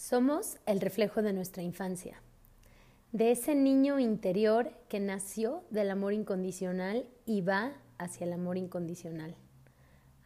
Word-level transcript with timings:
Somos 0.00 0.56
el 0.64 0.80
reflejo 0.80 1.20
de 1.20 1.34
nuestra 1.34 1.62
infancia, 1.62 2.22
de 3.12 3.32
ese 3.32 3.54
niño 3.54 3.98
interior 3.98 4.72
que 4.88 4.98
nació 4.98 5.62
del 5.68 5.90
amor 5.90 6.14
incondicional 6.14 7.06
y 7.26 7.42
va 7.42 7.74
hacia 7.98 8.24
el 8.24 8.32
amor 8.32 8.56
incondicional. 8.56 9.36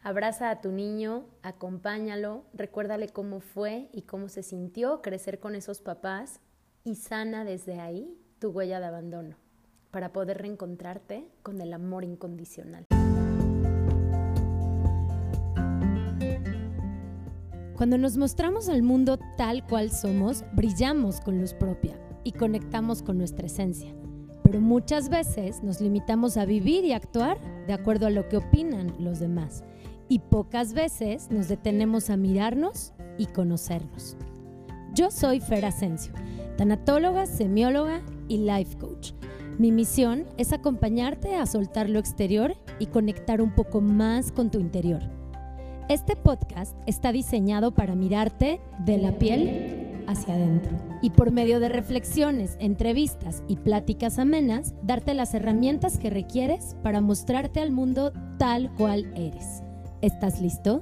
Abraza 0.01 0.49
a 0.49 0.61
tu 0.61 0.71
niño, 0.71 1.25
acompáñalo, 1.41 2.45
recuérdale 2.53 3.09
cómo 3.09 3.41
fue 3.41 3.89
y 3.91 4.03
cómo 4.03 4.29
se 4.29 4.43
sintió 4.43 5.01
crecer 5.01 5.41
con 5.41 5.55
esos 5.55 5.81
papás 5.81 6.39
y 6.85 6.95
sana 6.95 7.43
desde 7.43 7.81
ahí 7.81 8.17
tu 8.39 8.51
huella 8.51 8.79
de 8.79 8.85
abandono 8.85 9.35
para 9.91 10.13
poder 10.13 10.37
reencontrarte 10.37 11.27
con 11.43 11.59
el 11.59 11.73
amor 11.73 12.05
incondicional. 12.05 12.85
Cuando 17.75 17.97
nos 17.97 18.15
mostramos 18.15 18.69
al 18.69 18.83
mundo 18.83 19.19
tal 19.35 19.67
cual 19.67 19.91
somos, 19.91 20.45
brillamos 20.53 21.19
con 21.19 21.41
luz 21.41 21.53
propia 21.53 21.99
y 22.23 22.31
conectamos 22.31 23.03
con 23.03 23.17
nuestra 23.17 23.47
esencia. 23.47 23.93
Pero 24.43 24.61
muchas 24.61 25.09
veces 25.09 25.61
nos 25.61 25.81
limitamos 25.81 26.37
a 26.37 26.45
vivir 26.45 26.85
y 26.85 26.93
actuar 26.93 27.37
de 27.67 27.73
acuerdo 27.73 28.07
a 28.07 28.11
lo 28.11 28.29
que 28.29 28.37
opinan 28.37 28.95
los 28.97 29.19
demás. 29.19 29.65
Y 30.07 30.19
pocas 30.19 30.71
veces 30.71 31.29
nos 31.31 31.49
detenemos 31.49 32.09
a 32.09 32.15
mirarnos 32.15 32.93
y 33.17 33.25
conocernos. 33.25 34.15
Yo 34.93 35.11
soy 35.11 35.41
Fer 35.41 35.65
Asensio, 35.65 36.13
tanatóloga, 36.55 37.25
semióloga 37.25 38.01
y 38.29 38.37
life 38.37 38.77
coach. 38.77 39.11
Mi 39.59 39.73
misión 39.73 40.23
es 40.37 40.53
acompañarte 40.53 41.35
a 41.35 41.45
soltar 41.45 41.89
lo 41.89 41.99
exterior 41.99 42.55
y 42.79 42.85
conectar 42.85 43.41
un 43.41 43.53
poco 43.53 43.81
más 43.81 44.31
con 44.31 44.49
tu 44.49 44.59
interior 44.59 45.01
este 45.87 46.15
podcast 46.15 46.75
está 46.87 47.11
diseñado 47.11 47.71
para 47.71 47.93
mirarte 47.93 48.59
de 48.79 48.97
la 48.97 49.11
piel 49.19 50.03
hacia 50.07 50.33
adentro 50.33 50.71
y 51.01 51.11
por 51.11 51.31
medio 51.31 51.59
de 51.59 51.69
reflexiones, 51.69 52.57
entrevistas 52.59 53.43
y 53.47 53.57
pláticas 53.57 54.17
amenas, 54.17 54.73
darte 54.81 55.13
las 55.13 55.33
herramientas 55.35 55.99
que 55.99 56.09
requieres 56.09 56.75
para 56.81 57.01
mostrarte 57.01 57.59
al 57.59 57.71
mundo 57.71 58.13
tal 58.39 58.73
cual 58.73 59.11
eres. 59.15 59.61
¿Estás 60.01 60.41
listo? 60.41 60.81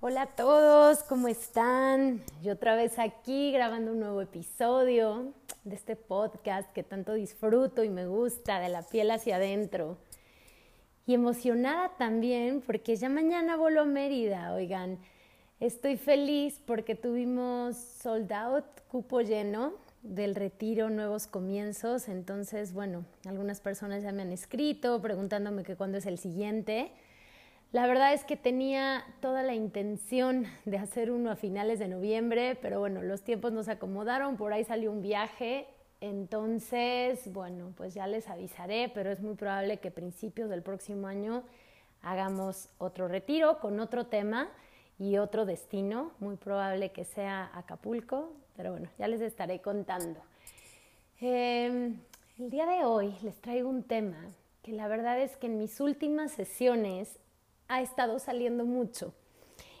Hola 0.00 0.22
a 0.22 0.26
todos, 0.34 1.02
¿cómo 1.02 1.28
están? 1.28 2.22
Yo 2.42 2.54
otra 2.54 2.74
vez 2.74 2.98
aquí 2.98 3.52
grabando 3.52 3.92
un 3.92 4.00
nuevo 4.00 4.22
episodio 4.22 5.32
de 5.64 5.74
este 5.74 5.96
podcast 5.96 6.70
que 6.72 6.82
tanto 6.82 7.14
disfruto 7.14 7.84
y 7.84 7.88
me 7.88 8.06
gusta, 8.06 8.60
de 8.60 8.68
la 8.68 8.82
piel 8.82 9.10
hacia 9.10 9.36
adentro. 9.36 9.96
Y 11.06 11.14
emocionada 11.14 11.96
también 11.98 12.60
porque 12.60 12.96
ya 12.96 13.08
mañana 13.08 13.56
vuelo 13.56 13.82
a 13.82 13.84
Mérida, 13.84 14.54
oigan. 14.54 14.98
Estoy 15.60 15.96
feliz 15.96 16.60
porque 16.66 16.94
tuvimos 16.94 17.76
sold 17.76 18.32
out, 18.32 18.64
cupo 18.88 19.20
lleno 19.20 19.74
del 20.02 20.34
retiro 20.34 20.90
Nuevos 20.90 21.26
Comienzos. 21.26 22.08
Entonces, 22.08 22.72
bueno, 22.72 23.04
algunas 23.26 23.60
personas 23.60 24.02
ya 24.02 24.12
me 24.12 24.22
han 24.22 24.32
escrito 24.32 25.00
preguntándome 25.00 25.62
que 25.62 25.76
cuándo 25.76 25.98
es 25.98 26.06
el 26.06 26.18
siguiente. 26.18 26.92
La 27.74 27.88
verdad 27.88 28.14
es 28.14 28.22
que 28.22 28.36
tenía 28.36 29.04
toda 29.20 29.42
la 29.42 29.52
intención 29.52 30.46
de 30.64 30.78
hacer 30.78 31.10
uno 31.10 31.32
a 31.32 31.34
finales 31.34 31.80
de 31.80 31.88
noviembre, 31.88 32.56
pero 32.62 32.78
bueno, 32.78 33.02
los 33.02 33.24
tiempos 33.24 33.50
nos 33.50 33.66
acomodaron, 33.66 34.36
por 34.36 34.52
ahí 34.52 34.62
salió 34.62 34.92
un 34.92 35.02
viaje, 35.02 35.66
entonces, 36.00 37.32
bueno, 37.32 37.72
pues 37.76 37.92
ya 37.92 38.06
les 38.06 38.28
avisaré, 38.28 38.92
pero 38.94 39.10
es 39.10 39.18
muy 39.18 39.34
probable 39.34 39.78
que 39.78 39.90
principios 39.90 40.50
del 40.50 40.62
próximo 40.62 41.08
año 41.08 41.42
hagamos 42.00 42.68
otro 42.78 43.08
retiro 43.08 43.58
con 43.58 43.80
otro 43.80 44.06
tema 44.06 44.50
y 44.96 45.16
otro 45.16 45.44
destino, 45.44 46.12
muy 46.20 46.36
probable 46.36 46.92
que 46.92 47.04
sea 47.04 47.50
Acapulco, 47.54 48.34
pero 48.56 48.70
bueno, 48.70 48.88
ya 49.00 49.08
les 49.08 49.20
estaré 49.20 49.60
contando. 49.60 50.20
Em, 51.20 51.98
el 52.38 52.50
día 52.50 52.66
de 52.66 52.84
hoy 52.84 53.16
les 53.24 53.34
traigo 53.40 53.68
un 53.68 53.82
tema 53.82 54.30
que 54.62 54.70
la 54.70 54.86
verdad 54.86 55.20
es 55.20 55.36
que 55.36 55.48
en 55.48 55.58
mis 55.58 55.80
últimas 55.80 56.30
sesiones 56.30 57.18
ha 57.74 57.82
estado 57.82 58.18
saliendo 58.18 58.64
mucho. 58.64 59.14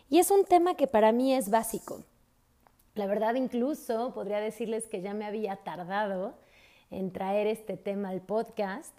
Y 0.08 0.18
es 0.18 0.30
un 0.30 0.44
tema 0.44 0.76
que 0.76 0.86
para 0.86 1.12
mí 1.12 1.34
es 1.34 1.50
básico. 1.50 2.04
La 2.94 3.06
verdad 3.06 3.34
incluso 3.34 4.12
podría 4.14 4.40
decirles 4.40 4.86
que 4.86 5.00
ya 5.00 5.14
me 5.14 5.24
había 5.24 5.56
tardado 5.56 6.34
en 6.90 7.12
traer 7.12 7.46
este 7.46 7.76
tema 7.76 8.10
al 8.10 8.20
podcast. 8.20 8.96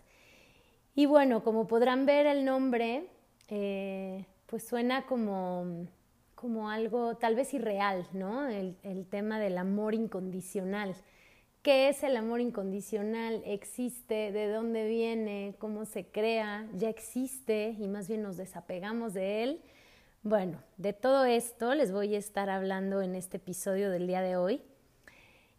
Y 0.96 1.06
bueno, 1.06 1.44
como 1.44 1.68
podrán 1.68 2.06
ver 2.06 2.26
el 2.26 2.46
nombre, 2.46 3.08
eh, 3.50 4.26
pues 4.46 4.68
suena 4.68 5.06
como, 5.06 5.88
como 6.36 6.70
algo 6.70 7.16
tal 7.16 7.36
vez 7.36 7.54
irreal, 7.54 8.08
¿no? 8.14 8.48
El, 8.48 8.78
el 8.84 9.06
tema 9.06 9.40
del 9.40 9.58
amor 9.58 9.94
incondicional. 9.94 10.96
¿Qué 11.66 11.90
es 11.90 12.04
el 12.04 12.16
amor 12.16 12.42
incondicional? 12.42 13.42
¿Existe? 13.44 14.32
¿De 14.32 14.52
dónde 14.52 14.88
viene? 14.88 15.56
¿Cómo 15.58 15.86
se 15.86 16.06
crea? 16.06 16.68
¿Ya 16.76 16.90
existe? 16.90 17.76
Y 17.80 17.88
más 17.88 18.08
bien 18.08 18.22
nos 18.22 18.38
desapegamos 18.38 19.16
de 19.16 19.42
él. 19.42 19.62
Bueno, 20.22 20.60
de 20.78 20.94
todo 20.94 21.26
esto 21.26 21.74
les 21.74 21.92
voy 21.92 22.14
a 22.14 22.20
estar 22.20 22.52
hablando 22.52 23.02
en 23.02 23.16
este 23.16 23.38
episodio 23.38 23.90
del 23.90 24.06
día 24.06 24.22
de 24.22 24.38
hoy. 24.38 24.62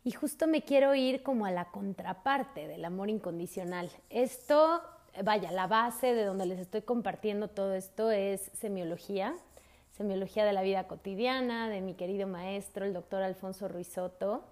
Y 0.05 0.13
justo 0.13 0.47
me 0.47 0.63
quiero 0.63 0.95
ir 0.95 1.25
como 1.25 1.45
a 1.45 1.51
la 1.51 1.73
contraparte 1.73 2.69
del 2.69 2.85
amor 2.85 3.11
incondicional. 3.11 3.91
Esto, 4.09 4.83
vaya, 5.25 5.51
la 5.51 5.67
base 5.67 6.15
de 6.15 6.23
donde 6.23 6.47
les 6.47 6.61
estoy 6.61 6.83
compartiendo 6.83 7.49
todo 7.49 7.75
esto 7.75 8.13
es 8.13 8.53
semiología, 8.55 9.35
semiología 9.91 10.45
de 10.45 10.53
la 10.53 10.63
vida 10.63 10.87
cotidiana, 10.87 11.69
de 11.69 11.81
mi 11.81 11.95
querido 11.95 12.29
maestro, 12.29 12.85
el 12.85 12.93
doctor 12.93 13.25
Alfonso 13.25 13.67
Ruizotto. 13.67 14.45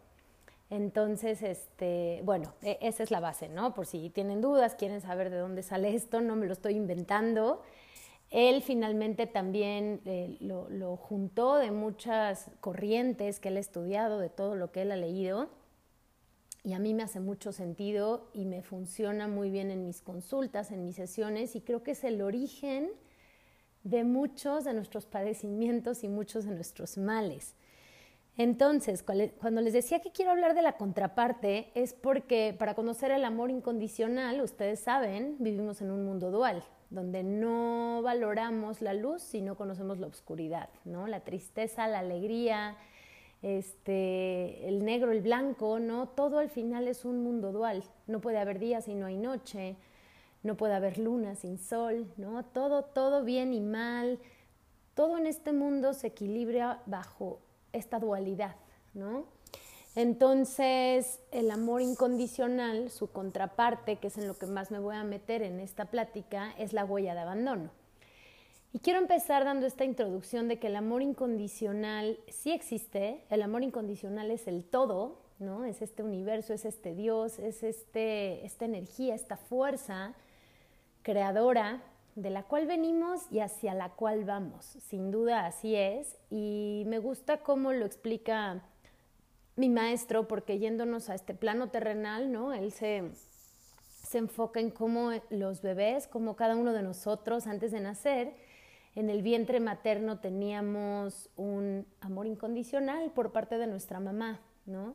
Entonces, 0.75 1.41
este, 1.43 2.21
bueno, 2.25 2.53
e, 2.61 2.79
esa 2.81 3.05
es 3.05 3.13
la 3.13 3.21
base, 3.21 3.49
¿no? 3.49 3.75
Por 3.75 3.87
si 3.87 4.11
tienen 4.11 4.41
dudas, 4.41 4.75
quieren 4.75 5.01
saber 5.01 5.31
de 5.31 5.39
dónde 5.39 5.63
sale 5.63 5.95
esto, 5.95 6.21
no 6.21 6.35
me 6.35 6.47
lo 6.47 6.53
estoy 6.53 6.75
inventando. 6.75 7.63
Él 8.31 8.61
finalmente 8.61 9.29
también 9.29 10.01
eh, 10.05 10.37
lo, 10.41 10.69
lo, 10.69 10.97
juntó 10.97 11.59
de 11.59 11.71
muchas 11.71 12.51
corrientes 12.61 13.39
que 13.39 13.51
él 13.51 13.57
ha 13.57 13.61
estudiado, 13.61 14.19
de 14.19 14.31
todo 14.31 14.57
lo 14.57 14.73
que 14.73 14.83
él 14.83 14.91
ha 14.91 14.97
leído, 14.97 15.49
y 16.65 16.73
a 16.73 16.81
mí 16.81 16.93
me 16.93 17.05
hace 17.05 17.21
mucho 17.21 17.53
sentido 17.53 18.29
y 18.33 18.45
me 18.45 18.63
funciona 18.63 19.29
muy 19.29 19.51
bien 19.51 19.71
en 19.71 19.87
mis 19.87 20.01
consultas, 20.01 20.73
en 20.73 20.85
mis 20.85 20.97
sesiones, 20.97 21.55
y 21.55 21.61
creo 21.61 21.85
que 21.85 21.93
es 21.93 22.03
el 22.03 22.21
origen 22.21 22.91
de 23.85 24.03
muchos 24.03 24.65
de 24.65 24.75
nuestros 24.75 25.07
padecimientos 25.07 26.03
y 26.03 26.09
muchos 26.09 26.47
de 26.47 26.51
nuestros 26.51 26.99
males. 26.99 27.55
Entonces, 28.37 29.05
cuando 29.05 29.61
les 29.61 29.73
decía 29.73 30.01
que 30.01 30.11
quiero 30.11 30.33
hablar 30.33 30.55
de 30.55 30.63
la 30.63 30.77
contraparte, 30.77 31.71
es 31.75 31.95
porque 31.95 32.55
para 32.59 32.75
conocer 32.75 33.13
el 33.13 33.25
amor 33.25 33.51
incondicional, 33.51 34.41
ustedes 34.41 34.81
saben, 34.81 35.37
vivimos 35.39 35.81
en 35.81 35.93
un 35.93 36.05
mundo 36.05 36.33
dual, 36.33 36.65
donde 36.91 37.23
no 37.23 38.01
valoramos 38.03 38.83
la 38.83 38.93
luz 38.93 39.23
si 39.23 39.41
no 39.41 39.55
conocemos 39.57 39.99
la 39.99 40.09
oscuridad, 40.09 40.69
¿no? 40.85 41.07
La 41.07 41.21
tristeza, 41.21 41.87
la 41.87 42.01
alegría, 42.01 42.77
este, 43.43 44.67
el 44.67 44.85
negro, 44.85 45.13
el 45.13 45.21
blanco, 45.21 45.79
¿no? 45.79 46.09
Todo 46.09 46.41
al 46.41 46.51
final 46.51 46.89
es 46.89 47.05
un 47.05 47.23
mundo 47.23 47.53
dual. 47.53 47.85
No 48.09 48.21
puede 48.21 48.39
haber 48.39 48.59
día 48.59 48.81
si 48.81 48.97
no 48.97 49.07
hay 49.07 49.17
noche, 49.17 49.77
no 50.43 50.57
puede 50.57 50.75
haber 50.75 50.99
luna 50.99 51.37
sin 51.37 51.59
sol, 51.59 52.13
¿no? 52.17 52.45
Todo, 52.47 52.83
todo 52.83 53.23
bien 53.23 53.55
y 53.55 53.61
mal, 53.61 54.19
todo 54.95 55.19
en 55.19 55.27
este 55.27 55.53
mundo 55.53 55.93
se 55.93 56.09
equilibra 56.09 56.83
bajo 56.87 57.41
esta 57.75 57.99
dualidad, 57.99 58.57
¿no? 58.95 59.27
Entonces, 59.97 61.21
el 61.31 61.51
amor 61.51 61.81
incondicional, 61.81 62.91
su 62.91 63.11
contraparte, 63.11 63.97
que 63.97 64.09
es 64.09 64.19
en 64.19 64.27
lo 64.27 64.35
que 64.37 64.47
más 64.47 64.71
me 64.71 64.81
voy 64.81 64.97
a 64.97 65.05
meter 65.05 65.43
en 65.43 65.61
esta 65.61 65.85
plática, 65.85 66.53
es 66.59 66.73
la 66.73 66.85
huella 66.85 67.15
de 67.15 67.21
abandono. 67.21 67.71
Y 68.73 68.81
quiero 68.81 68.99
empezar 68.99 69.45
dando 69.45 69.67
esta 69.67 69.85
introducción 69.85 70.49
de 70.49 70.59
que 70.59 70.67
el 70.67 70.75
amor 70.75 71.01
incondicional 71.03 72.19
sí 72.29 72.51
existe, 72.51 73.25
el 73.31 73.43
amor 73.43 73.63
incondicional 73.63 74.33
es 74.33 74.49
el 74.49 74.65
todo, 74.65 75.21
¿no? 75.39 75.65
Es 75.65 75.81
este 75.81 76.03
universo, 76.03 76.53
es 76.53 76.65
este 76.65 76.93
Dios, 76.93 77.39
es 77.39 77.63
este, 77.63 78.45
esta 78.45 78.65
energía, 78.65 79.15
esta 79.15 79.37
fuerza 79.37 80.15
creadora 81.03 81.83
de 82.17 82.31
la 82.31 82.45
cual 82.45 82.67
venimos 82.67 83.23
y 83.31 83.41
hacia 83.41 83.75
la 83.75 83.91
cual 83.91 84.25
vamos. 84.25 84.65
Sin 84.65 85.11
duda 85.11 85.47
así 85.47 85.75
es. 85.75 86.17
Y 86.31 86.85
me 86.87 86.99
gusta 86.99 87.39
cómo 87.39 87.73
lo 87.73 87.87
explica 87.87 88.63
mi 89.57 89.69
maestro, 89.69 90.27
porque 90.27 90.59
yéndonos 90.59 91.11
a 91.11 91.15
este 91.15 91.35
plano 91.35 91.71
terrenal, 91.71 92.33
¿no? 92.33 92.53
Él 92.53 92.73
se, 92.73 93.11
se 94.03 94.19
enfoca 94.19 94.61
en 94.61 94.71
cómo 94.71 95.11
los 95.31 95.63
bebés, 95.63 96.07
como 96.09 96.35
cada 96.35 96.57
uno 96.57 96.73
de 96.73 96.83
nosotros 96.83 97.47
antes 97.47 97.71
de 97.71 97.81
nacer, 97.81 98.35
en 98.97 99.11
el 99.11 99.23
vientre 99.23 99.61
materno 99.61 100.19
teníamos 100.21 101.31
un 101.37 101.87
amor 102.01 102.27
incondicional 102.27 103.11
por 103.11 103.33
parte 103.33 103.59
de 103.59 103.67
nuestra 103.67 103.99
mamá, 103.99 104.41
¿no? 104.67 104.95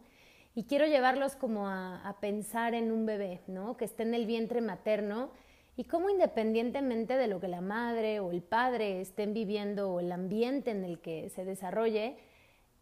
Y 0.56 0.64
quiero 0.64 0.88
llevarlos 0.88 1.36
como 1.36 1.68
a, 1.68 2.02
a 2.08 2.20
pensar 2.20 2.74
en 2.74 2.92
un 2.92 3.06
bebé, 3.06 3.42
¿no? 3.48 3.78
Que 3.78 3.86
esté 3.86 4.04
en 4.04 4.14
el 4.14 4.26
vientre 4.26 4.62
materno 4.62 5.32
y 5.80 5.86
cómo 5.86 6.10
independientemente 6.10 7.16
de 7.16 7.28
lo 7.28 7.40
que 7.40 7.48
la 7.48 7.62
madre 7.62 8.20
o 8.20 8.32
el 8.32 8.42
padre 8.42 9.00
estén 9.00 9.34
viviendo 9.34 9.94
o 9.94 10.02
el 10.02 10.12
ambiente 10.12 10.72
en 10.72 10.84
el 10.84 11.00
que 11.00 11.30
se 11.30 11.46
desarrolle, 11.46 12.18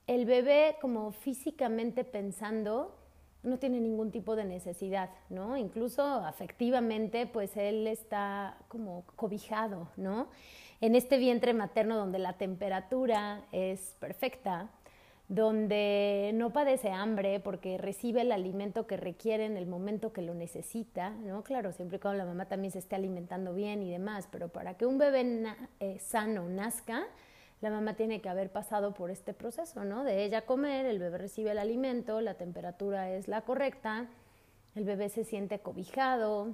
el 0.07 0.25
bebé 0.25 0.77
como 0.81 1.11
físicamente 1.11 2.03
pensando 2.03 2.97
no 3.43 3.59
tiene 3.59 3.79
ningún 3.81 4.09
tipo 4.09 4.35
de 4.35 4.45
necesidad, 4.45 5.11
¿no? 5.29 5.57
Incluso 5.57 6.01
afectivamente, 6.01 7.27
pues 7.27 7.55
él 7.55 7.85
está 7.85 8.57
como 8.67 9.05
cobijado, 9.15 9.89
¿no? 9.95 10.29
En 10.81 10.95
este 10.95 11.19
vientre 11.19 11.53
materno 11.53 11.97
donde 11.97 12.17
la 12.17 12.33
temperatura 12.33 13.45
es 13.51 13.95
perfecta, 13.99 14.71
donde 15.29 16.31
no 16.33 16.51
padece 16.51 16.89
hambre 16.89 17.41
porque 17.41 17.77
recibe 17.77 18.21
el 18.21 18.31
alimento 18.31 18.87
que 18.87 18.95
requiere 18.95 19.45
en 19.45 19.57
el 19.57 19.67
momento 19.67 20.13
que 20.13 20.21
lo 20.21 20.33
necesita, 20.33 21.09
¿no? 21.09 21.43
Claro, 21.43 21.73
siempre 21.73 21.99
cuando 21.99 22.19
la 22.19 22.25
mamá 22.25 22.45
también 22.45 22.71
se 22.71 22.79
esté 22.79 22.95
alimentando 22.95 23.53
bien 23.53 23.81
y 23.81 23.91
demás, 23.91 24.27
pero 24.31 24.47
para 24.47 24.75
que 24.75 24.85
un 24.85 24.97
bebé 24.97 25.43
eh, 25.81 25.99
sano 25.99 26.47
nazca, 26.47 27.05
la 27.59 27.69
mamá 27.69 27.95
tiene 27.95 28.21
que 28.21 28.29
haber 28.29 28.51
pasado 28.51 28.93
por 28.93 29.11
este 29.11 29.33
proceso, 29.33 29.83
¿no? 29.83 30.05
De 30.05 30.23
ella 30.23 30.45
comer, 30.45 30.85
el 30.85 30.99
bebé 30.99 31.17
recibe 31.17 31.51
el 31.51 31.57
alimento, 31.57 32.21
la 32.21 32.35
temperatura 32.35 33.11
es 33.11 33.27
la 33.27 33.41
correcta, 33.41 34.05
el 34.75 34.85
bebé 34.85 35.09
se 35.09 35.25
siente 35.25 35.59
cobijado, 35.59 36.53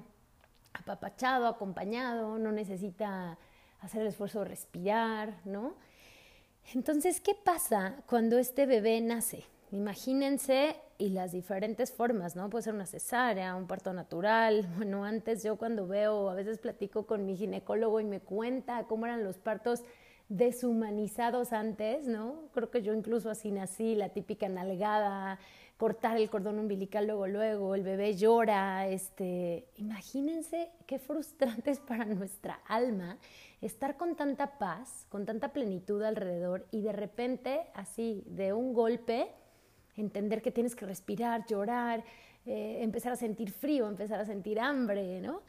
apapachado, 0.74 1.46
acompañado, 1.48 2.40
no 2.40 2.52
necesita 2.52 3.38
hacer 3.81 4.02
el 4.02 4.08
esfuerzo 4.08 4.40
de 4.40 4.46
respirar, 4.46 5.36
¿no? 5.46 5.76
Entonces, 6.71 7.19
¿qué 7.19 7.36
pasa 7.36 8.04
cuando 8.07 8.38
este 8.38 8.65
bebé 8.65 9.00
nace? 9.01 9.45
Imagínense 9.71 10.75
y 10.98 11.10
las 11.10 11.31
diferentes 11.31 11.92
formas, 11.92 12.36
¿no? 12.36 12.50
Puede 12.50 12.63
ser 12.63 12.74
una 12.74 12.86
cesárea, 12.86 13.56
un 13.56 13.68
parto 13.68 13.94
natural. 13.94 14.68
Bueno, 14.77 15.04
antes 15.04 15.44
yo 15.44 15.57
cuando 15.57 15.88
veo, 15.88 16.30
a 16.30 16.36
veces 16.36 16.60
platico 16.60 17.06
con 17.06 17.25
mi 17.25 17.36
ginecólogo 17.36 18.00
y 18.00 18.06
me 18.06 18.19
cuenta 18.21 18.86
cómo 18.86 19.06
eran 19.06 19.24
los 19.24 19.38
partos 19.38 19.83
deshumanizados 20.30 21.54
antes, 21.54 22.07
¿no? 22.07 22.50
Creo 22.54 22.71
que 22.71 22.81
yo 22.81 22.94
incluso 22.94 23.30
así 23.30 23.51
nací, 23.51 23.95
la 23.95 24.09
típica 24.09 24.48
nalgada, 24.48 25.39
cortar 25.83 26.15
el 26.15 26.30
cordón 26.30 26.59
umbilical 26.59 27.07
luego, 27.07 27.27
luego, 27.27 27.75
el 27.75 27.83
bebé 27.83 28.15
llora, 28.15 28.88
este, 28.88 29.68
imagínense 29.75 30.71
qué 30.88 30.97
frustrante 30.97 31.71
es 31.71 31.81
para 31.81 32.06
nuestra 32.06 32.62
alma 32.69 33.18
estar 33.59 33.97
con 33.97 34.15
tanta 34.15 34.57
paz, 34.57 35.06
con 35.09 35.25
tanta 35.25 35.51
plenitud 35.51 36.01
alrededor 36.01 36.65
y 36.71 36.83
de 36.83 36.94
repente, 36.94 37.68
así, 37.74 38.24
de 38.27 38.53
un 38.53 38.74
golpe, 38.74 39.27
entender 39.97 40.41
que 40.41 40.51
tienes 40.51 40.74
que 40.74 40.85
respirar, 40.85 41.45
llorar, 41.47 42.06
eh, 42.45 42.77
empezar 42.80 43.12
a 43.12 43.18
sentir 43.18 43.51
frío, 43.51 43.85
empezar 43.85 44.21
a 44.21 44.25
sentir 44.25 44.62
hambre, 44.62 45.19
¿no? 45.19 45.41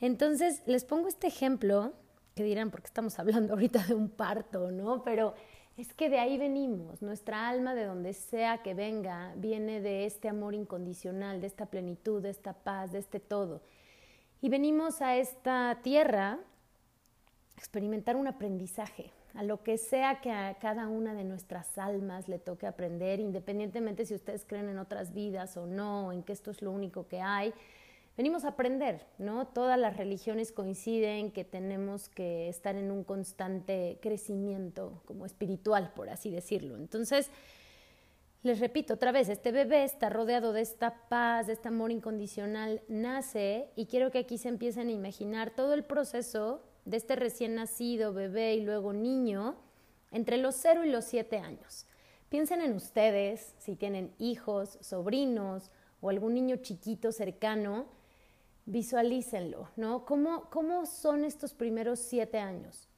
Entonces, 0.00 0.62
les 0.64 0.86
pongo 0.86 1.06
este 1.06 1.26
ejemplo, 1.26 1.92
que 2.34 2.44
dirán, 2.44 2.70
porque 2.70 2.86
estamos 2.86 3.18
hablando 3.18 3.52
ahorita 3.52 3.84
de 3.88 3.94
un 3.94 4.08
parto, 4.08 4.70
¿no? 4.70 5.02
Pero 5.02 5.34
es 5.76 5.92
que 5.92 6.08
de 6.08 6.18
ahí 6.18 6.38
venimos, 6.38 7.02
nuestra 7.02 7.48
alma, 7.48 7.74
de 7.74 7.84
donde 7.84 8.14
sea 8.14 8.58
que 8.62 8.72
venga, 8.72 9.34
viene 9.36 9.80
de 9.80 10.06
este 10.06 10.28
amor 10.28 10.54
incondicional, 10.54 11.40
de 11.40 11.46
esta 11.46 11.66
plenitud, 11.66 12.22
de 12.22 12.30
esta 12.30 12.54
paz, 12.54 12.92
de 12.92 12.98
este 12.98 13.20
todo. 13.20 13.60
Y 14.40 14.48
venimos 14.48 15.02
a 15.02 15.16
esta 15.16 15.78
tierra 15.82 16.38
experimentar 17.56 18.16
un 18.16 18.26
aprendizaje, 18.26 19.10
a 19.34 19.42
lo 19.42 19.62
que 19.62 19.76
sea 19.76 20.22
que 20.22 20.30
a 20.30 20.54
cada 20.54 20.88
una 20.88 21.12
de 21.12 21.24
nuestras 21.24 21.76
almas 21.76 22.26
le 22.26 22.38
toque 22.38 22.66
aprender, 22.66 23.20
independientemente 23.20 24.06
si 24.06 24.14
ustedes 24.14 24.46
creen 24.46 24.70
en 24.70 24.78
otras 24.78 25.12
vidas 25.12 25.58
o 25.58 25.66
no, 25.66 26.10
en 26.10 26.22
que 26.22 26.32
esto 26.32 26.50
es 26.50 26.62
lo 26.62 26.70
único 26.70 27.06
que 27.06 27.20
hay. 27.20 27.52
Venimos 28.16 28.46
a 28.46 28.48
aprender, 28.48 29.06
¿no? 29.18 29.46
Todas 29.46 29.78
las 29.78 29.98
religiones 29.98 30.50
coinciden 30.50 31.30
que 31.30 31.44
tenemos 31.44 32.08
que 32.08 32.48
estar 32.48 32.74
en 32.76 32.90
un 32.90 33.04
constante 33.04 33.98
crecimiento 34.00 35.02
como 35.04 35.26
espiritual, 35.26 35.92
por 35.94 36.08
así 36.08 36.30
decirlo. 36.30 36.76
Entonces, 36.76 37.30
les 38.42 38.58
repito 38.58 38.94
otra 38.94 39.12
vez, 39.12 39.28
este 39.28 39.52
bebé 39.52 39.84
está 39.84 40.08
rodeado 40.08 40.54
de 40.54 40.62
esta 40.62 41.08
paz, 41.08 41.46
de 41.46 41.52
este 41.52 41.68
amor 41.68 41.90
incondicional, 41.90 42.80
nace 42.88 43.68
y 43.76 43.84
quiero 43.84 44.10
que 44.10 44.20
aquí 44.20 44.38
se 44.38 44.48
empiecen 44.48 44.88
a 44.88 44.92
imaginar 44.92 45.50
todo 45.50 45.74
el 45.74 45.84
proceso 45.84 46.62
de 46.86 46.96
este 46.96 47.16
recién 47.16 47.56
nacido, 47.56 48.14
bebé 48.14 48.54
y 48.54 48.62
luego 48.62 48.94
niño, 48.94 49.56
entre 50.10 50.38
los 50.38 50.54
0 50.54 50.84
y 50.84 50.90
los 50.90 51.04
7 51.04 51.38
años. 51.38 51.86
Piensen 52.30 52.62
en 52.62 52.74
ustedes, 52.74 53.54
si 53.58 53.76
tienen 53.76 54.14
hijos, 54.18 54.78
sobrinos 54.80 55.70
o 56.00 56.08
algún 56.08 56.32
niño 56.32 56.56
chiquito 56.56 57.12
cercano, 57.12 57.95
visualícenlo, 58.66 59.68
¿no? 59.76 60.04
¿Cómo, 60.04 60.50
cómo 60.50 60.86
son 60.86 61.24
estos 61.24 61.54
primeros 61.54 62.00
siete 62.00 62.38
años? 62.38 62.88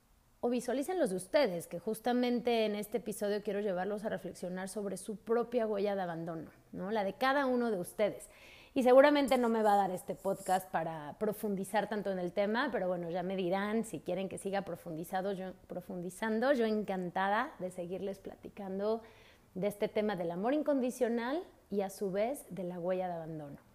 O 0.41 0.51
visualicen 0.51 0.99
los 0.99 1.11
de 1.11 1.17
ustedes, 1.17 1.67
que 1.67 1.79
justamente 1.79 2.65
en 2.65 2.75
este 2.75 2.99
episodio 2.99 3.43
quiero 3.43 3.61
llevarlos 3.61 4.05
a 4.05 4.09
reflexionar 4.09 4.69
sobre 4.69 4.97
su 4.97 5.17
propia 5.17 5.67
huella 5.67 5.95
de 5.95 6.03
abandono, 6.03 6.51
¿no? 6.73 6.91
La 6.91 7.05
de 7.05 7.15
cada 7.15 7.47
uno 7.47 7.71
de 7.71 7.79
ustedes. 7.79 8.29
Y 8.75 8.85
seguramente 8.85 9.37
no 9.39 9.49
me 9.49 9.63
va 9.63 9.75
a 9.75 9.77
dar 9.77 9.91
este 9.91 10.15
podcast 10.15 10.71
para 10.71 11.17
profundizar 11.19 11.89
tanto 11.89 12.13
en 12.13 12.19
el 12.19 12.33
tema, 12.33 12.69
pero 12.71 12.87
bueno, 12.87 13.11
ya 13.11 13.23
me 13.23 13.35
dirán 13.35 13.85
si 13.85 13.99
quieren 13.99 14.29
que 14.29 14.39
siga 14.39 14.63
profundizado, 14.63 15.35
profundizando. 15.67 16.53
Yo 16.53 16.65
encantada 16.67 17.53
de 17.59 17.71
seguirles 17.71 18.21
platicando 18.21 19.03
de 19.55 19.67
este 19.67 19.89
tema 19.89 20.15
del 20.15 20.31
amor 20.31 20.55
incondicional 20.55 21.43
y 21.71 21.81
a 21.81 21.91
su 21.91 22.13
vez 22.13 22.47
de 22.51 22.63
la 22.63 22.79
huella 22.79 23.09
de 23.09 23.15
abandono. 23.15 23.68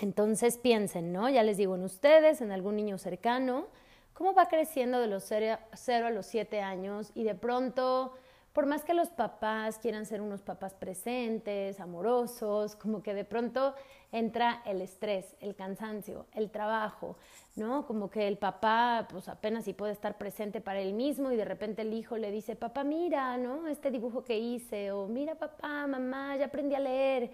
Entonces 0.00 0.56
piensen, 0.56 1.12
¿no? 1.12 1.28
Ya 1.28 1.42
les 1.42 1.58
digo 1.58 1.74
en 1.74 1.82
ustedes, 1.82 2.40
en 2.40 2.52
algún 2.52 2.76
niño 2.76 2.96
cercano, 2.96 3.66
cómo 4.14 4.32
va 4.32 4.48
creciendo 4.48 4.98
de 4.98 5.08
los 5.08 5.24
0 5.24 5.58
a 6.06 6.10
los 6.10 6.26
7 6.26 6.62
años 6.62 7.12
y 7.14 7.24
de 7.24 7.34
pronto 7.34 8.14
por 8.52 8.66
más 8.66 8.82
que 8.82 8.94
los 8.94 9.10
papás 9.10 9.78
quieran 9.78 10.06
ser 10.06 10.20
unos 10.20 10.42
papás 10.42 10.74
presentes, 10.74 11.78
amorosos, 11.78 12.74
como 12.74 13.00
que 13.00 13.14
de 13.14 13.24
pronto 13.24 13.74
entra 14.10 14.62
el 14.66 14.80
estrés, 14.80 15.36
el 15.38 15.54
cansancio, 15.54 16.26
el 16.34 16.50
trabajo, 16.50 17.16
¿no? 17.54 17.86
Como 17.86 18.10
que 18.10 18.26
el 18.26 18.38
papá 18.38 19.06
pues 19.08 19.28
apenas 19.28 19.66
si 19.66 19.72
puede 19.72 19.92
estar 19.92 20.18
presente 20.18 20.60
para 20.60 20.80
él 20.80 20.94
mismo 20.94 21.30
y 21.30 21.36
de 21.36 21.44
repente 21.44 21.82
el 21.82 21.92
hijo 21.92 22.16
le 22.16 22.32
dice, 22.32 22.56
papá, 22.56 22.82
mira, 22.82 23.36
¿no? 23.36 23.68
Este 23.68 23.92
dibujo 23.92 24.24
que 24.24 24.38
hice, 24.38 24.90
o 24.90 25.06
mira, 25.06 25.36
papá, 25.36 25.86
mamá, 25.86 26.36
ya 26.36 26.46
aprendí 26.46 26.74
a 26.74 26.80
leer 26.80 27.30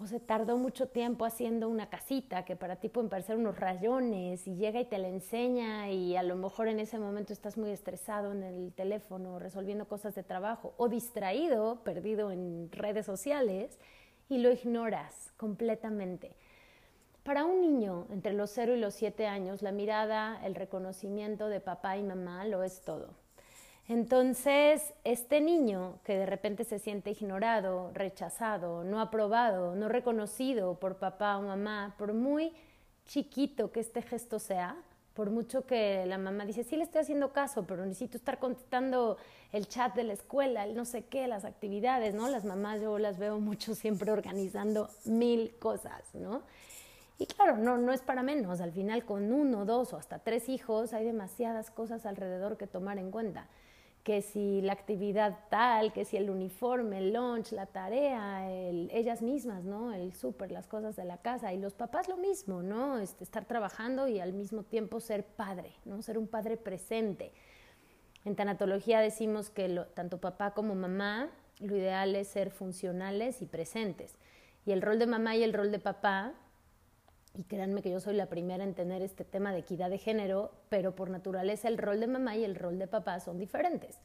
o 0.00 0.06
se 0.06 0.18
tardó 0.18 0.56
mucho 0.56 0.88
tiempo 0.88 1.24
haciendo 1.24 1.68
una 1.68 1.88
casita 1.88 2.44
que 2.44 2.56
para 2.56 2.76
ti 2.76 2.88
pueden 2.88 3.08
parecer 3.08 3.36
unos 3.36 3.58
rayones 3.58 4.46
y 4.48 4.56
llega 4.56 4.80
y 4.80 4.86
te 4.86 4.98
la 4.98 5.08
enseña 5.08 5.90
y 5.90 6.16
a 6.16 6.22
lo 6.22 6.34
mejor 6.34 6.68
en 6.68 6.80
ese 6.80 6.98
momento 6.98 7.32
estás 7.32 7.56
muy 7.56 7.70
estresado 7.70 8.32
en 8.32 8.42
el 8.42 8.72
teléfono 8.72 9.38
resolviendo 9.38 9.86
cosas 9.86 10.14
de 10.14 10.24
trabajo 10.24 10.74
o 10.78 10.88
distraído, 10.88 11.80
perdido 11.84 12.32
en 12.32 12.70
redes 12.72 13.06
sociales 13.06 13.78
y 14.28 14.38
lo 14.38 14.50
ignoras 14.50 15.32
completamente. 15.36 16.34
Para 17.22 17.44
un 17.44 17.60
niño 17.60 18.06
entre 18.10 18.34
los 18.34 18.50
0 18.50 18.74
y 18.74 18.80
los 18.80 18.94
7 18.94 19.26
años, 19.26 19.62
la 19.62 19.72
mirada, 19.72 20.44
el 20.44 20.54
reconocimiento 20.54 21.48
de 21.48 21.60
papá 21.60 21.96
y 21.96 22.02
mamá 22.02 22.44
lo 22.44 22.62
es 22.64 22.82
todo. 22.82 23.23
Entonces, 23.86 24.94
este 25.04 25.42
niño 25.42 25.98
que 26.04 26.16
de 26.16 26.24
repente 26.24 26.64
se 26.64 26.78
siente 26.78 27.10
ignorado, 27.10 27.90
rechazado, 27.92 28.82
no 28.82 28.98
aprobado, 28.98 29.74
no 29.74 29.90
reconocido 29.90 30.74
por 30.80 30.96
papá 30.96 31.36
o 31.36 31.42
mamá, 31.42 31.94
por 31.98 32.14
muy 32.14 32.52
chiquito 33.04 33.72
que 33.72 33.80
este 33.80 34.00
gesto 34.00 34.38
sea, 34.38 34.76
por 35.12 35.30
mucho 35.30 35.66
que 35.66 36.06
la 36.06 36.16
mamá 36.16 36.46
dice, 36.46 36.64
sí 36.64 36.76
le 36.76 36.84
estoy 36.84 37.02
haciendo 37.02 37.32
caso, 37.32 37.66
pero 37.66 37.84
necesito 37.84 38.16
estar 38.16 38.38
contestando 38.38 39.18
el 39.52 39.68
chat 39.68 39.94
de 39.94 40.04
la 40.04 40.14
escuela, 40.14 40.64
el 40.64 40.74
no 40.74 40.86
sé 40.86 41.04
qué, 41.04 41.28
las 41.28 41.44
actividades, 41.44 42.14
¿no? 42.14 42.28
Las 42.30 42.44
mamás 42.44 42.80
yo 42.80 42.98
las 42.98 43.18
veo 43.18 43.38
mucho 43.38 43.74
siempre 43.74 44.10
organizando 44.10 44.88
mil 45.04 45.54
cosas, 45.58 46.02
¿no? 46.14 46.40
Y 47.18 47.26
claro, 47.26 47.58
no, 47.58 47.76
no 47.76 47.92
es 47.92 48.00
para 48.00 48.22
menos, 48.22 48.60
al 48.62 48.72
final 48.72 49.04
con 49.04 49.30
uno, 49.30 49.66
dos 49.66 49.92
o 49.92 49.98
hasta 49.98 50.20
tres 50.20 50.48
hijos 50.48 50.94
hay 50.94 51.04
demasiadas 51.04 51.70
cosas 51.70 52.06
alrededor 52.06 52.56
que 52.56 52.66
tomar 52.66 52.98
en 52.98 53.10
cuenta 53.10 53.46
que 54.04 54.20
si 54.20 54.60
la 54.60 54.74
actividad 54.74 55.38
tal, 55.48 55.94
que 55.94 56.04
si 56.04 56.18
el 56.18 56.28
uniforme, 56.28 56.98
el 56.98 57.14
lunch, 57.14 57.52
la 57.52 57.64
tarea, 57.64 58.46
ellas 58.50 59.22
mismas, 59.22 59.64
¿no? 59.64 59.94
El 59.94 60.12
súper, 60.12 60.52
las 60.52 60.66
cosas 60.66 60.94
de 60.94 61.06
la 61.06 61.16
casa. 61.16 61.54
Y 61.54 61.58
los 61.58 61.72
papás 61.72 62.06
lo 62.06 62.18
mismo, 62.18 62.62
¿no? 62.62 62.98
Este, 62.98 63.24
estar 63.24 63.46
trabajando 63.46 64.06
y 64.06 64.20
al 64.20 64.34
mismo 64.34 64.62
tiempo 64.62 65.00
ser 65.00 65.24
padre, 65.24 65.72
¿no? 65.86 66.02
Ser 66.02 66.18
un 66.18 66.28
padre 66.28 66.58
presente. 66.58 67.32
En 68.26 68.36
tanatología 68.36 69.00
decimos 69.00 69.48
que 69.48 69.68
tanto 69.94 70.18
papá 70.18 70.52
como 70.52 70.74
mamá, 70.74 71.30
lo 71.60 71.74
ideal 71.74 72.14
es 72.14 72.28
ser 72.28 72.50
funcionales 72.50 73.40
y 73.40 73.46
presentes. 73.46 74.18
Y 74.66 74.72
el 74.72 74.82
rol 74.82 74.98
de 74.98 75.06
mamá 75.06 75.34
y 75.34 75.42
el 75.42 75.54
rol 75.54 75.72
de 75.72 75.78
papá 75.78 76.34
y 77.34 77.44
créanme 77.44 77.82
que 77.82 77.90
yo 77.90 78.00
soy 78.00 78.14
la 78.14 78.26
primera 78.26 78.62
en 78.62 78.74
tener 78.74 79.02
este 79.02 79.24
tema 79.24 79.52
de 79.52 79.58
equidad 79.58 79.90
de 79.90 79.98
género, 79.98 80.52
pero 80.68 80.94
por 80.94 81.10
naturaleza 81.10 81.68
el 81.68 81.78
rol 81.78 82.00
de 82.00 82.06
mamá 82.06 82.36
y 82.36 82.44
el 82.44 82.54
rol 82.54 82.78
de 82.78 82.86
papá 82.86 83.18
son 83.20 83.38
diferentes. 83.38 83.98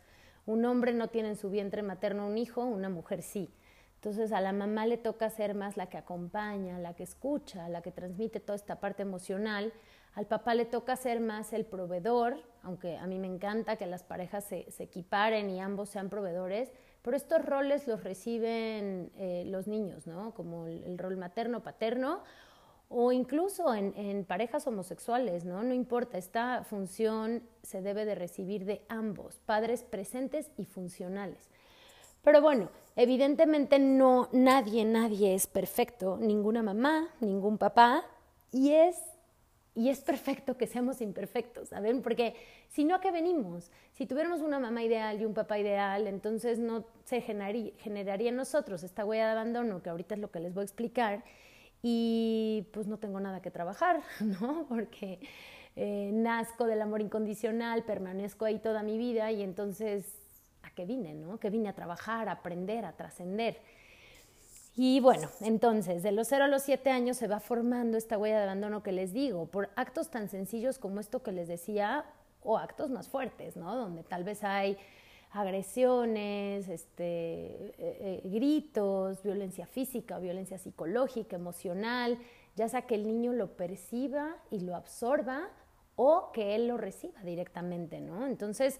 Un 0.46 0.66
hombre 0.66 0.94
no 0.94 1.10
tiene 1.10 1.30
en 1.30 1.36
su 1.36 1.50
vientre 1.50 1.84
materno 1.84 2.28
un 2.28 2.38
hijo, 2.38 2.64
una 2.64 2.90
mujer 2.90 3.22
sí. 3.22 3.50
Entonces 3.96 4.32
a 4.32 4.42
la 4.42 4.54
mamá 4.54 4.88
le 4.88 4.98
toca 4.98 5.30
ser 5.30 5.54
más 5.54 5.78
la 5.78 5.88
que 5.88 5.98
acompaña, 5.98 6.80
la 6.80 6.96
que 6.96 7.04
escucha, 7.04 7.70
la 7.70 7.82
que 7.82 7.92
transmite 7.92 8.40
toda 8.40 8.56
esta 8.56 8.80
parte 8.80 9.04
emocional. 9.04 9.74
Al 10.14 10.26
papá 10.26 10.56
le 10.56 10.66
toca 10.66 10.96
ser 10.96 11.20
más 11.20 11.54
el 11.54 11.66
proveedor, 11.66 12.38
aunque 12.64 12.98
a 12.98 13.06
mí 13.06 13.20
me 13.20 13.28
encanta 13.28 13.76
que 13.76 13.86
las 13.86 14.04
parejas 14.04 14.46
se, 14.46 14.66
equiparen 14.80 15.50
y 15.50 15.60
ambos 15.60 15.90
sean 15.90 16.10
proveedores, 16.10 16.72
pero 17.02 17.16
estos 17.16 17.46
roles 17.46 17.88
los 17.88 18.04
reciben 18.04 19.12
eh, 19.18 19.44
los 19.46 19.68
niños, 19.68 20.08
¿no? 20.08 20.34
Como 20.34 20.68
el, 20.68 20.98
rol 20.98 21.18
materno-paterno 21.18 22.24
o 22.90 23.12
incluso 23.12 23.74
en, 23.74 23.94
en, 23.96 24.26
parejas 24.26 24.66
homosexuales, 24.66 25.46
¿no? 25.46 25.64
No 25.64 25.74
importa, 25.74 26.18
esta 26.18 26.64
función 26.64 27.44
se 27.62 27.82
debe 27.82 28.04
de 28.04 28.16
recibir 28.16 28.66
de 28.66 28.82
ambos, 28.90 29.40
padres 29.46 29.84
presentes 29.84 30.50
y 30.58 30.66
funcionales. 30.66 31.50
Pero 32.24 32.42
bueno, 32.42 32.70
evidentemente 32.96 33.80
no, 33.80 34.28
nadie, 34.32 34.86
nadie 34.86 35.36
es 35.36 35.48
perfecto, 35.48 36.18
ninguna 36.18 36.64
mamá, 36.64 37.10
ningún 37.22 37.58
papá, 37.58 38.04
y 38.52 38.72
es, 38.72 38.98
y 39.76 39.90
es 39.90 40.02
perfecto 40.02 40.58
que 40.58 40.68
seamos 40.68 41.00
imperfectos, 41.00 41.70
¿saben? 41.70 42.02
Porque 42.02 42.36
si 42.68 42.84
no, 42.84 42.96
¿a 42.96 43.02
qué 43.02 43.12
venimos? 43.12 43.72
Si 43.94 44.06
tuviéramos 44.06 44.42
una 44.42 44.60
mamá 44.60 44.84
ideal 44.84 45.22
y 45.22 45.26
un 45.26 45.34
papá 45.34 45.60
ideal, 45.60 46.08
entonces 46.08 46.60
no 46.60 46.86
se 47.06 47.22
generaría, 47.22 47.72
generaría 47.78 48.30
en 48.30 48.36
nosotros 48.36 48.84
esta 48.84 49.06
huella 49.06 49.26
de 49.26 49.32
abandono, 49.32 49.82
que 49.82 49.90
ahorita 49.90 50.16
es 50.16 50.22
lo 50.22 50.32
que 50.32 50.40
les 50.40 50.54
voy 50.54 50.62
a 50.62 50.66
explicar, 50.66 51.24
y 51.82 52.68
pues 52.74 52.88
no 52.88 52.98
tengo 52.98 53.20
nada 53.20 53.42
que 53.42 53.52
trabajar, 53.52 54.02
¿no? 54.20 54.66
Porque 54.68 55.20
eh, 55.76 56.12
nazco 56.14 56.66
del 56.66 56.82
amor 56.82 57.02
incondicional, 57.02 57.84
permanezco 57.84 58.46
ahí 58.46 58.60
toda 58.60 58.84
mi 58.84 58.98
vida 58.98 59.32
y 59.32 59.42
entonces 59.42 60.06
a 60.64 60.72
qué 60.72 60.86
vine, 60.86 61.14
¿no? 61.14 61.40
Que 61.40 61.50
vine 61.50 61.70
a 61.70 61.74
trabajar, 61.74 62.30
a 62.30 62.34
aprender, 62.34 62.86
a 62.86 62.94
trascender. 62.94 63.58
Y 64.76 65.00
bueno, 65.02 65.30
entonces, 65.42 66.04
de 66.04 66.12
los 66.12 66.28
0 66.28 66.46
a 66.46 66.48
los 66.48 66.64
7 66.64 66.90
años 66.90 67.18
se 67.18 67.28
va 67.28 67.40
formando 67.40 67.98
esta 67.98 68.18
huella 68.18 68.38
de 68.38 68.44
abandono 68.44 68.82
que 68.84 68.92
les 68.92 69.12
digo, 69.14 69.46
por 69.48 69.70
actos 69.76 70.10
tan 70.10 70.30
sencillos 70.30 70.80
como 70.80 71.00
esto 71.00 71.22
que 71.22 71.32
les 71.32 71.48
decía, 71.48 72.06
o 72.44 72.58
actos 72.58 72.90
más 72.90 73.10
fuertes, 73.10 73.58
¿no? 73.58 73.76
Donde 73.76 74.04
tal 74.04 74.24
vez 74.24 74.44
hay 74.44 74.78
agresiones, 75.32 76.68
este, 76.68 77.06
eh, 77.06 77.74
eh, 77.78 78.22
gritos, 78.26 79.22
violencia 79.22 79.68
física, 79.68 80.18
violencia 80.20 80.58
psicológica, 80.58 81.36
emocional, 81.36 82.18
ya 82.56 82.68
sea 82.68 82.84
que 82.84 82.96
el 82.96 83.08
niño 83.08 83.34
lo 83.34 83.56
perciba 83.56 84.36
y 84.50 84.62
lo 84.62 84.76
absorba 84.76 85.50
o 85.96 86.32
que 86.32 86.56
él 86.56 86.68
lo 86.68 86.78
reciba 86.78 87.22
directamente, 87.24 88.00
¿no? 88.00 88.26
Entonces, 88.26 88.80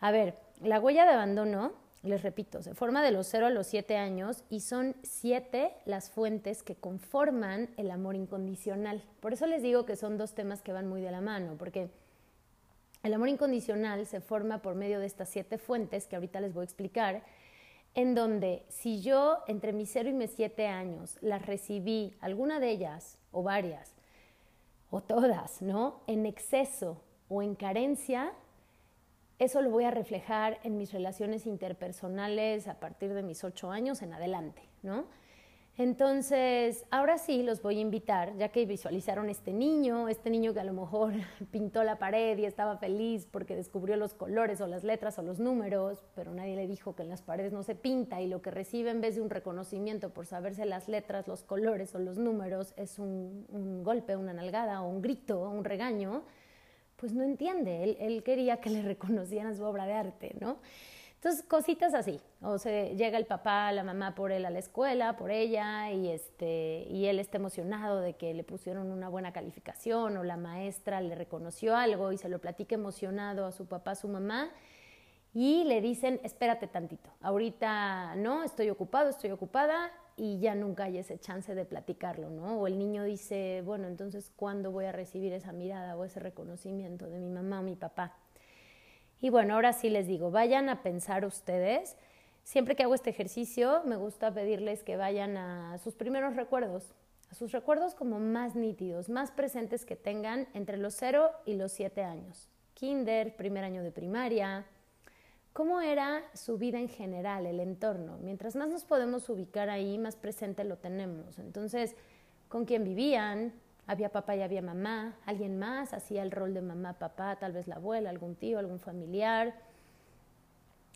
a 0.00 0.10
ver, 0.10 0.38
la 0.62 0.80
huella 0.80 1.04
de 1.04 1.12
abandono, 1.12 1.72
les 2.02 2.22
repito, 2.22 2.62
se 2.62 2.74
forma 2.74 3.02
de 3.02 3.10
los 3.10 3.26
0 3.26 3.46
a 3.46 3.50
los 3.50 3.66
7 3.66 3.96
años 3.96 4.44
y 4.50 4.60
son 4.60 4.94
siete 5.02 5.72
las 5.84 6.10
fuentes 6.10 6.62
que 6.62 6.76
conforman 6.76 7.70
el 7.76 7.90
amor 7.90 8.14
incondicional. 8.14 9.02
Por 9.20 9.32
eso 9.32 9.46
les 9.46 9.62
digo 9.62 9.84
que 9.84 9.96
son 9.96 10.16
dos 10.16 10.34
temas 10.34 10.62
que 10.62 10.72
van 10.72 10.86
muy 10.86 11.00
de 11.00 11.10
la 11.10 11.20
mano, 11.20 11.56
porque 11.58 11.90
el 13.04 13.12
amor 13.12 13.28
incondicional 13.28 14.06
se 14.06 14.20
forma 14.20 14.62
por 14.62 14.74
medio 14.74 14.98
de 14.98 15.06
estas 15.06 15.28
siete 15.28 15.58
fuentes 15.58 16.06
que 16.06 16.16
ahorita 16.16 16.40
les 16.40 16.54
voy 16.54 16.62
a 16.62 16.64
explicar, 16.64 17.22
en 17.94 18.14
donde 18.14 18.64
si 18.68 19.02
yo 19.02 19.38
entre 19.46 19.74
mis 19.74 19.90
0 19.92 20.08
y 20.08 20.12
mis 20.14 20.30
7 20.30 20.66
años 20.66 21.18
las 21.20 21.44
recibí, 21.44 22.16
alguna 22.20 22.60
de 22.60 22.70
ellas 22.70 23.18
o 23.30 23.42
varias, 23.42 23.94
o 24.90 25.02
todas, 25.02 25.60
¿no? 25.60 26.00
En 26.06 26.24
exceso 26.24 27.02
o 27.28 27.42
en 27.42 27.54
carencia, 27.54 28.32
eso 29.38 29.60
lo 29.60 29.68
voy 29.68 29.84
a 29.84 29.90
reflejar 29.90 30.58
en 30.62 30.78
mis 30.78 30.92
relaciones 30.92 31.46
interpersonales 31.46 32.68
a 32.68 32.80
partir 32.80 33.12
de 33.12 33.22
mis 33.22 33.44
ocho 33.44 33.70
años 33.70 34.00
en 34.00 34.14
adelante, 34.14 34.62
¿no? 34.82 35.04
Entonces, 35.76 36.84
ahora 36.92 37.18
sí 37.18 37.42
los 37.42 37.60
voy 37.60 37.78
a 37.78 37.80
invitar, 37.80 38.36
ya 38.36 38.50
que 38.50 38.64
visualizaron 38.64 39.28
este 39.28 39.52
niño, 39.52 40.08
este 40.08 40.30
niño 40.30 40.54
que 40.54 40.60
a 40.60 40.64
lo 40.64 40.72
mejor 40.72 41.14
pintó 41.50 41.82
la 41.82 41.98
pared 41.98 42.38
y 42.38 42.44
estaba 42.44 42.76
feliz 42.76 43.26
porque 43.28 43.56
descubrió 43.56 43.96
los 43.96 44.14
colores 44.14 44.60
o 44.60 44.68
las 44.68 44.84
letras 44.84 45.18
o 45.18 45.22
los 45.22 45.40
números, 45.40 46.04
pero 46.14 46.32
nadie 46.32 46.54
le 46.54 46.68
dijo 46.68 46.94
que 46.94 47.02
en 47.02 47.08
las 47.08 47.22
paredes 47.22 47.52
no 47.52 47.64
se 47.64 47.74
pinta 47.74 48.20
y 48.20 48.28
lo 48.28 48.40
que 48.40 48.52
recibe 48.52 48.90
en 48.90 49.00
vez 49.00 49.16
de 49.16 49.22
un 49.22 49.30
reconocimiento 49.30 50.10
por 50.10 50.26
saberse 50.26 50.64
las 50.64 50.86
letras, 50.86 51.26
los 51.26 51.42
colores 51.42 51.92
o 51.96 51.98
los 51.98 52.18
números 52.18 52.72
es 52.76 53.00
un, 53.00 53.82
golpe, 53.82 54.14
una 54.14 54.32
nalgada 54.32 54.80
o 54.80 54.88
un 54.88 55.02
grito, 55.02 55.40
un 55.50 55.64
regaño, 55.64 56.22
pues 56.94 57.12
no 57.14 57.24
entiende, 57.24 57.96
él, 57.98 58.22
quería 58.22 58.60
que 58.60 58.70
le 58.70 58.82
reconocieran 58.94 59.56
su 59.56 59.64
obra 59.64 59.86
de 59.86 59.94
arte, 59.94 60.36
¿no? 60.38 60.58
Entonces, 61.24 61.46
cositas 61.48 61.94
así, 61.94 62.20
o 62.42 62.58
sea, 62.58 62.92
llega 62.92 63.16
el 63.16 63.24
papá, 63.24 63.72
la 63.72 63.82
mamá 63.82 64.14
por 64.14 64.30
él 64.30 64.44
a 64.44 64.50
la 64.50 64.58
escuela, 64.58 65.16
por 65.16 65.30
ella, 65.30 65.90
y, 65.90 66.10
este, 66.10 66.86
y 66.90 67.06
él 67.06 67.18
está 67.18 67.38
emocionado 67.38 68.02
de 68.02 68.12
que 68.12 68.34
le 68.34 68.44
pusieron 68.44 68.92
una 68.92 69.08
buena 69.08 69.32
calificación 69.32 70.18
o 70.18 70.22
la 70.22 70.36
maestra 70.36 71.00
le 71.00 71.14
reconoció 71.14 71.76
algo 71.76 72.12
y 72.12 72.18
se 72.18 72.28
lo 72.28 72.40
platica 72.40 72.74
emocionado 72.74 73.46
a 73.46 73.52
su 73.52 73.64
papá, 73.64 73.92
a 73.92 73.94
su 73.94 74.06
mamá, 74.06 74.50
y 75.32 75.64
le 75.64 75.80
dicen, 75.80 76.20
espérate 76.24 76.66
tantito, 76.66 77.08
ahorita 77.22 78.16
no, 78.16 78.42
estoy 78.42 78.68
ocupado, 78.68 79.08
estoy 79.08 79.30
ocupada, 79.30 79.92
y 80.18 80.40
ya 80.40 80.54
nunca 80.54 80.84
hay 80.84 80.98
ese 80.98 81.18
chance 81.18 81.54
de 81.54 81.64
platicarlo, 81.64 82.28
¿no? 82.28 82.60
O 82.60 82.66
el 82.66 82.78
niño 82.78 83.02
dice, 83.02 83.62
bueno, 83.64 83.88
entonces, 83.88 84.30
¿cuándo 84.36 84.72
voy 84.72 84.84
a 84.84 84.92
recibir 84.92 85.32
esa 85.32 85.52
mirada 85.52 85.96
o 85.96 86.04
ese 86.04 86.20
reconocimiento 86.20 87.06
de 87.06 87.18
mi 87.18 87.30
mamá 87.30 87.60
o 87.60 87.62
mi 87.62 87.76
papá? 87.76 88.14
Y 89.24 89.30
bueno, 89.30 89.54
ahora 89.54 89.72
sí 89.72 89.88
les 89.88 90.06
digo, 90.06 90.30
vayan 90.30 90.68
a 90.68 90.82
pensar 90.82 91.24
ustedes. 91.24 91.96
Siempre 92.42 92.76
que 92.76 92.82
hago 92.82 92.94
este 92.94 93.08
ejercicio, 93.08 93.80
me 93.86 93.96
gusta 93.96 94.34
pedirles 94.34 94.82
que 94.82 94.98
vayan 94.98 95.38
a 95.38 95.78
sus 95.78 95.94
primeros 95.94 96.36
recuerdos, 96.36 96.92
a 97.30 97.34
sus 97.34 97.50
recuerdos 97.50 97.94
como 97.94 98.20
más 98.20 98.54
nítidos, 98.54 99.08
más 99.08 99.30
presentes 99.30 99.86
que 99.86 99.96
tengan 99.96 100.46
entre 100.52 100.76
los 100.76 100.92
0 100.96 101.30
y 101.46 101.54
los 101.54 101.72
7 101.72 102.02
años. 102.02 102.50
Kinder, 102.74 103.34
primer 103.34 103.64
año 103.64 103.82
de 103.82 103.92
primaria, 103.92 104.66
cómo 105.54 105.80
era 105.80 106.22
su 106.34 106.58
vida 106.58 106.78
en 106.78 106.90
general, 106.90 107.46
el 107.46 107.60
entorno. 107.60 108.18
Mientras 108.20 108.56
más 108.56 108.68
nos 108.68 108.84
podemos 108.84 109.30
ubicar 109.30 109.70
ahí, 109.70 109.96
más 109.96 110.16
presente 110.16 110.64
lo 110.64 110.76
tenemos. 110.76 111.38
Entonces, 111.38 111.96
con 112.48 112.66
quién 112.66 112.84
vivían, 112.84 113.54
había 113.86 114.10
papá 114.10 114.36
y 114.36 114.42
había 114.42 114.62
mamá, 114.62 115.16
alguien 115.26 115.58
más 115.58 115.92
hacía 115.92 116.22
el 116.22 116.30
rol 116.30 116.54
de 116.54 116.62
mamá, 116.62 116.94
papá, 116.94 117.36
tal 117.36 117.52
vez 117.52 117.66
la 117.66 117.76
abuela, 117.76 118.10
algún 118.10 118.34
tío, 118.34 118.58
algún 118.58 118.78
familiar, 118.78 119.54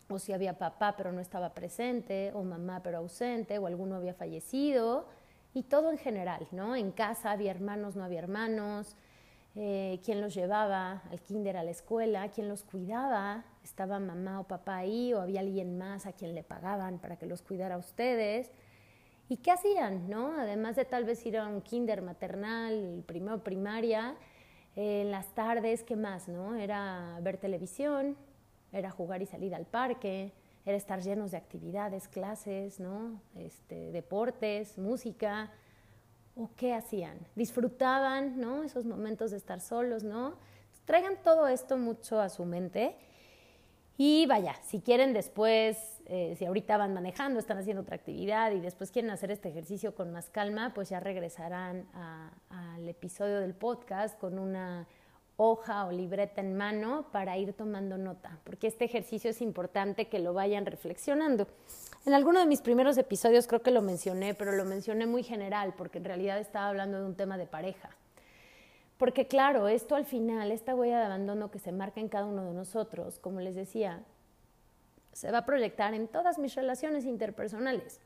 o 0.09 0.17
si 0.17 0.33
había 0.33 0.57
papá 0.57 0.95
pero 0.97 1.11
no 1.11 1.21
estaba 1.21 1.53
presente, 1.53 2.31
o 2.33 2.43
mamá 2.43 2.81
pero 2.81 2.97
ausente, 2.97 3.57
o 3.59 3.67
alguno 3.67 3.95
había 3.95 4.13
fallecido, 4.13 5.07
y 5.53 5.63
todo 5.63 5.91
en 5.91 5.97
general, 5.97 6.47
¿no? 6.51 6.75
En 6.75 6.91
casa 6.91 7.31
había 7.31 7.51
hermanos, 7.51 7.95
no 7.95 8.03
había 8.03 8.19
hermanos, 8.19 8.95
eh, 9.55 9.99
quién 10.03 10.21
los 10.21 10.33
llevaba 10.33 11.03
al 11.11 11.21
kinder, 11.21 11.57
a 11.57 11.63
la 11.63 11.71
escuela, 11.71 12.29
quién 12.29 12.47
los 12.47 12.63
cuidaba, 12.63 13.43
estaba 13.63 13.99
mamá 13.99 14.39
o 14.39 14.43
papá 14.47 14.77
ahí 14.77 15.13
o 15.13 15.21
había 15.21 15.39
alguien 15.41 15.77
más 15.77 16.05
a 16.05 16.13
quien 16.13 16.35
le 16.35 16.43
pagaban 16.43 16.99
para 16.99 17.17
que 17.17 17.25
los 17.25 17.41
cuidara 17.41 17.75
a 17.75 17.77
ustedes. 17.77 18.51
¿Y 19.29 19.37
qué 19.37 19.51
hacían? 19.51 20.09
¿no? 20.09 20.33
Además 20.39 20.75
de 20.75 20.85
tal 20.85 21.05
vez 21.05 21.23
ir 21.25 21.37
a 21.37 21.47
un 21.47 21.61
kinder 21.61 22.01
maternal, 22.01 23.03
primero 23.05 23.43
primaria, 23.43 24.15
eh, 24.75 25.03
en 25.03 25.11
las 25.11 25.27
tardes, 25.35 25.83
¿qué 25.83 25.95
más? 25.95 26.27
¿no? 26.27 26.55
Era 26.55 27.19
ver 27.21 27.37
televisión, 27.37 28.17
era 28.71 28.89
jugar 28.89 29.21
y 29.21 29.27
salir 29.27 29.53
al 29.53 29.67
parque, 29.67 30.33
era 30.65 30.75
estar 30.75 31.01
llenos 31.01 31.29
de 31.31 31.37
actividades, 31.37 32.07
clases, 32.07 32.79
¿no? 32.79 33.21
este, 33.35 33.91
deportes, 33.91 34.77
música, 34.77 35.51
¿O 36.35 36.49
qué 36.55 36.73
hacían? 36.73 37.17
¿Disfrutaban 37.35 38.39
¿no? 38.39 38.63
esos 38.63 38.85
momentos 38.85 39.31
de 39.31 39.37
estar 39.37 39.59
solos? 39.59 40.05
¿no? 40.05 40.35
Traigan 40.85 41.21
todo 41.21 41.49
esto 41.49 41.77
mucho 41.77 42.21
a 42.21 42.29
su 42.29 42.45
mente 42.45 42.95
y 44.01 44.25
vaya, 44.27 44.55
si 44.65 44.79
quieren 44.79 45.11
después, 45.11 45.77
eh, 46.05 46.33
si 46.39 46.45
ahorita 46.45 46.77
van 46.77 46.93
manejando, 46.93 47.37
están 47.37 47.57
haciendo 47.57 47.81
otra 47.81 47.97
actividad 47.97 48.53
y 48.53 48.61
después 48.61 48.91
quieren 48.91 49.11
hacer 49.11 49.29
este 49.29 49.49
ejercicio 49.49 49.93
con 49.93 50.13
más 50.13 50.29
calma, 50.29 50.73
pues 50.73 50.87
ya 50.87 51.01
regresarán 51.01 51.85
al 52.49 52.87
episodio 52.87 53.41
del 53.41 53.53
podcast 53.53 54.17
con 54.17 54.39
una 54.39 54.87
hoja 55.35 55.85
o 55.85 55.91
libreta 55.91 56.39
en 56.39 56.55
mano 56.55 57.07
para 57.11 57.37
ir 57.37 57.51
tomando 57.51 57.97
nota, 57.97 58.39
porque 58.45 58.67
este 58.67 58.85
ejercicio 58.85 59.31
es 59.31 59.41
importante 59.41 60.07
que 60.07 60.19
lo 60.19 60.33
vayan 60.33 60.65
reflexionando. 60.65 61.49
En 62.05 62.13
alguno 62.13 62.39
de 62.39 62.45
mis 62.45 62.61
primeros 62.61 62.97
episodios 62.97 63.47
creo 63.47 63.61
que 63.61 63.71
lo 63.71 63.81
mencioné, 63.81 64.33
pero 64.33 64.53
lo 64.53 64.63
mencioné 64.63 65.07
muy 65.07 65.23
general, 65.23 65.73
porque 65.77 65.97
en 65.97 66.05
realidad 66.05 66.39
estaba 66.39 66.69
hablando 66.69 66.99
de 67.01 67.05
un 67.05 67.15
tema 67.15 67.37
de 67.37 67.47
pareja. 67.47 67.89
Porque 68.99 69.27
claro, 69.27 69.69
esto 69.69 69.95
al 69.95 70.03
final, 70.03 70.51
esta 70.51 70.75
huella 70.75 70.99
de 70.99 71.05
abandono 71.05 71.49
que 71.49 71.57
se 71.57 71.71
marca 71.71 72.01
en 72.01 72.09
cada 72.09 72.25
uno 72.25 72.43
de 72.43 72.53
nosotros, 72.53 73.17
como 73.17 73.39
les 73.39 73.55
decía, 73.55 74.03
se 75.13 75.31
va 75.31 75.39
a 75.39 75.45
proyectar 75.45 75.93
en 75.93 76.09
todas 76.09 76.37
mis 76.37 76.53
relaciones 76.53 77.05
interpersonales, 77.05 78.01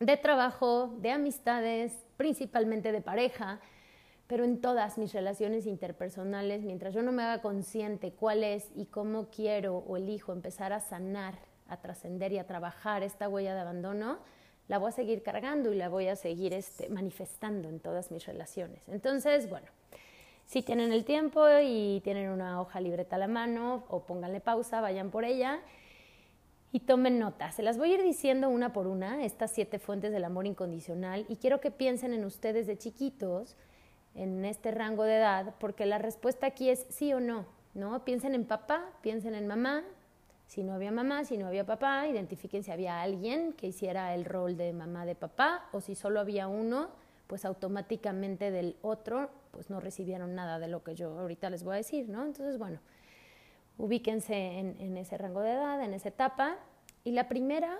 de 0.00 0.16
trabajo, 0.18 0.94
de 0.98 1.10
amistades, 1.10 2.04
principalmente 2.18 2.92
de 2.92 3.00
pareja, 3.00 3.60
pero 4.26 4.44
en 4.44 4.60
todas 4.60 4.98
mis 4.98 5.14
relaciones 5.14 5.64
interpersonales, 5.64 6.64
mientras 6.64 6.92
yo 6.92 7.02
no 7.02 7.10
me 7.10 7.22
haga 7.22 7.40
consciente 7.40 8.12
cuál 8.12 8.44
es 8.44 8.68
y 8.76 8.84
cómo 8.84 9.30
quiero 9.30 9.78
o 9.78 9.96
elijo 9.96 10.34
empezar 10.34 10.74
a 10.74 10.80
sanar 10.80 11.34
a 11.66 11.78
trascender 11.78 12.30
y 12.30 12.38
a 12.38 12.46
trabajar 12.46 13.02
esta 13.02 13.26
huella 13.26 13.54
de 13.54 13.62
abandono, 13.62 14.18
la 14.68 14.78
voy 14.78 14.88
a 14.88 14.92
seguir 14.92 15.22
cargando 15.22 15.72
y 15.72 15.76
la 15.76 15.88
voy 15.88 16.08
a 16.08 16.16
seguir 16.16 16.54
este, 16.54 16.88
manifestando 16.88 17.68
en 17.68 17.80
todas 17.80 18.10
mis 18.10 18.24
relaciones. 18.26 18.80
Entonces, 18.88 19.48
bueno, 19.48 19.66
Si 20.46 20.62
tienen 20.62 20.92
el 20.92 21.04
tiempo 21.04 21.46
y 21.62 22.00
tienen 22.04 22.30
una 22.30 22.60
hoja 22.60 22.80
libreta 22.80 23.16
a 23.16 23.18
la 23.18 23.28
mano, 23.28 23.84
o 23.88 24.04
pónganle 24.04 24.40
pausa, 24.40 24.80
vayan 24.80 25.10
por 25.10 25.24
ella 25.24 25.60
y 26.70 26.80
tomen 26.80 27.18
nota. 27.18 27.50
Se 27.52 27.62
las 27.62 27.78
voy 27.78 27.92
a 27.92 27.94
ir 27.94 28.02
diciendo 28.02 28.48
una 28.48 28.72
por 28.72 28.86
una, 28.86 29.24
estas 29.24 29.52
siete 29.52 29.78
fuentes 29.78 30.12
del 30.12 30.24
amor 30.24 30.46
incondicional, 30.46 31.24
y 31.28 31.36
quiero 31.36 31.60
que 31.60 31.70
piensen 31.70 32.12
en 32.12 32.24
ustedes 32.24 32.66
de 32.66 32.76
chiquitos, 32.76 33.56
en 34.14 34.44
este 34.44 34.70
rango 34.70 35.04
de 35.04 35.16
edad, 35.16 35.54
porque 35.58 35.86
la 35.86 35.98
respuesta 35.98 36.46
aquí 36.46 36.68
es 36.68 36.86
sí 36.88 37.12
o 37.12 37.20
no, 37.20 37.46
¿no? 37.74 38.04
Piensen 38.04 38.34
en 38.34 38.44
papá, 38.44 38.84
piensen 39.02 39.34
en 39.34 39.46
mamá, 39.46 39.82
si 40.46 40.62
no 40.62 40.74
había 40.74 40.92
mamá, 40.92 41.24
si 41.24 41.36
no 41.36 41.46
había 41.46 41.64
papá, 41.64 42.06
identifiquen 42.06 42.62
si 42.62 42.70
había 42.70 43.02
alguien 43.02 43.52
que 43.54 43.68
hiciera 43.68 44.14
el 44.14 44.24
rol 44.24 44.56
de 44.56 44.72
mamá 44.72 45.06
de 45.06 45.14
papá, 45.14 45.68
o 45.72 45.80
si 45.80 45.94
solo 45.94 46.20
había 46.20 46.48
uno, 46.48 46.90
pues 47.26 47.44
automáticamente 47.44 48.50
del 48.50 48.76
otro, 48.82 49.30
pues 49.50 49.70
no 49.70 49.80
recibieron 49.80 50.34
nada 50.34 50.58
de 50.58 50.68
lo 50.68 50.84
que 50.84 50.94
yo 50.94 51.18
ahorita 51.18 51.50
les 51.50 51.64
voy 51.64 51.74
a 51.74 51.76
decir, 51.78 52.08
¿no? 52.08 52.24
Entonces, 52.24 52.58
bueno, 52.58 52.80
ubíquense 53.78 54.58
en, 54.58 54.96
ese 54.96 55.16
rango 55.18 55.40
de 55.40 55.52
edad, 55.52 55.82
en 55.82 55.94
esa 55.94 56.08
etapa. 56.08 56.56
Y 57.02 57.12
la 57.12 57.28
primera 57.28 57.78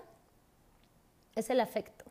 es 1.35 1.51
el 1.51 1.61
afecto. 1.61 2.05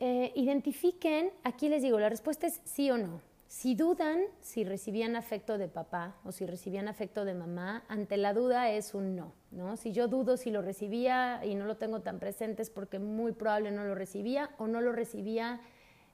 Eh, 0.00 0.32
identifiquen, 0.34 1.30
aquí 1.44 1.68
les 1.68 1.82
digo, 1.82 1.98
la 1.98 2.08
respuesta 2.08 2.46
es 2.46 2.60
sí 2.64 2.90
o 2.90 2.98
no. 2.98 3.20
Si 3.50 3.74
dudan 3.74 4.20
si 4.40 4.62
recibían 4.62 5.16
afecto 5.16 5.58
de 5.58 5.66
papá 5.66 6.14
o 6.24 6.30
si 6.30 6.46
recibían 6.46 6.86
afecto 6.86 7.24
de 7.24 7.34
mamá, 7.34 7.82
ante 7.88 8.16
la 8.16 8.32
duda 8.32 8.70
es 8.70 8.94
un 8.94 9.16
no, 9.16 9.32
¿no? 9.50 9.76
Si 9.76 9.90
yo 9.90 10.06
dudo 10.06 10.36
si 10.36 10.52
lo 10.52 10.62
recibía 10.62 11.44
y 11.44 11.56
no 11.56 11.66
lo 11.66 11.76
tengo 11.76 11.98
tan 11.98 12.20
presente 12.20 12.62
es 12.62 12.70
porque 12.70 13.00
muy 13.00 13.32
probable 13.32 13.72
no 13.72 13.82
lo 13.82 13.96
recibía 13.96 14.50
o 14.58 14.68
no 14.68 14.80
lo 14.80 14.92
recibía 14.92 15.60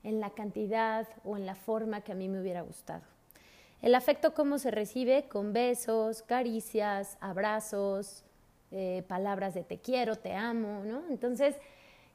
en 0.03 0.19
la 0.19 0.31
cantidad 0.31 1.07
o 1.25 1.37
en 1.37 1.45
la 1.45 1.55
forma 1.55 2.01
que 2.01 2.13
a 2.13 2.15
mí 2.15 2.27
me 2.27 2.41
hubiera 2.41 2.63
gustado. 2.63 3.03
El 3.83 3.95
afecto, 3.95 4.33
¿cómo 4.33 4.59
se 4.59 4.71
recibe? 4.71 5.29
Con 5.29 5.53
besos, 5.53 6.23
caricias, 6.23 7.19
abrazos, 7.21 8.25
eh, 8.71 9.05
palabras 9.09 9.53
de 9.53 9.63
te 9.63 9.77
quiero, 9.77 10.17
te 10.17 10.33
amo, 10.33 10.85
¿no? 10.87 11.03
Entonces, 11.11 11.55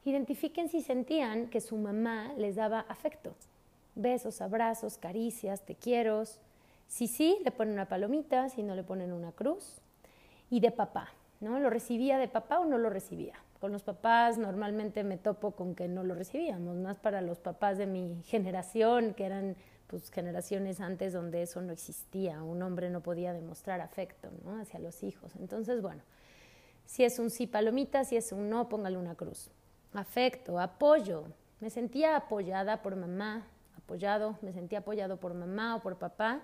identifiquen 0.04 0.68
si 0.68 0.82
sentían 0.82 1.48
que 1.52 1.62
su 1.62 1.78
mamá 1.78 2.34
les 2.38 2.56
daba 2.56 2.80
afecto 2.90 3.36
besos, 3.96 4.42
abrazos, 4.42 4.98
caricias, 4.98 5.62
te 5.62 5.76
quiero. 5.76 6.24
Si 6.88 7.08
sí, 7.08 7.38
le 7.44 7.52
ponen 7.52 7.74
una 7.74 7.88
palomita, 7.88 8.50
si 8.50 8.64
no 8.64 8.76
le 8.76 8.84
ponen 8.84 9.12
una 9.14 9.32
cruz. 9.32 9.82
Y 10.50 10.60
de 10.60 10.72
papá, 10.72 11.10
¿no? 11.40 11.60
¿Lo 11.60 11.70
recibía 11.70 12.18
de 12.18 12.28
papá 12.28 12.60
o 12.60 12.66
no 12.66 12.78
lo 12.78 12.90
recibía? 12.90 13.36
Con 13.60 13.72
los 13.72 13.84
papás 13.84 14.38
normalmente 14.38 15.04
me 15.04 15.18
topo 15.18 15.52
con 15.52 15.76
que 15.76 15.88
no 15.88 16.04
lo 16.04 16.16
recibíamos, 16.16 16.78
más 16.78 16.98
para 16.98 17.22
los 17.22 17.40
papás 17.40 17.78
de 17.78 17.86
mi 17.86 18.22
generación, 18.24 19.14
que 19.14 19.26
eran 19.26 19.56
pues 19.86 20.10
generaciones 20.10 20.80
antes 20.80 21.14
donde 21.14 21.42
eso 21.44 21.62
no 21.62 21.72
existía, 21.72 22.42
un 22.42 22.64
hombre 22.64 22.90
no 22.90 23.02
podía 23.02 23.34
demostrar 23.34 23.82
afecto 23.82 24.30
¿no? 24.44 24.60
hacia 24.60 24.80
los 24.80 25.04
hijos. 25.04 25.34
Entonces, 25.36 25.82
bueno, 25.82 26.02
si 26.86 27.04
es 27.04 27.20
un 27.20 27.30
sí 27.30 27.46
palomita, 27.46 28.04
si 28.04 28.16
es 28.16 28.32
un 28.32 28.50
no, 28.50 28.68
póngale 28.68 28.98
una 28.98 29.16
cruz. 29.16 29.50
Afecto, 29.94 30.60
apoyo. 30.60 31.26
Me 31.60 31.70
sentía 31.70 32.16
apoyada 32.16 32.82
por 32.82 32.96
mamá, 32.96 33.46
apoyado, 33.92 34.38
me 34.42 34.54
sentí 34.54 34.78
apoyado 34.78 35.18
por 35.18 35.34
mamá 35.34 35.76
o 35.76 35.82
por 35.82 35.98
papá. 35.98 36.40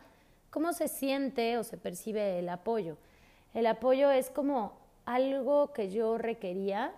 ¿Cómo 0.50 0.74
se 0.74 0.90
siente 0.90 1.58
o 1.58 1.64
se 1.64 1.78
percibe 1.78 2.40
el 2.40 2.50
apoyo? 2.50 2.98
El 3.54 3.68
apoyo 3.68 4.12
es 4.12 4.30
como 4.30 4.74
algo 5.06 5.72
que 5.72 5.90
yo 5.90 6.18
requería, 6.18 6.94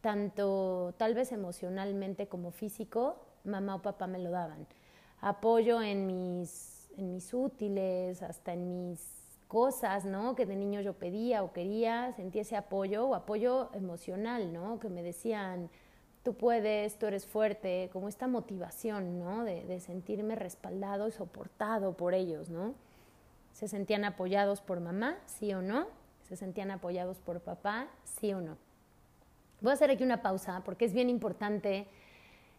tanto 0.00 0.94
tal 0.98 1.14
vez 1.14 1.32
emocionalmente 1.32 2.28
como 2.28 2.52
físico, 2.52 3.16
mamá 3.42 3.74
o 3.74 3.82
papá 3.82 4.06
me 4.06 4.20
lo 4.20 4.30
daban. 4.30 4.68
Apoyo 5.20 5.82
en 5.82 6.06
mis, 6.06 6.88
en 6.96 7.10
mis 7.10 7.34
útiles, 7.34 8.22
hasta 8.22 8.52
en 8.52 8.68
mis 8.68 9.00
cosas, 9.48 10.04
¿no? 10.04 10.36
Que 10.36 10.46
de 10.46 10.54
niño 10.54 10.80
yo 10.80 10.92
pedía 10.92 11.42
o 11.42 11.52
quería, 11.52 12.12
sentí 12.12 12.38
ese 12.38 12.54
apoyo 12.54 13.08
o 13.08 13.16
apoyo 13.16 13.70
emocional, 13.74 14.52
¿no? 14.52 14.78
Que 14.78 14.90
me 14.90 15.02
decían, 15.02 15.68
tú 16.28 16.34
puedes, 16.34 16.98
tú 16.98 17.06
eres 17.06 17.24
fuerte, 17.24 17.88
como 17.90 18.06
esta 18.06 18.26
motivación, 18.26 19.18
¿no? 19.18 19.44
De, 19.44 19.80
sentirme 19.80 20.34
respaldado 20.34 21.08
y 21.08 21.10
soportado 21.10 21.96
por 21.96 22.12
ellos, 22.12 22.50
¿no? 22.50 22.74
Se 23.54 23.66
sentían 23.66 24.04
apoyados 24.04 24.60
por 24.60 24.78
mamá, 24.78 25.16
sí 25.24 25.54
o 25.54 25.62
no. 25.62 25.86
Se 26.28 26.36
sentían 26.36 26.70
apoyados 26.70 27.16
por 27.18 27.40
papá, 27.40 27.86
sí 28.04 28.34
o 28.34 28.42
no. 28.42 28.58
Voy 29.62 29.70
a 29.70 29.72
hacer 29.72 29.90
aquí 29.90 30.04
una 30.04 30.20
pausa 30.20 30.60
porque 30.66 30.84
es 30.84 30.92
bien 30.92 31.08
importante 31.08 31.86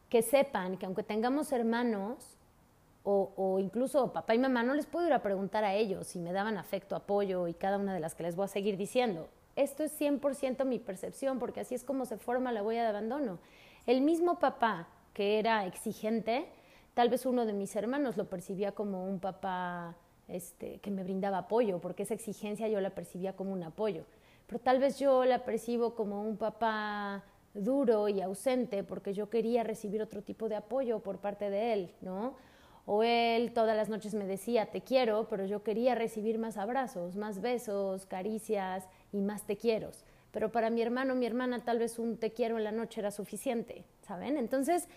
que 0.10 0.24
sepan 0.24 0.78
que 0.78 0.88
aunque 0.88 1.04
tengamos 1.04 1.52
hermanos 1.52 2.40
o, 3.04 3.34
o, 3.36 3.60
incluso 3.60 4.12
papá 4.12 4.34
y 4.34 4.40
mamá, 4.40 4.64
no 4.64 4.74
les 4.74 4.88
puedo 4.88 5.06
ir 5.06 5.14
a 5.14 5.22
preguntar 5.22 5.64
a 5.64 5.76
ellos 5.76 6.08
si 6.08 6.18
me 6.18 6.34
daban 6.34 6.58
afecto, 6.58 6.96
apoyo 6.96 7.48
y 7.48 7.54
cada 7.54 7.78
una 7.78 7.94
de 7.94 8.00
las 8.00 8.16
que 8.16 8.24
les 8.24 8.36
voy 8.36 8.46
a 8.46 8.48
seguir 8.48 8.78
diciendo. 8.78 9.30
Esto 9.60 9.84
es 9.84 10.00
100% 10.00 10.64
mi 10.64 10.80
percepción 10.80 11.38
porque 11.38 11.60
así 11.60 11.76
es 11.76 11.84
como 11.84 12.06
se 12.06 12.16
forma 12.18 12.54
la 12.54 12.64
huella 12.64 12.84
de 12.84 12.88
abandono. 12.88 13.40
El 13.86 14.00
mismo 14.00 14.40
papá 14.40 14.88
que 15.14 15.38
era 15.38 15.66
exigente, 15.66 16.46
tal 16.94 17.10
vez 17.10 17.26
uno 17.26 17.46
de 17.46 17.52
mis 17.52 17.76
hermanos 17.76 18.16
lo 18.16 18.30
percibía 18.30 18.72
como 18.72 19.06
un 19.06 19.20
papá 19.20 19.98
este, 20.30 20.80
que 20.80 20.92
me 20.92 21.04
brindaba 21.04 21.40
apoyo, 21.40 21.80
porque 21.80 22.04
esa 22.04 22.14
exigencia 22.14 22.70
yo 22.70 22.80
la 22.80 22.92
percibía 22.92 23.36
como 23.36 23.52
un 23.52 23.62
apoyo. 23.64 24.06
Pero 24.48 24.62
tal 24.62 24.80
vez 24.80 24.98
yo 24.98 25.26
la 25.26 25.44
percibo 25.44 25.94
como 25.94 26.22
un 26.22 26.38
papá 26.38 27.26
duro 27.54 28.08
y 28.08 28.22
ausente 28.22 28.86
porque 28.86 29.14
yo 29.14 29.30
quería 29.30 29.66
recibir 29.66 30.02
otro 30.02 30.22
tipo 30.22 30.48
de 30.48 30.56
apoyo 30.56 31.00
por 31.00 31.18
parte 31.18 31.50
de 31.50 31.74
él, 31.74 31.92
¿no? 32.00 32.36
O 32.86 33.04
él 33.04 33.52
todas 33.52 33.76
las 33.76 33.90
noches 33.90 34.14
me 34.14 34.26
decía, 34.26 34.68
te 34.68 34.80
quiero, 34.80 35.28
pero 35.28 35.46
yo 35.46 35.64
quería 35.64 35.96
recibir 35.96 36.40
más 36.40 36.56
abrazos, 36.56 37.18
más 37.18 37.42
besos, 37.42 38.06
caricias 38.06 38.88
y 39.12 39.22
más 39.22 39.46
te 39.46 39.58
quiero 39.58 39.92
pero 40.32 40.52
para 40.52 40.70
mi 40.70 40.82
hermano, 40.82 41.16
mi 41.16 41.26
hermana, 41.26 41.64
tal 41.64 41.80
vez 41.80 41.98
un 41.98 42.18
te 42.18 42.32
quiero 42.32 42.58
en 42.58 42.64
la 42.64 42.72
noche 42.72 43.02
era 43.02 43.12
suficiente, 43.12 43.84
¿saben? 44.02 44.38
Entonces, 44.38 44.88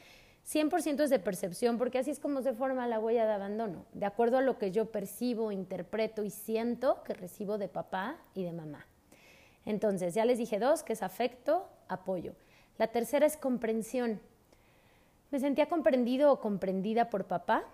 100% 0.46 1.00
es 1.00 1.10
de 1.10 1.18
percepción, 1.18 1.78
porque 1.78 1.98
así 1.98 2.10
es 2.10 2.18
como 2.18 2.42
se 2.42 2.52
forma 2.52 2.86
la 2.86 2.98
huella 2.98 3.26
de 3.26 3.32
abandono, 3.32 3.86
de 3.94 4.06
acuerdo 4.06 4.38
a 4.38 4.42
lo 4.42 4.58
que 4.58 4.72
yo 4.72 4.90
percibo, 4.90 5.52
interpreto 5.52 6.22
y 6.24 6.30
siento 6.30 7.02
que 7.04 7.14
recibo 7.14 7.58
de 7.58 7.68
papá 7.68 8.16
y 8.34 8.44
de 8.44 8.52
mamá. 8.52 8.86
Entonces, 9.64 10.14
ya 10.14 10.24
les 10.24 10.38
dije 10.38 10.58
dos, 10.58 10.82
que 10.82 10.92
es 10.94 11.02
afecto, 11.02 11.68
apoyo. 11.88 12.34
La 12.78 12.88
tercera 12.88 13.24
es 13.24 13.36
comprensión. 13.36 14.20
¿Me 15.30 15.38
sentía 15.38 15.66
comprendido 15.68 16.32
o 16.32 16.40
comprendida 16.40 17.08
por 17.08 17.24
papá? 17.24 17.64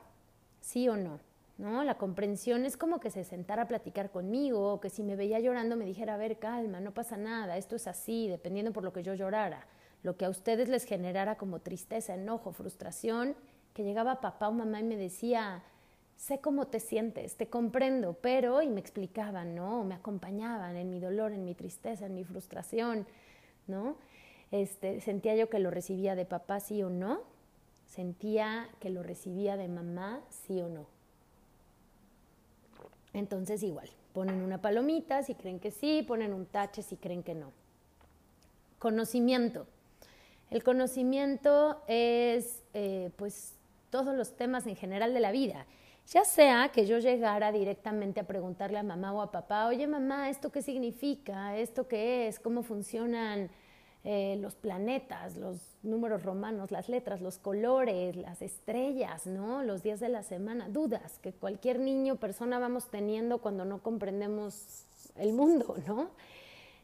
¿Sí 0.60 0.88
o 0.88 0.96
no? 0.96 1.18
¿No? 1.58 1.82
La 1.82 1.98
comprensión 1.98 2.64
es 2.64 2.76
como 2.76 3.00
que 3.00 3.10
se 3.10 3.24
sentara 3.24 3.62
a 3.62 3.68
platicar 3.68 4.10
conmigo, 4.10 4.72
o 4.72 4.80
que 4.80 4.90
si 4.90 5.02
me 5.02 5.16
veía 5.16 5.40
llorando 5.40 5.76
me 5.76 5.84
dijera, 5.84 6.14
a 6.14 6.16
ver, 6.16 6.38
calma, 6.38 6.80
no 6.80 6.94
pasa 6.94 7.16
nada, 7.16 7.56
esto 7.56 7.76
es 7.76 7.86
así, 7.86 8.28
dependiendo 8.28 8.72
por 8.72 8.84
lo 8.84 8.92
que 8.92 9.02
yo 9.02 9.14
llorara. 9.14 9.66
Lo 10.04 10.16
que 10.16 10.24
a 10.24 10.30
ustedes 10.30 10.68
les 10.68 10.84
generara 10.84 11.36
como 11.36 11.58
tristeza, 11.58 12.14
enojo, 12.14 12.52
frustración, 12.52 13.34
que 13.74 13.82
llegaba 13.82 14.20
papá 14.20 14.48
o 14.48 14.52
mamá 14.52 14.80
y 14.80 14.84
me 14.84 14.96
decía, 14.96 15.64
sé 16.16 16.40
cómo 16.40 16.68
te 16.68 16.78
sientes, 16.78 17.36
te 17.36 17.48
comprendo, 17.48 18.16
pero, 18.20 18.62
y 18.62 18.68
me 18.68 18.80
explicaban, 18.80 19.56
¿no? 19.56 19.82
me 19.82 19.96
acompañaban 19.96 20.76
en 20.76 20.90
mi 20.90 21.00
dolor, 21.00 21.32
en 21.32 21.44
mi 21.44 21.54
tristeza, 21.54 22.06
en 22.06 22.14
mi 22.14 22.24
frustración, 22.24 23.06
¿no? 23.66 23.96
Este, 24.50 25.00
sentía 25.00 25.34
yo 25.34 25.50
que 25.50 25.58
lo 25.58 25.70
recibía 25.70 26.14
de 26.14 26.24
papá 26.24 26.60
sí 26.60 26.82
o 26.82 26.88
no, 26.88 27.20
sentía 27.86 28.68
que 28.80 28.90
lo 28.90 29.02
recibía 29.02 29.56
de 29.56 29.68
mamá 29.68 30.20
sí 30.30 30.60
o 30.60 30.68
no. 30.68 30.97
Entonces 33.18 33.62
igual, 33.62 33.88
ponen 34.12 34.42
una 34.42 34.60
palomita 34.60 35.22
si 35.22 35.34
creen 35.34 35.58
que 35.58 35.70
sí, 35.70 36.04
ponen 36.06 36.32
un 36.32 36.46
tache 36.46 36.82
si 36.82 36.96
creen 36.96 37.22
que 37.22 37.34
no. 37.34 37.52
Conocimiento. 38.78 39.66
El 40.50 40.62
conocimiento 40.62 41.82
es 41.88 42.62
eh, 42.74 43.10
pues 43.16 43.54
todos 43.90 44.14
los 44.14 44.36
temas 44.36 44.66
en 44.66 44.76
general 44.76 45.12
de 45.12 45.20
la 45.20 45.32
vida. 45.32 45.66
Ya 46.06 46.24
sea 46.24 46.70
que 46.72 46.86
yo 46.86 46.98
llegara 46.98 47.52
directamente 47.52 48.20
a 48.20 48.26
preguntarle 48.26 48.78
a 48.78 48.82
mamá 48.82 49.12
o 49.12 49.20
a 49.20 49.30
papá, 49.30 49.66
oye 49.66 49.86
mamá, 49.86 50.30
¿esto 50.30 50.50
qué 50.50 50.62
significa? 50.62 51.56
¿Esto 51.58 51.86
qué 51.86 52.28
es? 52.28 52.40
¿Cómo 52.40 52.62
funcionan 52.62 53.50
eh, 54.10 54.36
los 54.40 54.54
planetas, 54.54 55.36
los 55.36 55.76
números 55.82 56.22
romanos, 56.22 56.70
las 56.70 56.88
letras, 56.88 57.20
los 57.20 57.36
colores, 57.36 58.16
las 58.16 58.40
estrellas, 58.40 59.26
¿no? 59.26 59.62
Los 59.62 59.82
días 59.82 60.00
de 60.00 60.08
la 60.08 60.22
semana, 60.22 60.70
dudas 60.70 61.18
que 61.18 61.34
cualquier 61.34 61.78
niño, 61.78 62.16
persona 62.16 62.58
vamos 62.58 62.88
teniendo 62.90 63.42
cuando 63.42 63.66
no 63.66 63.82
comprendemos 63.82 64.86
el 65.16 65.34
mundo, 65.34 65.76
¿no? 65.86 66.08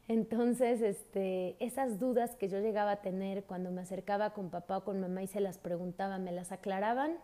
Entonces, 0.07 0.83
este, 0.83 1.55
esas 1.57 1.99
dudas 1.99 2.35
que 2.35 2.47
yo 2.47 2.59
llegaba 2.59 2.91
a 2.91 3.01
tener 3.01 3.43
cuando 3.45 3.71
me 3.71 3.81
acercaba 3.81 4.29
con 4.33 4.51
papá 4.51 4.77
o 4.77 4.83
con 4.83 5.01
mamá 5.01 5.23
y 5.23 5.27
se 5.27 5.39
las 5.39 5.57
preguntaba, 5.57 6.19
¿me 6.19 6.31
las 6.31 6.51
aclaraban? 6.51 7.17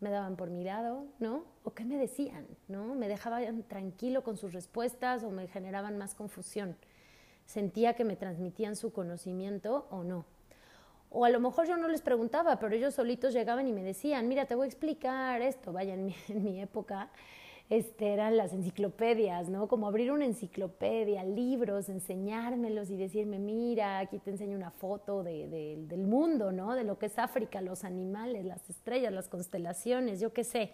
¿Me 0.00 0.10
daban 0.10 0.36
por 0.36 0.50
mirado? 0.50 1.06
¿No? 1.18 1.44
¿O 1.64 1.72
qué 1.72 1.86
me 1.86 1.96
decían? 1.96 2.46
¿No? 2.68 2.94
¿Me 2.94 3.08
dejaban 3.08 3.62
tranquilo 3.62 4.22
con 4.22 4.36
sus 4.36 4.52
respuestas 4.52 5.24
o 5.24 5.30
me 5.30 5.48
generaban 5.48 5.96
más 5.96 6.14
confusión? 6.14 6.76
¿Sentía 7.46 7.94
que 7.94 8.04
me 8.04 8.16
transmitían 8.16 8.76
su 8.76 8.92
conocimiento 8.92 9.86
o 9.90 10.02
no? 10.02 10.26
O 11.10 11.24
a 11.24 11.30
lo 11.30 11.40
mejor 11.40 11.66
yo 11.66 11.76
no 11.76 11.88
les 11.88 12.02
preguntaba, 12.02 12.58
pero 12.58 12.74
ellos 12.74 12.94
solitos 12.94 13.32
llegaban 13.32 13.66
y 13.68 13.72
me 13.72 13.82
decían, 13.82 14.28
mira, 14.28 14.46
te 14.46 14.54
voy 14.54 14.64
a 14.64 14.66
explicar 14.66 15.40
esto. 15.40 15.72
Vaya, 15.72 15.94
en 15.94 16.06
mi, 16.06 16.60
época 16.60 17.08
este, 17.70 18.12
eran 18.12 18.36
las 18.36 18.52
enciclopedias, 18.52 19.48
¿no? 19.48 19.68
Como 19.68 19.86
abrir 19.86 20.10
una 20.10 20.24
enciclopedia, 20.24 21.22
libros, 21.24 21.88
enseñármelos 21.88 22.90
y 22.90 22.96
decirme, 22.96 23.38
mira, 23.38 24.00
aquí 24.00 24.18
te 24.18 24.30
enseño 24.30 24.56
una 24.56 24.72
foto 24.72 25.22
de, 25.22 25.76
del 25.88 26.02
mundo, 26.02 26.50
¿no? 26.50 26.74
De 26.74 26.82
lo 26.82 26.98
que 26.98 27.06
es 27.06 27.18
África, 27.18 27.60
los 27.60 27.84
animales, 27.84 28.44
las 28.44 28.68
estrellas, 28.68 29.12
las 29.12 29.28
constelaciones, 29.28 30.20
yo 30.20 30.32
qué 30.32 30.42
sé. 30.42 30.72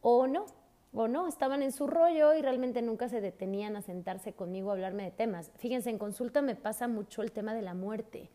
O 0.00 0.26
no, 0.28 0.46
o 0.94 1.08
no, 1.08 1.26
estaban 1.26 1.62
en 1.62 1.72
su 1.72 1.88
rollo 1.88 2.34
y 2.34 2.42
realmente 2.42 2.80
nunca 2.80 3.08
se 3.08 3.20
detenían 3.20 3.76
a 3.76 3.82
sentarse 3.82 4.32
conmigo 4.32 4.70
a 4.70 4.74
hablarme 4.74 5.02
de 5.02 5.10
temas. 5.10 5.50
Fíjense, 5.56 5.90
en 5.90 5.98
consulta 5.98 6.40
me 6.40 6.54
pasa 6.54 6.86
mucho 6.86 7.22
el 7.22 7.32
tema 7.32 7.52
de 7.52 7.62
la 7.62 7.74
muerte. 7.74 8.30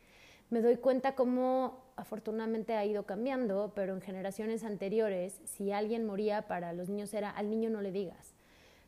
Me 0.50 0.62
doy 0.62 0.76
cuenta 0.78 1.16
cómo 1.16 1.86
afortunadamente 1.96 2.76
ha 2.76 2.86
ido 2.86 3.04
cambiando, 3.04 3.72
pero 3.76 3.94
en 3.94 4.02
generaciones 4.02 4.64
anteriores, 4.66 5.40
si 5.46 5.72
alguien 5.72 6.06
moría 6.06 6.48
para 6.48 6.74
los 6.74 6.90
niños 6.90 7.14
era 7.14 7.30
al 7.30 7.50
niño 7.50 7.70
no 7.70 7.82
le 7.82 7.92
digas. 7.92 8.36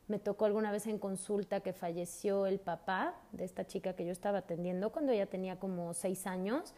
Me 0.08 0.20
tocó 0.20 0.46
alguna 0.46 0.72
vez 0.72 0.88
en 0.88 0.98
consulta 0.98 1.62
que 1.62 1.72
falleció 1.72 2.48
el 2.48 2.60
papá 2.60 3.16
de 3.32 3.46
esta 3.46 3.66
chica 3.66 3.96
que 3.96 4.06
yo 4.06 4.12
estaba 4.12 4.40
atendiendo 4.40 4.92
cuando 4.92 5.14
ella 5.14 5.28
tenía 5.28 5.60
como 5.60 5.94
seis 5.94 6.28
años 6.28 6.74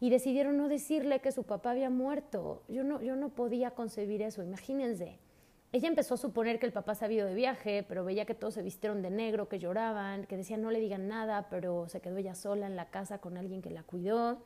y 0.00 0.10
decidieron 0.10 0.56
no 0.56 0.68
decirle 0.68 1.20
que 1.20 1.30
su 1.30 1.44
papá 1.44 1.70
había 1.70 1.90
muerto. 1.90 2.64
Yo 2.68 2.82
no, 2.82 3.00
yo 3.00 3.14
no 3.14 3.28
podía 3.28 3.70
concebir 3.72 4.22
eso, 4.22 4.42
imagínense 4.42 5.20
ella 5.72 5.88
empezó 5.88 6.14
a 6.14 6.16
suponer 6.18 6.58
que 6.58 6.66
el 6.66 6.72
papá 6.72 6.94
se 6.94 7.06
había 7.06 7.18
ido 7.18 7.26
de 7.26 7.34
viaje, 7.34 7.82
pero 7.88 8.04
veía 8.04 8.26
que 8.26 8.34
todos 8.34 8.54
se 8.54 8.62
vistieron 8.62 9.00
de 9.00 9.10
negro, 9.10 9.48
que 9.48 9.58
lloraban, 9.58 10.26
que 10.26 10.36
decían 10.36 10.60
no 10.60 10.70
le 10.70 10.80
digan 10.80 11.08
nada, 11.08 11.48
pero 11.48 11.88
se 11.88 12.00
quedó 12.00 12.18
ella 12.18 12.34
sola 12.34 12.66
en 12.66 12.76
la 12.76 12.90
casa 12.90 13.18
con 13.18 13.38
alguien 13.38 13.62
que 13.62 13.70
la 13.70 13.82
cuidó. 13.82 14.42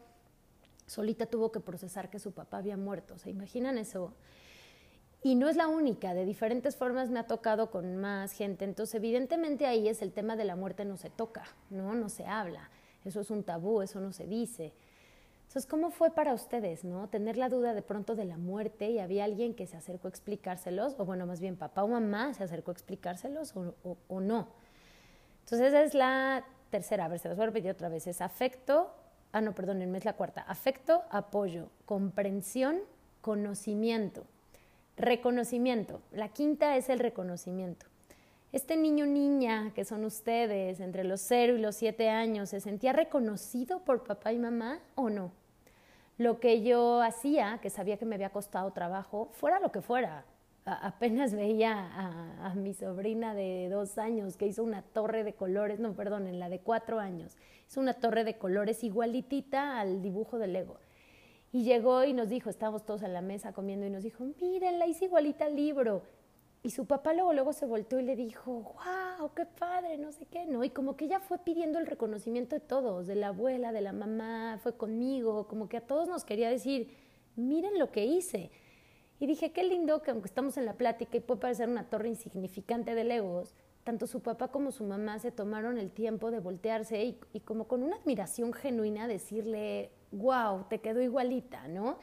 Solita 0.87 1.27
tuvo 1.27 1.51
que 1.51 1.59
procesar 1.59 2.11
que 2.11 2.21
su 2.21 2.31
papá 2.33 2.59
había 2.59 2.77
muerto. 2.77 3.19
¿Se 3.19 3.29
imaginan 3.29 3.77
eso? 3.77 4.15
Y 5.21 5.35
no 5.35 5.49
es 5.49 5.57
la 5.57 5.67
única, 5.67 6.15
de 6.15 6.25
diferentes 6.25 6.77
formas 6.77 7.11
me 7.11 7.19
ha 7.19 7.27
tocado 7.27 7.73
con 7.73 7.97
más 7.97 8.31
gente. 8.31 8.65
Entonces, 8.65 8.95
evidentemente 8.95 9.67
ahí 9.67 9.89
es 9.89 10.03
el 10.03 10.13
tema 10.13 10.37
de 10.37 10.45
la 10.45 10.55
muerte 10.55 10.85
no 10.85 10.97
se 10.97 11.11
toca, 11.11 11.43
¿no? 11.71 11.97
No 11.97 12.09
se 12.09 12.25
habla. 12.27 12.71
Eso 13.05 13.21
es 13.21 13.31
un 13.33 13.43
tabú, 13.43 13.83
eso 13.83 13.99
no 13.99 14.13
se 14.13 14.29
dice. 14.29 14.73
Entonces, 15.57 15.71
¿cómo 15.71 15.91
fue 15.91 16.11
para 16.11 16.35
ustedes, 16.35 16.85
no? 16.85 17.09
Tener 17.09 17.39
la 17.39 17.49
duda 17.49 17.73
de 17.73 17.81
pronto 17.81 18.15
de 18.15 18.27
la 18.27 18.37
muerte 18.37 18.91
y 18.91 18.99
había 18.99 19.25
alguien 19.25 19.55
que 19.55 19.67
se 19.67 19.79
acercó 19.79 20.07
a 20.07 20.11
explicárselos, 20.11 20.95
o 20.99 21.07
bueno, 21.07 21.25
más 21.25 21.41
bien 21.41 21.57
papá 21.57 21.83
o 21.83 21.89
mamá 21.89 22.35
se 22.35 22.45
acercó 22.45 22.73
a 22.73 22.75
explicárselos 22.75 23.55
o, 23.57 24.21
no. 24.21 24.49
Entonces, 25.45 25.69
esa 25.69 25.83
es 25.83 25.95
la 25.95 26.45
tercera, 26.69 27.07
a 27.07 27.09
ver, 27.09 27.21
se 27.21 27.29
los 27.29 27.39
voy 27.39 27.45
a 27.45 27.47
repetir 27.47 27.71
otra 27.71 27.89
vez, 27.89 28.07
es 28.07 28.21
afecto, 28.21 28.91
ah, 29.33 29.41
no, 29.41 29.55
perdónenme, 29.55 29.97
es 29.97 30.05
la 30.05 30.13
cuarta, 30.13 30.43
afecto, 30.43 31.05
apoyo, 31.09 31.71
comprensión, 31.87 32.81
conocimiento, 33.23 34.27
reconocimiento. 34.99 36.03
La 36.13 36.29
quinta 36.29 36.77
es 36.77 36.91
el 36.91 36.99
reconocimiento. 36.99 37.87
Este 38.53 38.77
niño 38.77 39.07
niña 39.07 39.73
que 39.75 39.87
son 39.87 40.05
ustedes 40.05 40.81
entre 40.81 41.03
los 41.05 41.23
0 41.23 41.57
y 41.57 41.63
los 41.63 41.77
7 41.77 42.11
años, 42.11 42.51
¿se 42.51 42.61
sentía 42.61 42.93
reconocido 42.93 43.79
por 43.87 44.05
papá 44.05 44.35
y 44.35 44.39
mamá 44.39 44.81
o 44.97 45.09
no? 45.09 45.46
Lo 46.19 46.41
que 46.41 46.63
yo 46.63 47.03
hacía, 47.03 47.59
que 47.61 47.69
sabía 47.69 47.99
que 47.99 48.07
me 48.07 48.15
había 48.15 48.31
costado 48.31 48.73
trabajo, 48.73 49.29
fuera 49.33 49.61
lo 49.61 49.71
que 49.71 49.83
fuera. 49.83 50.25
apenas 50.65 51.35
veía 51.35 51.91
a, 52.43 52.55
mi 52.55 52.73
sobrina 52.75 53.35
de 53.35 53.69
dos 53.71 53.99
años 53.99 54.37
que 54.37 54.47
hizo 54.47 54.65
una 54.65 54.83
torre 54.83 55.25
de 55.25 55.35
colores, 55.35 55.79
no, 55.79 55.93
perdón, 55.93 56.27
en 56.27 56.41
la 56.41 56.49
de 56.49 56.59
cuatro 56.61 56.99
años, 56.99 57.37
hizo 57.69 57.81
una 57.81 57.95
torre 57.95 58.25
de 58.25 58.39
colores 58.39 58.83
igualitita 58.83 59.79
al 59.79 60.03
dibujo 60.03 60.39
del 60.39 60.55
Lego. 60.55 60.79
Y 61.53 61.63
llegó 61.65 62.05
y 62.05 62.13
nos 62.13 62.29
dijo, 62.29 62.51
estábamos 62.51 62.85
todos 62.85 63.03
en 63.03 63.13
la 63.13 63.21
mesa 63.21 63.53
comiendo 63.53 63.87
y 63.87 63.91
nos 63.91 64.03
dijo, 64.03 64.25
miren, 64.41 64.79
la 64.79 64.87
hice 64.87 65.05
igualita 65.05 65.45
al 65.45 65.55
libro. 65.55 66.03
Y 66.67 66.71
su 66.71 66.85
papá 66.85 67.15
luego, 67.15 67.33
luego 67.33 67.53
se 67.53 67.65
volteó 67.65 68.01
y 68.01 68.03
le 68.03 68.17
dijo, 68.17 68.75
wow, 68.75 69.31
qué 69.37 69.47
padre, 69.47 69.99
no 69.99 70.11
sé 70.11 70.27
qué, 70.27 70.47
¿no? 70.47 70.65
Y 70.65 70.71
como 70.71 70.97
que 70.97 71.05
ella 71.05 71.21
fue 71.21 71.39
pidiendo 71.39 71.79
el 71.79 71.87
reconocimiento 71.87 72.57
de 72.57 72.61
todos, 72.61 73.07
de 73.07 73.15
la 73.15 73.29
abuela, 73.29 73.71
de 73.71 73.83
la 73.83 73.93
mamá, 73.93 74.59
fue 74.61 74.77
conmigo, 74.77 75.47
como 75.47 75.69
que 75.69 75.77
a 75.77 75.81
todos 75.81 76.09
nos 76.09 76.25
quería 76.25 76.51
decir, 76.51 76.91
miren 77.37 77.79
lo 77.79 77.93
que 77.93 78.05
hice. 78.05 78.51
Y 79.21 79.29
dije, 79.29 79.53
qué 79.53 79.63
lindo 79.63 80.03
que 80.03 80.11
aunque 80.11 80.27
estamos 80.27 80.57
en 80.57 80.67
la 80.67 80.73
plática 80.73 81.17
y 81.17 81.21
puede 81.21 81.41
parecer 81.41 81.69
una 81.69 81.89
torre 81.89 82.09
insignificante 82.09 82.97
de 82.97 83.05
legos, 83.05 83.55
tanto 83.85 84.09
su 84.09 84.21
papá 84.21 84.49
como 84.49 84.73
su 84.73 84.83
mamá 84.83 85.21
se 85.21 85.31
tomaron 85.31 85.79
el 85.79 85.93
tiempo 85.93 86.33
de 86.33 86.41
voltearse 86.41 87.01
y, 87.05 87.21
y 87.33 87.39
como 87.39 87.69
con 87.69 87.85
una 87.85 87.95
admiración 87.95 88.53
genuina 88.53 89.07
decirle, 89.07 89.93
wow, 90.11 90.65
te 90.69 90.81
quedó 90.81 91.01
igualita, 91.01 91.69
¿no? 91.69 91.99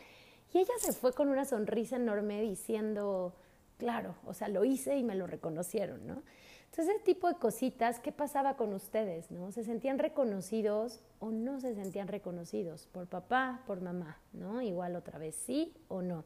Y 0.53 0.59
ella 0.59 0.73
se 0.79 0.93
fue 0.93 1.11
con 1.11 1.27
una 1.27 1.43
sonrisa 1.43 1.97
enorme 1.97 2.41
diciendo, 2.41 3.35
claro, 3.83 4.15
o 4.25 4.33
sea, 4.33 4.47
lo 4.47 4.63
hice 4.63 4.95
y 4.95 5.03
me 5.03 5.13
lo 5.13 5.27
reconocieron, 5.27 6.07
¿no? 6.07 6.23
Entonces, 6.69 6.95
ese 6.95 7.03
tipo 7.03 7.27
de 7.27 7.35
cositas, 7.35 7.99
¿qué 7.99 8.13
pasaba 8.13 8.55
con 8.55 8.73
ustedes, 8.73 9.29
no? 9.29 9.51
¿Se 9.51 9.65
sentían 9.65 9.99
reconocidos 9.99 11.01
o 11.19 11.31
no 11.31 11.59
se 11.59 11.75
sentían 11.75 12.07
reconocidos? 12.07 12.87
Por 12.93 13.07
papá, 13.07 13.61
por 13.67 13.81
mamá, 13.81 14.21
¿no? 14.31 14.61
Igual 14.61 14.95
otra 14.95 15.19
vez, 15.19 15.35
sí 15.35 15.73
o 15.89 16.01
no. 16.01 16.23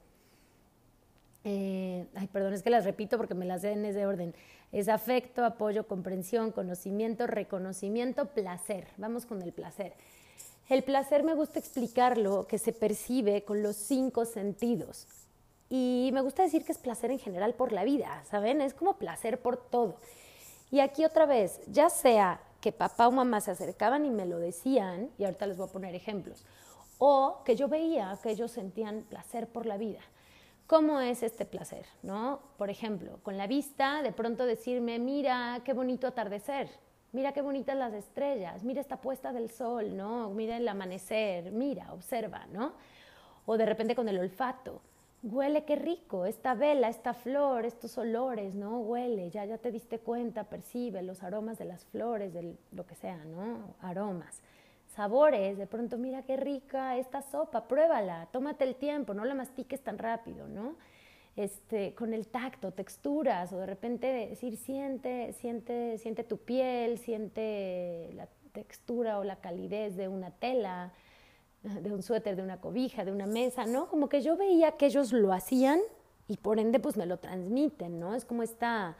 Eh, 1.45 2.05
ay, 2.13 2.27
perdón, 2.27 2.53
es 2.53 2.61
que 2.61 2.69
las 2.69 2.85
repito 2.85 3.17
porque 3.17 3.33
me 3.33 3.45
las 3.45 3.63
den 3.63 3.79
en 3.79 3.85
ese 3.85 4.05
orden. 4.05 4.35
Es 4.71 4.87
afecto, 4.87 5.43
apoyo, 5.43 5.87
comprensión, 5.87 6.51
conocimiento, 6.51 7.25
reconocimiento, 7.25 8.27
placer. 8.27 8.87
Vamos 8.97 9.25
con 9.25 9.41
el 9.41 9.51
placer. 9.51 9.93
El 10.69 10.83
placer 10.83 11.23
me 11.23 11.33
gusta 11.33 11.57
explicarlo 11.57 12.45
que 12.45 12.59
se 12.59 12.71
percibe 12.71 13.43
con 13.43 13.63
los 13.63 13.75
cinco 13.75 14.25
sentidos. 14.25 15.07
Y 15.69 16.11
me 16.13 16.21
gusta 16.21 16.43
decir 16.43 16.63
que 16.63 16.71
es 16.71 16.77
placer 16.77 17.11
en 17.11 17.19
general 17.19 17.53
por 17.53 17.71
la 17.71 17.83
vida, 17.83 18.23
¿saben? 18.25 18.61
Es 18.61 18.73
como 18.73 18.97
placer 18.97 19.41
por 19.41 19.57
todo. 19.57 19.97
Y 20.71 20.79
aquí 20.79 21.05
otra 21.05 21.25
vez, 21.25 21.61
ya 21.67 21.89
sea 21.89 22.41
que 22.61 22.71
papá 22.71 23.07
o 23.07 23.11
mamá 23.11 23.41
se 23.41 23.51
acercaban 23.51 24.05
y 24.05 24.09
me 24.09 24.25
lo 24.25 24.39
decían, 24.39 25.09
y 25.17 25.25
ahorita 25.25 25.47
les 25.47 25.57
voy 25.57 25.67
a 25.67 25.71
poner 25.71 25.95
ejemplos, 25.95 26.45
o 26.97 27.41
que 27.45 27.55
yo 27.55 27.67
veía 27.67 28.17
que 28.21 28.31
ellos 28.31 28.51
sentían 28.51 29.03
placer 29.03 29.47
por 29.47 29.65
la 29.65 29.77
vida. 29.77 29.99
¿Cómo 30.65 30.99
es 30.99 31.23
este 31.23 31.45
placer? 31.45 31.85
¿No? 32.01 32.41
Por 32.57 32.69
ejemplo, 32.69 33.19
con 33.23 33.37
la 33.37 33.47
vista, 33.47 34.01
de 34.01 34.11
pronto 34.11 34.45
decirme, 34.45 34.99
mira 34.99 35.61
qué 35.63 35.71
bonito 35.71 36.07
atardecer, 36.07 36.69
mira 37.13 37.31
qué 37.31 37.41
bonitas 37.41 37.77
las 37.77 37.93
estrellas, 37.93 38.63
mira 38.63 38.81
esta 38.81 38.99
puesta 38.99 39.31
del 39.31 39.49
sol, 39.49 39.95
¿no? 39.95 40.29
Mira 40.31 40.57
el 40.57 40.67
amanecer, 40.67 41.51
mira, 41.51 41.93
observa, 41.93 42.45
¿no? 42.47 42.73
O 43.45 43.55
de 43.57 43.65
repente 43.65 43.95
con 43.95 44.09
el 44.09 44.19
olfato, 44.19 44.81
huele 45.31 45.65
qué 45.65 45.75
rico, 45.75 46.25
esta 46.25 46.53
vela, 46.53 46.89
esta 46.89 47.13
flor, 47.13 47.65
estos 47.65 47.97
olores, 47.97 48.55
¿no? 48.55 48.79
Huele, 48.79 49.29
ya, 49.29 49.45
ya 49.45 49.57
te 49.57 49.71
diste 49.71 49.99
cuenta, 49.99 50.45
percibe 50.45 51.01
los 51.01 51.23
aromas 51.23 51.57
de 51.57 51.65
las 51.65 51.85
flores, 51.85 52.33
de 52.33 52.55
lo 52.71 52.85
que 52.85 52.95
sea, 52.95 53.23
¿no? 53.25 53.75
Aromas. 53.81 54.41
Sabores, 54.87 55.57
de 55.57 55.67
pronto, 55.67 55.97
mira 55.97 56.23
qué 56.23 56.37
rica 56.37 56.97
esta 56.97 57.21
sopa, 57.21 57.67
pruébala, 57.67 58.27
tómate 58.31 58.63
el 58.63 58.75
tiempo, 58.75 59.13
no 59.13 59.25
la 59.25 59.35
mastiques 59.35 59.81
tan 59.81 59.97
rápido, 59.97 60.47
¿no? 60.47 60.75
Este, 61.35 61.93
con 61.93 62.13
el 62.13 62.27
tacto, 62.27 62.71
texturas, 62.71 63.53
o 63.53 63.59
de 63.59 63.67
repente 63.67 64.07
decir, 64.07 64.57
siente, 64.57 65.33
siente, 65.33 65.99
siente 65.99 66.23
tu 66.23 66.37
piel, 66.37 66.97
siente 66.97 68.09
la 68.13 68.27
textura 68.53 69.19
o 69.19 69.23
la 69.23 69.35
calidez 69.35 69.95
de 69.95 70.07
una 70.07 70.31
tela, 70.31 70.93
de 71.81 71.93
un 71.93 72.03
suéter, 72.03 72.35
de 72.35 72.43
una 72.43 72.59
cobija, 72.59 73.05
de 73.05 73.11
una 73.11 73.25
mesa, 73.25 73.65
¿no? 73.65 73.87
Como 73.87 74.09
que 74.09 74.21
yo 74.21 74.37
veía 74.37 74.73
que 74.73 74.87
ellos 74.87 75.13
lo 75.13 75.33
hacían 75.33 75.79
y 76.27 76.37
por 76.37 76.59
ende 76.59 76.79
pues 76.79 76.97
me 76.97 77.05
lo 77.05 77.17
transmiten, 77.17 77.99
¿no? 77.99 78.15
Es 78.15 78.25
como 78.25 78.43
esta, 78.43 78.97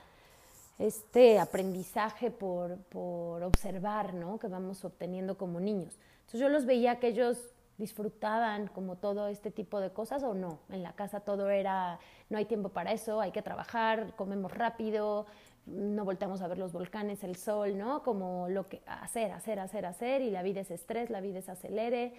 este 0.79 1.39
aprendizaje 1.39 2.31
por, 2.31 2.77
por 2.83 3.43
observar, 3.43 4.13
¿no? 4.13 4.39
Que 4.39 4.47
vamos 4.47 4.83
obteniendo 4.85 5.37
como 5.37 5.59
niños. 5.59 5.97
Entonces 6.19 6.39
yo 6.39 6.49
los 6.49 6.65
veía 6.65 6.99
que 6.99 7.07
ellos 7.07 7.37
disfrutaban 7.77 8.67
como 8.67 8.95
todo 8.95 9.27
este 9.27 9.51
tipo 9.51 9.79
de 9.79 9.91
cosas 9.91 10.23
o 10.23 10.33
no. 10.33 10.59
En 10.69 10.83
la 10.83 10.93
casa 10.93 11.19
todo 11.19 11.49
era, 11.49 11.99
no 12.29 12.37
hay 12.37 12.45
tiempo 12.45 12.69
para 12.69 12.91
eso, 12.91 13.21
hay 13.21 13.31
que 13.31 13.41
trabajar, 13.41 14.15
comemos 14.15 14.51
rápido, 14.51 15.27
no 15.67 16.05
volteamos 16.05 16.41
a 16.41 16.47
ver 16.47 16.57
los 16.57 16.71
volcanes, 16.71 17.23
el 17.23 17.35
sol, 17.35 17.77
¿no? 17.77 18.01
Como 18.01 18.47
lo 18.49 18.67
que 18.67 18.81
hacer, 18.87 19.31
hacer, 19.31 19.59
hacer, 19.59 19.85
hacer 19.85 20.21
y 20.21 20.31
la 20.31 20.41
vida 20.41 20.61
es 20.61 20.71
estrés, 20.71 21.09
la 21.09 21.21
vida 21.21 21.39
es 21.39 21.49
acelere 21.49 22.13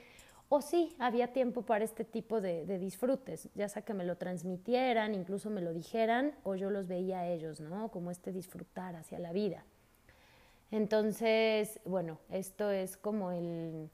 o 0.50 0.62
sí, 0.62 0.96
había 0.98 1.32
tiempo 1.32 1.62
para 1.62 1.84
este 1.84 2.04
tipo 2.04 2.40
de, 2.40 2.64
disfrutes, 2.78 3.50
ya 3.54 3.68
sea 3.68 3.82
que 3.82 3.92
me 3.92 4.04
lo 4.04 4.16
transmitieran, 4.16 5.14
incluso 5.14 5.50
me 5.50 5.60
lo 5.60 5.74
dijeran, 5.74 6.34
o 6.42 6.54
yo 6.54 6.70
los 6.70 6.86
veía 6.86 7.20
a 7.20 7.28
ellos, 7.28 7.60
¿no? 7.60 7.90
Como 7.90 8.10
este 8.10 8.32
disfrutar 8.32 8.96
hacia 8.96 9.18
la 9.18 9.32
vida. 9.32 9.64
Entonces, 10.70 11.80
bueno, 11.84 12.18
esto 12.30 12.70
es 12.70 12.96
como 12.96 13.30
el, 13.30 13.90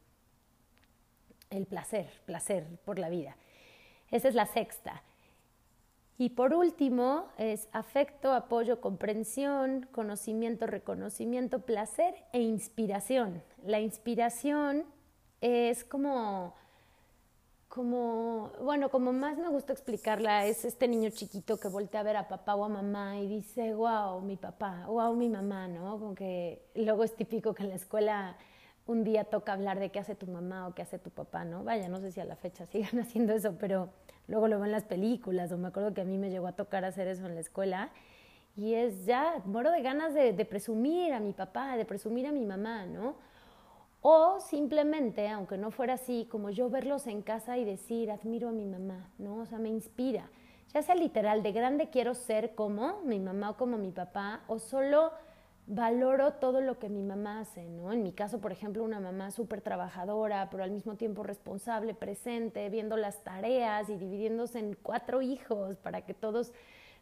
el 1.51 1.67
placer, 1.67 2.09
placer 2.25 2.67
por 2.85 3.01
la 3.01 3.09
vida. 3.09 3.37
Esa 4.13 4.29
es 4.29 4.35
la 4.37 4.47
sexta. 4.47 5.03
Y 6.17 6.31
por 6.31 6.55
último 6.55 7.27
es 7.37 7.69
afecto, 7.73 8.33
apoyo, 8.33 8.81
comprensión, 8.81 9.89
conocimiento, 9.91 10.69
reconocimiento, 10.69 11.61
placer 11.61 12.15
e 12.33 12.41
inspiración. 12.41 13.43
La 13.65 13.81
inspiración 13.81 14.85
es 15.45 15.85
como 15.85 16.55
como, 17.69 18.53
bueno, 18.63 18.89
como 18.89 19.13
más 19.13 19.37
me 19.37 19.49
gusta 19.49 19.73
explicarla, 19.73 20.47
es 20.47 20.65
este 20.65 20.87
niño 20.87 21.11
chiquito 21.11 21.59
que 21.59 21.67
voltea 21.67 22.01
a 22.01 22.03
ver 22.05 22.17
a 22.17 22.29
papá 22.29 22.55
o 22.55 22.65
a 22.65 22.69
mamá 22.69 23.19
y 23.19 23.27
dice, 23.27 23.75
wow, 23.75 24.21
mi 24.21 24.37
papá, 24.37 24.87
wow, 24.87 25.13
mi 25.17 25.29
mamá, 25.29 25.67
¿no? 25.67 25.99
Como 25.99 26.15
que 26.15 26.63
luego 26.77 27.03
es 27.03 27.17
típico 27.17 27.53
que 27.53 27.65
en 27.65 27.71
la 27.71 27.75
escuela 27.75 28.37
un 28.87 29.03
día 29.03 29.25
toca 29.25 29.53
hablar 29.53 29.81
de 29.81 29.91
qué 29.91 29.99
hace 29.99 30.15
tu 30.15 30.29
mamá 30.29 30.69
o 30.69 30.75
qué 30.75 30.83
hace 30.83 31.01
tu 31.01 31.11
papá, 31.11 31.45
¿no? 31.45 31.65
Vaya, 31.65 31.89
no 31.89 31.99
sé 31.99 32.13
si 32.13 32.21
a 32.21 32.25
la 32.25 32.37
fecha 32.37 32.65
sigan 32.65 32.99
haciendo 33.01 33.33
eso, 33.33 33.57
pero 33.59 33.89
luego 34.29 34.47
lo 34.47 34.59
ven 34.61 34.67
en 34.67 34.73
las 34.73 34.85
películas, 34.85 35.51
o 35.51 35.59
me 35.59 35.67
acuerdo 35.67 35.93
que 35.93 36.03
a 36.03 36.05
mí 36.05 36.17
me 36.17 36.31
llegó 36.31 36.47
a 36.47 36.53
tocar 36.53 36.85
hacer 36.85 37.09
eso 37.09 37.27
en 37.27 37.35
la 37.35 37.41
escuela, 37.41 37.91
y 38.57 38.75
es 38.75 39.05
ya, 39.05 39.43
muero 39.47 39.73
de 39.73 39.83
ganas 39.83 40.15
de 40.15 40.45
presumir 40.49 41.13
a 41.13 41.19
mi 41.19 41.33
papá, 41.33 41.77
de 41.77 41.85
presumir 41.85 42.29
a 42.29 42.31
mi 42.31 42.47
mamá, 42.47 42.87
¿no? 42.87 43.17
O 44.07 44.39
simplemente, 44.39 45.31
aunque 45.31 45.57
no 45.57 45.71
fuera 45.71 45.95
así, 45.95 46.29
como 46.31 46.51
yo 46.51 46.69
verlos 46.69 47.07
en 47.07 47.23
casa 47.23 47.57
y 47.57 47.65
decir, 47.65 48.11
admiro 48.11 48.51
a 48.51 48.53
mi 48.53 48.67
mamá, 48.67 49.09
¿no? 49.17 49.39
O 49.39 49.47
sea, 49.47 49.59
me 49.59 49.71
inspira. 49.71 50.29
Ya 50.75 50.83
sea 50.83 50.95
literal, 50.95 51.43
de 51.43 51.53
grande 51.53 51.89
quiero 51.89 52.13
ser 52.13 52.55
como 52.55 53.01
mi 53.07 53.19
mamá 53.19 53.49
o 53.49 53.57
como 53.57 53.79
mi 53.79 53.93
papá, 53.93 54.43
o 54.47 54.59
solo 54.59 55.11
valoro 55.67 56.35
todo 56.35 56.61
lo 56.61 56.79
que 56.79 56.91
mi 56.91 57.03
mamá 57.03 57.41
hace, 57.41 57.65
¿no? 57.71 57.95
En 57.95 58.03
mi 58.03 58.13
caso, 58.13 58.43
por 58.43 58.53
ejemplo, 58.53 58.85
una 58.85 59.01
mamá 59.01 59.31
súper 59.31 59.63
trabajadora, 59.63 60.51
pero 60.51 60.65
al 60.65 60.71
mismo 60.71 60.97
tiempo 60.97 61.23
responsable, 61.23 61.95
presente, 61.95 62.69
viendo 62.69 62.99
las 62.99 63.25
tareas 63.25 63.89
y 63.89 63.97
dividiéndose 63.97 64.59
en 64.59 64.77
cuatro 64.83 65.23
hijos 65.23 65.79
para 65.79 66.03
que 66.03 66.13
todos 66.13 66.53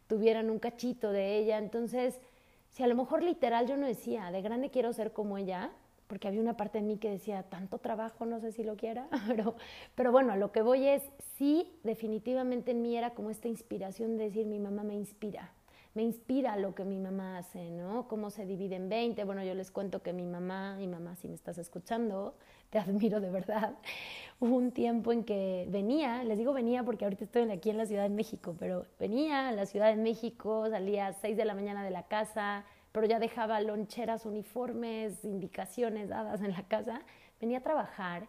tuvieran 0.07 0.49
un 0.49 0.59
cachito 0.59 1.11
de 1.11 1.37
ella. 1.37 1.57
Entonces, 1.57 2.21
si 2.69 2.81
a 2.81 2.87
lo 2.87 2.95
mejor 2.95 3.23
literal 3.23 3.67
yo 3.67 3.75
no 3.75 3.87
decía, 3.87 4.31
de 4.31 4.41
grande 4.41 4.69
quiero 4.69 4.93
ser 4.93 5.11
como 5.11 5.37
ella, 5.37 5.69
porque 6.13 6.27
había 6.27 6.41
una 6.41 6.55
parte 6.55 6.77
de 6.77 6.83
mí 6.83 6.97
que 6.97 7.09
decía, 7.09 7.41
tanto 7.41 7.79
trabajo, 7.79 8.27
no 8.27 8.39
sé 8.39 8.51
si 8.51 8.63
lo 8.63 8.77
quiera, 8.77 9.07
pero, 9.27 9.55
pero 9.95 10.11
bueno, 10.11 10.31
a 10.31 10.37
lo 10.37 10.51
que 10.51 10.61
voy 10.61 10.85
es, 10.85 11.01
sí, 11.37 11.75
definitivamente 11.81 12.69
en 12.69 12.83
mí 12.83 12.95
era 12.95 13.15
como 13.15 13.31
esta 13.31 13.47
inspiración 13.47 14.15
de 14.15 14.25
decir, 14.25 14.45
mi 14.45 14.59
mamá 14.59 14.83
me 14.83 14.93
inspira, 14.93 15.51
me 15.95 16.03
inspira 16.03 16.55
lo 16.57 16.75
que 16.75 16.85
mi 16.85 16.99
mamá 16.99 17.39
hace, 17.39 17.71
¿no? 17.71 18.07
Cómo 18.07 18.29
se 18.29 18.45
divide 18.45 18.75
en 18.75 18.89
20. 18.89 19.23
Bueno, 19.23 19.43
yo 19.43 19.55
les 19.55 19.71
cuento 19.71 20.03
que 20.03 20.13
mi 20.13 20.27
mamá, 20.27 20.75
mi 20.77 20.87
mamá, 20.87 21.15
si 21.15 21.27
me 21.27 21.33
estás 21.33 21.57
escuchando, 21.57 22.35
te 22.69 22.77
admiro 22.77 23.19
de 23.19 23.31
verdad. 23.31 23.73
Hubo 24.39 24.55
un 24.55 24.71
tiempo 24.71 25.11
en 25.11 25.23
que 25.23 25.65
venía, 25.71 26.23
les 26.23 26.37
digo 26.37 26.53
venía 26.53 26.83
porque 26.83 27.05
ahorita 27.05 27.23
estoy 27.23 27.49
aquí 27.49 27.71
en 27.71 27.77
la 27.77 27.87
Ciudad 27.87 28.03
de 28.03 28.09
México, 28.09 28.55
pero 28.59 28.85
venía 28.99 29.47
a 29.47 29.51
la 29.51 29.65
Ciudad 29.65 29.89
de 29.89 29.95
México, 29.95 30.69
salía 30.69 31.07
a 31.07 31.13
6 31.13 31.35
de 31.35 31.45
la 31.45 31.55
mañana 31.55 31.83
de 31.83 31.89
la 31.89 32.03
casa, 32.03 32.65
pero 32.93 33.05
ya 33.05 33.19
dejaba 33.19 33.59
loncheras, 33.59 34.25
uniformes, 34.25 35.25
indicaciones 35.25 36.07
dadas 36.07 36.41
en 36.41 36.53
la 36.53 36.63
casa, 36.63 37.01
venía 37.41 37.57
a 37.57 37.61
trabajar 37.61 38.27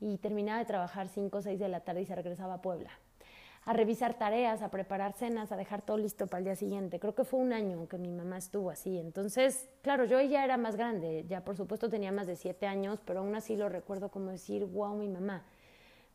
y 0.00 0.16
terminaba 0.16 0.60
de 0.60 0.64
trabajar 0.64 1.08
5 1.08 1.36
o 1.36 1.42
6 1.42 1.58
de 1.58 1.68
la 1.68 1.80
tarde 1.80 2.00
y 2.00 2.06
se 2.06 2.14
regresaba 2.14 2.54
a 2.54 2.62
Puebla 2.62 2.90
a 3.66 3.72
revisar 3.72 4.14
tareas, 4.14 4.62
a 4.62 4.70
preparar 4.70 5.14
cenas, 5.14 5.50
a 5.50 5.56
dejar 5.56 5.82
todo 5.82 5.96
listo 5.96 6.26
para 6.26 6.38
el 6.38 6.44
día 6.44 6.56
siguiente. 6.56 7.00
Creo 7.00 7.14
que 7.14 7.24
fue 7.24 7.40
un 7.40 7.52
año 7.52 7.88
que 7.88 7.96
mi 7.96 8.10
mamá 8.10 8.36
estuvo 8.36 8.70
así. 8.70 8.98
Entonces, 8.98 9.68
claro, 9.82 10.04
yo 10.04 10.20
ya 10.20 10.44
era 10.44 10.56
más 10.56 10.76
grande, 10.76 11.24
ya 11.26 11.44
por 11.44 11.56
supuesto 11.56 11.88
tenía 11.88 12.12
más 12.12 12.26
de 12.26 12.36
siete 12.36 12.66
años, 12.66 13.00
pero 13.04 13.20
aún 13.20 13.34
así 13.34 13.56
lo 13.56 13.68
recuerdo 13.68 14.10
como 14.10 14.30
decir, 14.30 14.64
wow, 14.66 14.94
mi 14.94 15.08
mamá. 15.08 15.44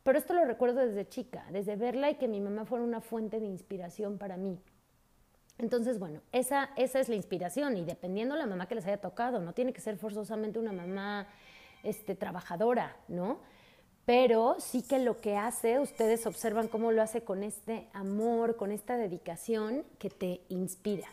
Pero 0.04 0.18
esto 0.18 0.32
lo 0.32 0.44
recuerdo 0.44 0.80
desde 0.80 1.08
chica, 1.08 1.44
desde 1.50 1.76
verla 1.76 2.10
y 2.10 2.14
que 2.14 2.28
mi 2.28 2.40
mamá 2.40 2.64
fuera 2.64 2.84
una 2.84 3.00
fuente 3.00 3.40
de 3.40 3.46
inspiración 3.46 4.16
para 4.16 4.36
mí. 4.36 4.58
Entonces, 5.60 5.98
bueno, 5.98 6.20
esa, 6.32 6.70
esa 6.76 7.00
es 7.00 7.08
la 7.08 7.16
inspiración 7.16 7.76
y 7.76 7.84
dependiendo 7.84 8.34
de 8.34 8.40
la 8.40 8.46
mamá 8.46 8.66
que 8.66 8.74
les 8.74 8.86
haya 8.86 8.96
tocado, 9.00 9.40
no 9.40 9.52
tiene 9.52 9.74
que 9.74 9.80
ser 9.82 9.98
forzosamente 9.98 10.58
una 10.58 10.72
mamá 10.72 11.28
este, 11.82 12.14
trabajadora, 12.14 12.96
¿no? 13.08 13.40
Pero 14.06 14.56
sí 14.58 14.82
que 14.82 14.98
lo 14.98 15.18
que 15.20 15.36
hace, 15.36 15.78
ustedes 15.78 16.26
observan 16.26 16.68
cómo 16.68 16.92
lo 16.92 17.02
hace 17.02 17.22
con 17.22 17.42
este 17.42 17.88
amor, 17.92 18.56
con 18.56 18.72
esta 18.72 18.96
dedicación 18.96 19.84
que 19.98 20.08
te 20.08 20.40
inspira. 20.48 21.08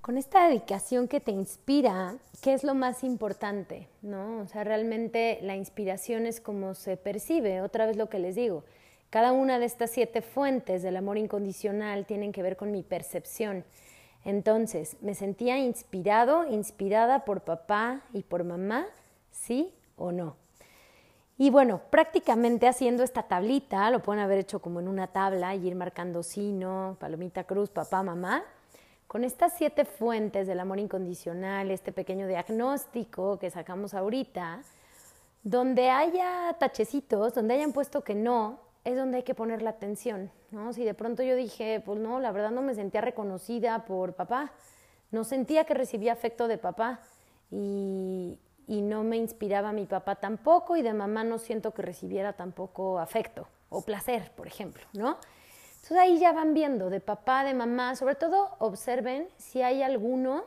Con 0.00 0.16
esta 0.16 0.48
dedicación 0.48 1.06
que 1.06 1.20
te 1.20 1.30
inspira, 1.30 2.16
¿qué 2.42 2.54
es 2.54 2.64
lo 2.64 2.74
más 2.74 3.04
importante? 3.04 3.88
¿No? 4.02 4.40
O 4.40 4.46
sea, 4.48 4.64
realmente 4.64 5.38
la 5.42 5.54
inspiración 5.54 6.26
es 6.26 6.40
como 6.40 6.74
se 6.74 6.96
percibe, 6.96 7.62
otra 7.62 7.86
vez 7.86 7.96
lo 7.96 8.08
que 8.08 8.18
les 8.18 8.34
digo 8.34 8.64
cada 9.10 9.32
una 9.32 9.58
de 9.58 9.66
estas 9.66 9.90
siete 9.90 10.22
fuentes 10.22 10.82
del 10.82 10.96
amor 10.96 11.18
incondicional 11.18 12.06
tienen 12.06 12.30
que 12.30 12.42
ver 12.42 12.56
con 12.56 12.70
mi 12.70 12.84
percepción. 12.84 13.64
Entonces, 14.24 14.96
me 15.00 15.14
sentía 15.14 15.58
inspirado, 15.58 16.46
inspirada 16.46 17.24
por 17.24 17.40
papá 17.40 18.02
y 18.12 18.22
por 18.22 18.44
mamá, 18.44 18.86
¿sí 19.32 19.74
o 19.96 20.12
no? 20.12 20.36
Y 21.38 21.50
bueno, 21.50 21.80
prácticamente 21.90 22.68
haciendo 22.68 23.02
esta 23.02 23.22
tablita, 23.22 23.90
lo 23.90 24.00
pueden 24.00 24.22
haber 24.22 24.38
hecho 24.38 24.60
como 24.60 24.78
en 24.78 24.86
una 24.86 25.06
tabla 25.06 25.54
y 25.54 25.66
ir 25.66 25.74
marcando 25.74 26.22
sí, 26.22 26.52
no, 26.52 26.96
palomita 27.00 27.44
cruz, 27.44 27.70
papá, 27.70 28.02
mamá. 28.02 28.44
Con 29.06 29.24
estas 29.24 29.54
siete 29.56 29.86
fuentes 29.86 30.46
del 30.46 30.60
amor 30.60 30.78
incondicional, 30.78 31.70
este 31.70 31.90
pequeño 31.90 32.28
diagnóstico 32.28 33.38
que 33.38 33.50
sacamos 33.50 33.94
ahorita, 33.94 34.60
donde 35.42 35.88
haya 35.90 36.54
tachecitos, 36.60 37.34
donde 37.34 37.54
hayan 37.54 37.72
puesto 37.72 38.04
que 38.04 38.14
no, 38.14 38.60
es 38.84 38.96
donde 38.96 39.18
hay 39.18 39.22
que 39.22 39.34
poner 39.34 39.62
la 39.62 39.70
atención, 39.70 40.30
¿no? 40.50 40.72
Si 40.72 40.84
de 40.84 40.94
pronto 40.94 41.22
yo 41.22 41.36
dije, 41.36 41.82
pues 41.84 41.98
no, 41.98 42.20
la 42.20 42.32
verdad 42.32 42.50
no 42.50 42.62
me 42.62 42.74
sentía 42.74 43.00
reconocida 43.00 43.84
por 43.84 44.14
papá, 44.14 44.52
no 45.10 45.24
sentía 45.24 45.64
que 45.64 45.74
recibía 45.74 46.12
afecto 46.12 46.48
de 46.48 46.58
papá 46.58 47.00
y, 47.50 48.38
y 48.66 48.82
no 48.82 49.02
me 49.02 49.16
inspiraba 49.16 49.72
mi 49.72 49.86
papá 49.86 50.16
tampoco 50.16 50.76
y 50.76 50.82
de 50.82 50.94
mamá 50.94 51.24
no 51.24 51.38
siento 51.38 51.72
que 51.72 51.82
recibiera 51.82 52.32
tampoco 52.32 52.98
afecto 52.98 53.48
o 53.68 53.82
placer, 53.82 54.32
por 54.36 54.46
ejemplo, 54.46 54.82
¿no? 54.92 55.18
Entonces 55.76 55.98
ahí 55.98 56.18
ya 56.18 56.32
van 56.32 56.54
viendo 56.54 56.90
de 56.90 57.00
papá, 57.00 57.42
de 57.42 57.54
mamá, 57.54 57.96
sobre 57.96 58.14
todo 58.14 58.56
observen 58.58 59.28
si 59.38 59.62
hay 59.62 59.82
alguno 59.82 60.44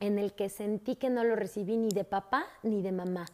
en 0.00 0.18
el 0.18 0.32
que 0.32 0.48
sentí 0.48 0.96
que 0.96 1.10
no 1.10 1.22
lo 1.22 1.36
recibí 1.36 1.76
ni 1.76 1.90
de 1.90 2.04
papá 2.04 2.46
ni 2.62 2.82
de 2.82 2.92
mamá. 2.92 3.26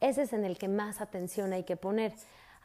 Ese 0.00 0.22
es 0.22 0.32
en 0.32 0.44
el 0.44 0.58
que 0.58 0.68
más 0.68 1.00
atención 1.00 1.52
hay 1.52 1.64
que 1.64 1.76
poner. 1.76 2.12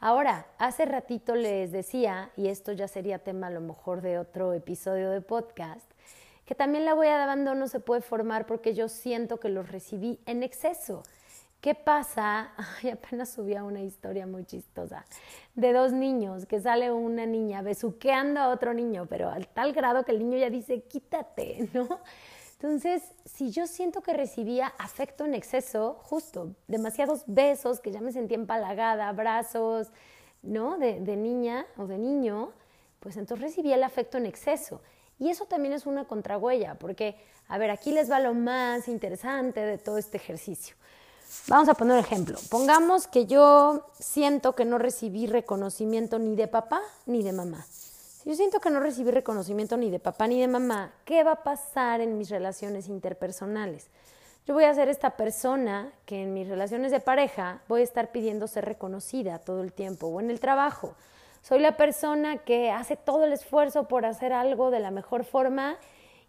Ahora, 0.00 0.46
hace 0.58 0.84
ratito 0.84 1.34
les 1.34 1.72
decía, 1.72 2.30
y 2.36 2.48
esto 2.48 2.72
ya 2.72 2.88
sería 2.88 3.18
tema 3.18 3.46
a 3.46 3.50
lo 3.50 3.60
mejor 3.60 4.00
de 4.02 4.18
otro 4.18 4.52
episodio 4.52 5.10
de 5.10 5.20
podcast, 5.20 5.90
que 6.44 6.54
también 6.54 6.84
la 6.84 6.94
huella 6.94 7.16
de 7.16 7.22
abandono 7.22 7.68
se 7.68 7.80
puede 7.80 8.02
formar 8.02 8.46
porque 8.46 8.74
yo 8.74 8.88
siento 8.88 9.40
que 9.40 9.48
los 9.48 9.70
recibí 9.70 10.20
en 10.26 10.42
exceso. 10.42 11.02
¿Qué 11.60 11.74
pasa? 11.74 12.52
Ay, 12.82 12.90
apenas 12.90 13.30
subía 13.30 13.64
una 13.64 13.80
historia 13.80 14.26
muy 14.26 14.44
chistosa 14.44 15.06
de 15.54 15.72
dos 15.72 15.92
niños, 15.92 16.44
que 16.46 16.60
sale 16.60 16.90
una 16.92 17.24
niña 17.26 17.62
besuqueando 17.62 18.40
a 18.40 18.48
otro 18.48 18.74
niño, 18.74 19.06
pero 19.08 19.30
al 19.30 19.48
tal 19.48 19.72
grado 19.72 20.04
que 20.04 20.12
el 20.12 20.18
niño 20.18 20.36
ya 20.36 20.50
dice, 20.50 20.82
quítate, 20.82 21.70
¿no? 21.72 22.00
Entonces, 22.64 23.02
si 23.26 23.50
yo 23.50 23.66
siento 23.66 24.00
que 24.00 24.14
recibía 24.14 24.68
afecto 24.78 25.26
en 25.26 25.34
exceso, 25.34 25.98
justo, 26.02 26.54
demasiados 26.66 27.24
besos, 27.26 27.78
que 27.78 27.92
ya 27.92 28.00
me 28.00 28.10
sentía 28.10 28.38
empalagada, 28.38 29.10
abrazos, 29.10 29.88
¿no? 30.42 30.78
De, 30.78 30.98
niña 31.14 31.66
o 31.76 31.86
de 31.86 31.98
niño, 31.98 32.52
pues 33.00 33.18
entonces 33.18 33.44
recibía 33.44 33.74
el 33.74 33.82
afecto 33.82 34.16
en 34.16 34.24
exceso. 34.24 34.80
Y 35.18 35.28
eso 35.28 35.44
también 35.44 35.74
es 35.74 35.84
una 35.84 36.06
contrahuella, 36.06 36.76
porque, 36.76 37.16
a 37.48 37.58
ver, 37.58 37.68
aquí 37.68 37.92
les 37.92 38.10
va 38.10 38.18
lo 38.18 38.32
más 38.32 38.88
interesante 38.88 39.60
de 39.60 39.76
todo 39.76 39.98
este 39.98 40.16
ejercicio. 40.16 40.74
Vamos 41.48 41.68
a 41.68 41.74
poner 41.74 41.98
un 41.98 42.00
ejemplo. 42.02 42.38
Pongamos 42.48 43.06
que 43.06 43.26
yo 43.26 43.90
siento 43.98 44.54
que 44.54 44.64
no 44.64 44.78
recibí 44.78 45.26
reconocimiento 45.26 46.18
ni 46.18 46.34
de 46.34 46.48
papá 46.48 46.80
ni 47.04 47.22
de 47.22 47.32
mamá. 47.34 47.66
Yo 48.24 48.34
siento 48.34 48.58
que 48.58 48.70
no 48.70 48.80
recibí 48.80 49.10
reconocimiento 49.10 49.76
ni 49.76 49.90
de 49.90 49.98
papá 49.98 50.26
ni 50.26 50.40
de 50.40 50.48
mamá, 50.48 50.94
¿qué 51.04 51.22
va 51.22 51.32
a 51.32 51.42
pasar 51.42 52.00
en 52.00 52.16
mis 52.16 52.30
relaciones 52.30 52.88
interpersonales? 52.88 53.90
Yo 54.46 54.54
voy 54.54 54.64
a 54.64 54.72
ser 54.72 54.88
esta 54.88 55.10
persona 55.10 55.92
que 56.06 56.22
en 56.22 56.32
mis 56.32 56.48
relaciones 56.48 56.90
de 56.90 57.00
pareja 57.00 57.60
voy 57.68 57.82
a 57.82 57.84
estar 57.84 58.12
pidiendo 58.12 58.46
ser 58.46 58.64
reconocida 58.64 59.40
todo 59.40 59.62
el 59.62 59.74
tiempo 59.74 60.06
o 60.06 60.20
en 60.20 60.30
el 60.30 60.40
trabajo. 60.40 60.94
Soy 61.42 61.58
la 61.58 61.76
persona 61.76 62.38
que 62.38 62.70
hace 62.70 62.96
todo 62.96 63.26
el 63.26 63.32
esfuerzo 63.34 63.88
por 63.88 64.06
hacer 64.06 64.32
algo 64.32 64.70
de 64.70 64.80
la 64.80 64.90
mejor 64.90 65.24
forma 65.24 65.76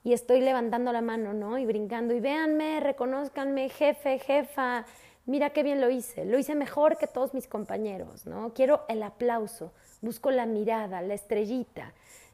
y 0.03 0.11
estoy 0.11 0.41
levantando 0.41 0.91
la 0.91 1.01
mano, 1.01 1.33
¿no? 1.33 1.57
Y 1.57 1.65
brincando 1.65 2.13
y 2.13 2.19
véanme, 2.19 2.81
reconozcanme, 2.81 3.69
jefe, 3.69 4.19
jefa, 4.19 4.85
mira 5.25 5.51
qué 5.51 5.63
bien 5.63 5.79
lo 5.79 5.89
hice, 5.89 6.25
lo 6.25 6.37
hice 6.37 6.55
mejor 6.55 6.97
que 6.97 7.07
todos 7.07 7.33
mis 7.33 7.47
compañeros, 7.47 8.25
¿no? 8.25 8.53
Quiero 8.53 8.83
el 8.89 9.01
aplauso 9.01 9.71
busco 10.05 10.31
la 10.31 10.45
mirada, 10.45 11.01
la 11.01 11.15
estrellita, 11.15 11.93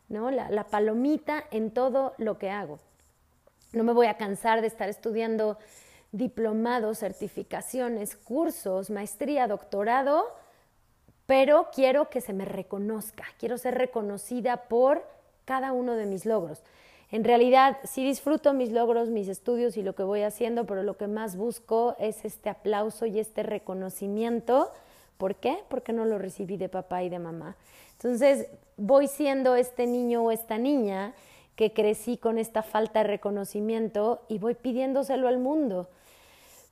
¿no? 0.09 0.29
La, 0.29 0.65
palomita 0.65 1.45
en 1.49 1.71
todo 1.71 2.13
lo 2.17 2.37
que 2.37 2.51
hago. 2.51 2.79
No 3.71 3.83
me 3.83 3.93
voy 3.93 4.07
a 4.07 4.17
cansar 4.17 4.61
de 4.61 4.67
estar 4.67 4.89
estudiando 4.89 5.57
diplomados, 6.11 6.99
certificaciones, 6.99 8.17
cursos, 8.17 8.89
maestría, 8.89 9.47
doctorado, 9.47 10.25
pero 11.25 11.69
quiero 11.73 12.09
que 12.09 12.19
se 12.19 12.33
me 12.33 12.43
reconozca, 12.43 13.23
quiero 13.39 13.57
ser 13.57 13.75
reconocida 13.75 14.63
por 14.67 15.07
cada 15.45 15.71
uno 15.71 15.95
de 15.95 16.05
mis 16.05 16.25
logros. 16.25 16.61
En 17.09 17.23
realidad, 17.23 17.77
sí 17.83 18.05
disfruto 18.05 18.53
mis 18.53 18.71
logros, 18.71 19.09
mis 19.09 19.27
estudios 19.27 19.77
y 19.77 19.83
lo 19.83 19.95
que 19.95 20.03
voy 20.03 20.23
haciendo, 20.23 20.65
pero 20.65 20.83
lo 20.83 20.97
que 20.97 21.07
más 21.07 21.37
busco 21.37 21.95
es 21.99 22.25
este 22.25 22.49
aplauso 22.49 23.05
y 23.05 23.19
este 23.19 23.43
reconocimiento 23.43 24.71
¿Por 25.21 25.35
qué? 25.35 25.59
Porque 25.69 25.93
no 25.93 26.03
lo 26.03 26.17
recibí 26.17 26.57
de 26.57 26.67
papá 26.67 27.03
y 27.03 27.09
de 27.09 27.19
mamá. 27.19 27.55
Entonces 27.91 28.47
voy 28.75 29.07
siendo 29.07 29.55
este 29.55 29.85
niño 29.85 30.23
o 30.23 30.31
esta 30.31 30.57
niña 30.57 31.13
que 31.55 31.73
crecí 31.73 32.17
con 32.17 32.39
esta 32.39 32.63
falta 32.63 33.03
de 33.03 33.07
reconocimiento 33.09 34.23
y 34.29 34.39
voy 34.39 34.55
pidiéndoselo 34.55 35.27
al 35.27 35.37
mundo. 35.37 35.89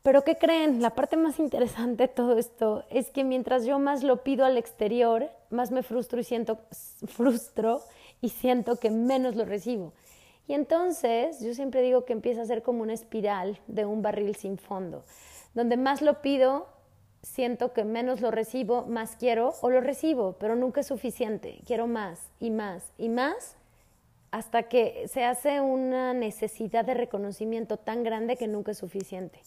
Pero 0.01 0.23
¿qué 0.23 0.39
creen? 0.39 0.81
La 0.81 0.95
parte 0.95 1.15
más 1.15 1.37
interesante 1.37 2.07
de 2.07 2.07
todo 2.07 2.39
esto 2.39 2.85
es 2.89 3.11
que 3.11 3.23
mientras 3.23 3.65
yo 3.65 3.77
más 3.77 4.01
lo 4.01 4.23
pido 4.23 4.45
al 4.45 4.57
exterior, 4.57 5.29
más 5.51 5.69
me 5.69 5.83
frustro 5.83 6.19
y 6.19 6.23
siento 6.23 6.57
frustro 7.05 7.81
y 8.19 8.29
siento 8.29 8.77
que 8.77 8.89
menos 8.89 9.35
lo 9.35 9.45
recibo. 9.45 9.93
Y 10.47 10.53
entonces 10.55 11.39
yo 11.39 11.53
siempre 11.53 11.83
digo 11.83 12.03
que 12.03 12.13
empieza 12.13 12.41
a 12.41 12.45
ser 12.45 12.63
como 12.63 12.81
una 12.81 12.93
espiral 12.93 13.59
de 13.67 13.85
un 13.85 14.01
barril 14.01 14.35
sin 14.35 14.57
fondo, 14.57 15.03
donde 15.53 15.77
más 15.77 16.01
lo 16.01 16.23
pido, 16.23 16.65
siento 17.21 17.73
que 17.73 17.83
menos 17.83 18.21
lo 18.21 18.31
recibo, 18.31 18.85
más 18.85 19.15
quiero 19.15 19.53
o 19.61 19.69
lo 19.69 19.81
recibo, 19.81 20.33
pero 20.39 20.55
nunca 20.55 20.81
es 20.81 20.87
suficiente. 20.87 21.61
Quiero 21.65 21.87
más 21.87 22.19
y 22.39 22.49
más 22.49 22.83
y 22.97 23.09
más 23.09 23.55
hasta 24.31 24.63
que 24.63 25.07
se 25.07 25.23
hace 25.23 25.59
una 25.59 26.13
necesidad 26.13 26.85
de 26.85 26.93
reconocimiento 26.93 27.77
tan 27.77 28.03
grande 28.03 28.37
que 28.37 28.47
nunca 28.47 28.71
es 28.71 28.77
suficiente. 28.77 29.39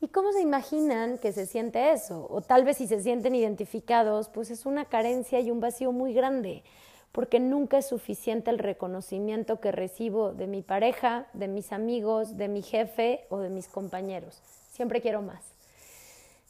¿Y 0.00 0.08
cómo 0.08 0.32
se 0.32 0.42
imaginan 0.42 1.18
que 1.18 1.32
se 1.32 1.46
siente 1.46 1.90
eso? 1.90 2.26
O 2.30 2.40
tal 2.40 2.64
vez 2.64 2.76
si 2.76 2.86
se 2.86 3.00
sienten 3.00 3.34
identificados, 3.34 4.28
pues 4.28 4.50
es 4.50 4.66
una 4.66 4.84
carencia 4.84 5.40
y 5.40 5.50
un 5.50 5.60
vacío 5.60 5.90
muy 5.90 6.12
grande, 6.12 6.62
porque 7.12 7.40
nunca 7.40 7.78
es 7.78 7.86
suficiente 7.86 8.50
el 8.50 8.58
reconocimiento 8.58 9.58
que 9.58 9.72
recibo 9.72 10.32
de 10.32 10.46
mi 10.46 10.62
pareja, 10.62 11.26
de 11.32 11.48
mis 11.48 11.72
amigos, 11.72 12.36
de 12.36 12.48
mi 12.48 12.62
jefe 12.62 13.24
o 13.30 13.38
de 13.38 13.48
mis 13.48 13.68
compañeros. 13.68 14.42
Siempre 14.70 15.00
quiero 15.00 15.22
más. 15.22 15.55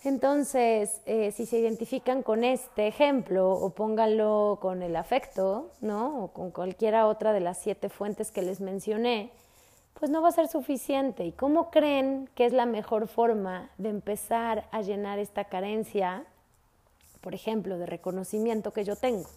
Entonces, 0.06 1.00
eh, 1.04 1.32
si 1.32 1.46
se 1.46 1.58
identifican 1.58 2.22
con 2.22 2.44
este 2.44 2.86
ejemplo 2.86 3.50
o 3.50 3.70
pónganlo 3.70 4.60
con 4.62 4.82
el 4.82 4.94
afecto, 4.94 5.72
¿no? 5.80 6.22
O 6.22 6.28
con 6.28 6.52
cualquiera 6.52 7.08
otra 7.08 7.32
de 7.32 7.40
las 7.40 7.58
siete 7.58 7.88
fuentes 7.88 8.30
que 8.30 8.40
les 8.40 8.60
mencioné, 8.60 9.32
pues 9.94 10.08
no 10.08 10.22
va 10.22 10.28
a 10.28 10.30
ser 10.30 10.46
suficiente. 10.46 11.24
¿Y 11.24 11.32
cómo 11.32 11.72
creen 11.72 12.30
que 12.36 12.46
es 12.46 12.52
la 12.52 12.66
mejor 12.66 13.08
forma 13.08 13.68
de 13.78 13.88
empezar 13.88 14.68
a 14.70 14.80
llenar 14.80 15.18
esta 15.18 15.46
carencia, 15.46 16.22
por 17.20 17.34
ejemplo, 17.34 17.76
de 17.76 17.86
reconocimiento 17.86 18.72
que 18.72 18.84
yo 18.84 18.94
tengo? 18.94 19.28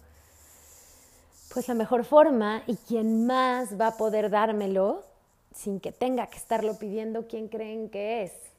Pues 1.52 1.66
la 1.66 1.74
mejor 1.74 2.04
forma 2.04 2.62
y 2.68 2.76
quien 2.76 3.26
más 3.26 3.76
va 3.76 3.88
a 3.88 3.96
poder 3.96 4.30
dármelo 4.30 5.02
sin 5.52 5.80
que 5.80 5.90
tenga 5.90 6.28
que 6.28 6.38
estarlo 6.38 6.78
pidiendo, 6.78 7.26
¿quién 7.26 7.48
creen 7.48 7.90
que 7.90 8.22
es? 8.22 8.49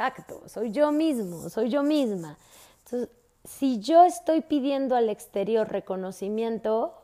Exacto, 0.00 0.48
soy 0.48 0.70
yo 0.70 0.92
mismo, 0.92 1.50
soy 1.50 1.68
yo 1.68 1.82
misma. 1.82 2.38
Entonces, 2.84 3.10
si 3.44 3.80
yo 3.80 4.04
estoy 4.04 4.40
pidiendo 4.40 4.96
al 4.96 5.10
exterior 5.10 5.68
reconocimiento, 5.68 7.00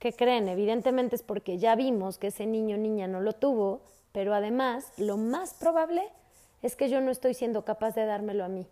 ¿Qué 0.00 0.14
creen? 0.14 0.48
Evidentemente 0.48 1.14
es 1.14 1.22
porque 1.22 1.58
ya 1.58 1.74
vimos 1.74 2.16
que 2.16 2.28
ese 2.28 2.46
niño 2.46 2.76
o 2.76 2.78
niña 2.78 3.06
no 3.06 3.20
lo 3.20 3.34
tuvo, 3.34 3.82
pero 4.12 4.32
además 4.32 4.94
lo 4.96 5.18
más 5.18 5.52
probable 5.52 6.08
es 6.62 6.74
que 6.74 6.88
yo 6.88 7.02
no 7.02 7.10
estoy 7.10 7.34
siendo 7.34 7.66
capaz 7.66 7.94
de 7.96 8.06
dármelo 8.06 8.44
a 8.44 8.48
mí. 8.48 8.66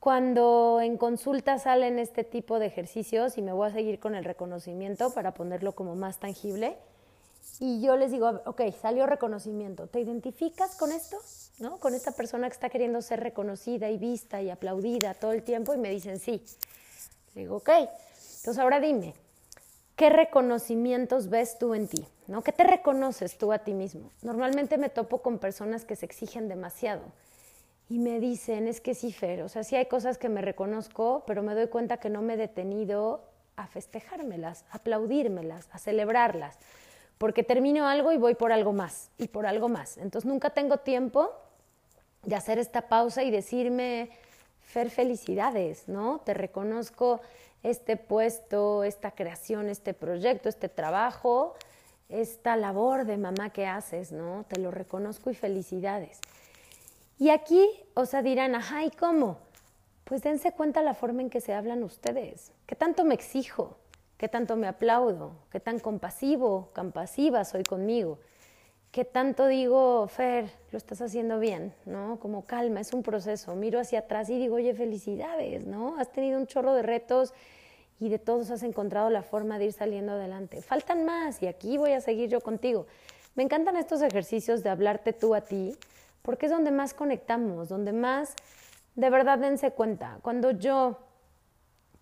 Cuando 0.00 0.80
en 0.82 0.96
consulta 0.96 1.60
salen 1.60 2.00
este 2.00 2.24
tipo 2.24 2.58
de 2.58 2.66
ejercicios, 2.66 3.38
y 3.38 3.42
me 3.42 3.52
voy 3.52 3.68
a 3.68 3.72
seguir 3.72 4.00
con 4.00 4.16
el 4.16 4.24
reconocimiento 4.24 5.14
para 5.14 5.34
ponerlo 5.34 5.76
como 5.76 5.94
más 5.94 6.18
tangible, 6.18 6.76
y 7.58 7.80
yo 7.80 7.96
les 7.96 8.10
digo, 8.10 8.42
ok, 8.46 8.62
salió 8.80 9.06
reconocimiento, 9.06 9.86
¿te 9.86 10.00
identificas 10.00 10.76
con 10.76 10.92
esto? 10.92 11.18
¿No? 11.58 11.78
Con 11.78 11.94
esta 11.94 12.12
persona 12.12 12.48
que 12.48 12.54
está 12.54 12.70
queriendo 12.70 13.02
ser 13.02 13.20
reconocida 13.20 13.90
y 13.90 13.98
vista 13.98 14.40
y 14.40 14.50
aplaudida 14.50 15.14
todo 15.14 15.32
el 15.32 15.42
tiempo 15.42 15.74
y 15.74 15.78
me 15.78 15.90
dicen 15.90 16.18
sí. 16.18 16.42
digo, 17.34 17.56
ok, 17.56 17.68
entonces 17.68 18.58
ahora 18.58 18.80
dime, 18.80 19.14
¿Qué 20.00 20.08
reconocimientos 20.08 21.28
ves 21.28 21.58
tú 21.58 21.74
en 21.74 21.86
ti? 21.86 22.02
¿no? 22.26 22.40
¿Qué 22.40 22.52
te 22.52 22.64
reconoces 22.64 23.36
tú 23.36 23.52
a 23.52 23.58
ti 23.58 23.74
mismo? 23.74 24.10
Normalmente 24.22 24.78
me 24.78 24.88
topo 24.88 25.20
con 25.20 25.38
personas 25.38 25.84
que 25.84 25.94
se 25.94 26.06
exigen 26.06 26.48
demasiado 26.48 27.02
y 27.90 27.98
me 27.98 28.18
dicen, 28.18 28.66
es 28.66 28.80
que 28.80 28.94
sí, 28.94 29.12
Fer, 29.12 29.42
o 29.42 29.50
sea, 29.50 29.62
sí 29.62 29.76
hay 29.76 29.84
cosas 29.84 30.16
que 30.16 30.30
me 30.30 30.40
reconozco, 30.40 31.22
pero 31.26 31.42
me 31.42 31.54
doy 31.54 31.66
cuenta 31.66 31.98
que 31.98 32.08
no 32.08 32.22
me 32.22 32.32
he 32.32 32.36
detenido 32.38 33.28
a 33.56 33.66
festejármelas, 33.66 34.64
a 34.70 34.78
aplaudírmelas, 34.78 35.68
a 35.70 35.78
celebrarlas, 35.78 36.56
porque 37.20 37.42
termino 37.42 37.86
algo 37.86 38.12
y 38.12 38.16
voy 38.16 38.34
por 38.34 38.50
algo 38.50 38.72
más 38.72 39.10
y 39.18 39.28
por 39.28 39.44
algo 39.44 39.68
más. 39.68 39.98
Entonces 39.98 40.26
nunca 40.26 40.48
tengo 40.48 40.78
tiempo 40.78 41.30
de 42.22 42.34
hacer 42.34 42.58
esta 42.58 42.88
pausa 42.88 43.22
y 43.22 43.30
decirme, 43.30 44.08
Fer, 44.62 44.88
felicidades, 44.88 45.86
¿no? 45.86 46.22
Te 46.24 46.32
reconozco 46.32 47.20
este 47.62 47.98
puesto, 47.98 48.84
esta 48.84 49.10
creación, 49.10 49.68
este 49.68 49.92
proyecto, 49.92 50.48
este 50.48 50.70
trabajo, 50.70 51.56
esta 52.08 52.56
labor 52.56 53.04
de 53.04 53.18
mamá 53.18 53.50
que 53.50 53.66
haces, 53.66 54.12
¿no? 54.12 54.46
Te 54.48 54.58
lo 54.58 54.70
reconozco 54.70 55.28
y 55.28 55.34
felicidades. 55.34 56.20
Y 57.18 57.28
aquí, 57.28 57.68
o 57.92 58.06
sea, 58.06 58.22
dirán, 58.22 58.54
ajá, 58.54 58.82
¿y 58.84 58.90
cómo? 58.90 59.36
Pues 60.04 60.22
dense 60.22 60.52
cuenta 60.52 60.80
la 60.80 60.94
forma 60.94 61.20
en 61.20 61.28
que 61.28 61.42
se 61.42 61.52
hablan 61.52 61.82
ustedes. 61.82 62.50
¿Qué 62.64 62.76
tanto 62.76 63.04
me 63.04 63.12
exijo? 63.12 63.76
¿Qué 64.20 64.28
tanto 64.28 64.54
me 64.54 64.66
aplaudo? 64.66 65.32
¿Qué 65.50 65.60
tan 65.60 65.78
compasivo, 65.78 66.68
compasiva 66.74 67.42
soy 67.46 67.64
conmigo? 67.64 68.18
¿Qué 68.92 69.06
tanto 69.06 69.46
digo, 69.46 70.06
Fer, 70.08 70.50
lo 70.72 70.76
estás 70.76 71.00
haciendo 71.00 71.38
bien, 71.38 71.72
¿no? 71.86 72.20
Como 72.20 72.44
calma, 72.44 72.80
es 72.80 72.92
un 72.92 73.02
proceso. 73.02 73.56
Miro 73.56 73.80
hacia 73.80 74.00
atrás 74.00 74.28
y 74.28 74.36
digo, 74.36 74.56
oye, 74.56 74.74
felicidades, 74.74 75.64
¿no? 75.64 75.96
Has 75.98 76.12
tenido 76.12 76.38
un 76.38 76.46
chorro 76.46 76.74
de 76.74 76.82
retos 76.82 77.32
y 77.98 78.10
de 78.10 78.18
todos 78.18 78.50
has 78.50 78.62
encontrado 78.62 79.08
la 79.08 79.22
forma 79.22 79.58
de 79.58 79.64
ir 79.64 79.72
saliendo 79.72 80.12
adelante. 80.12 80.60
Faltan 80.60 81.06
más 81.06 81.42
y 81.42 81.46
aquí 81.46 81.78
voy 81.78 81.92
a 81.92 82.02
seguir 82.02 82.28
yo 82.28 82.42
contigo. 82.42 82.86
Me 83.36 83.42
encantan 83.42 83.78
estos 83.78 84.02
ejercicios 84.02 84.62
de 84.62 84.68
hablarte 84.68 85.14
tú 85.14 85.34
a 85.34 85.40
ti, 85.40 85.74
porque 86.20 86.44
es 86.44 86.52
donde 86.52 86.72
más 86.72 86.92
conectamos, 86.92 87.70
donde 87.70 87.94
más, 87.94 88.34
de 88.96 89.08
verdad, 89.08 89.38
dense 89.38 89.70
cuenta. 89.70 90.18
Cuando 90.20 90.50
yo 90.50 90.98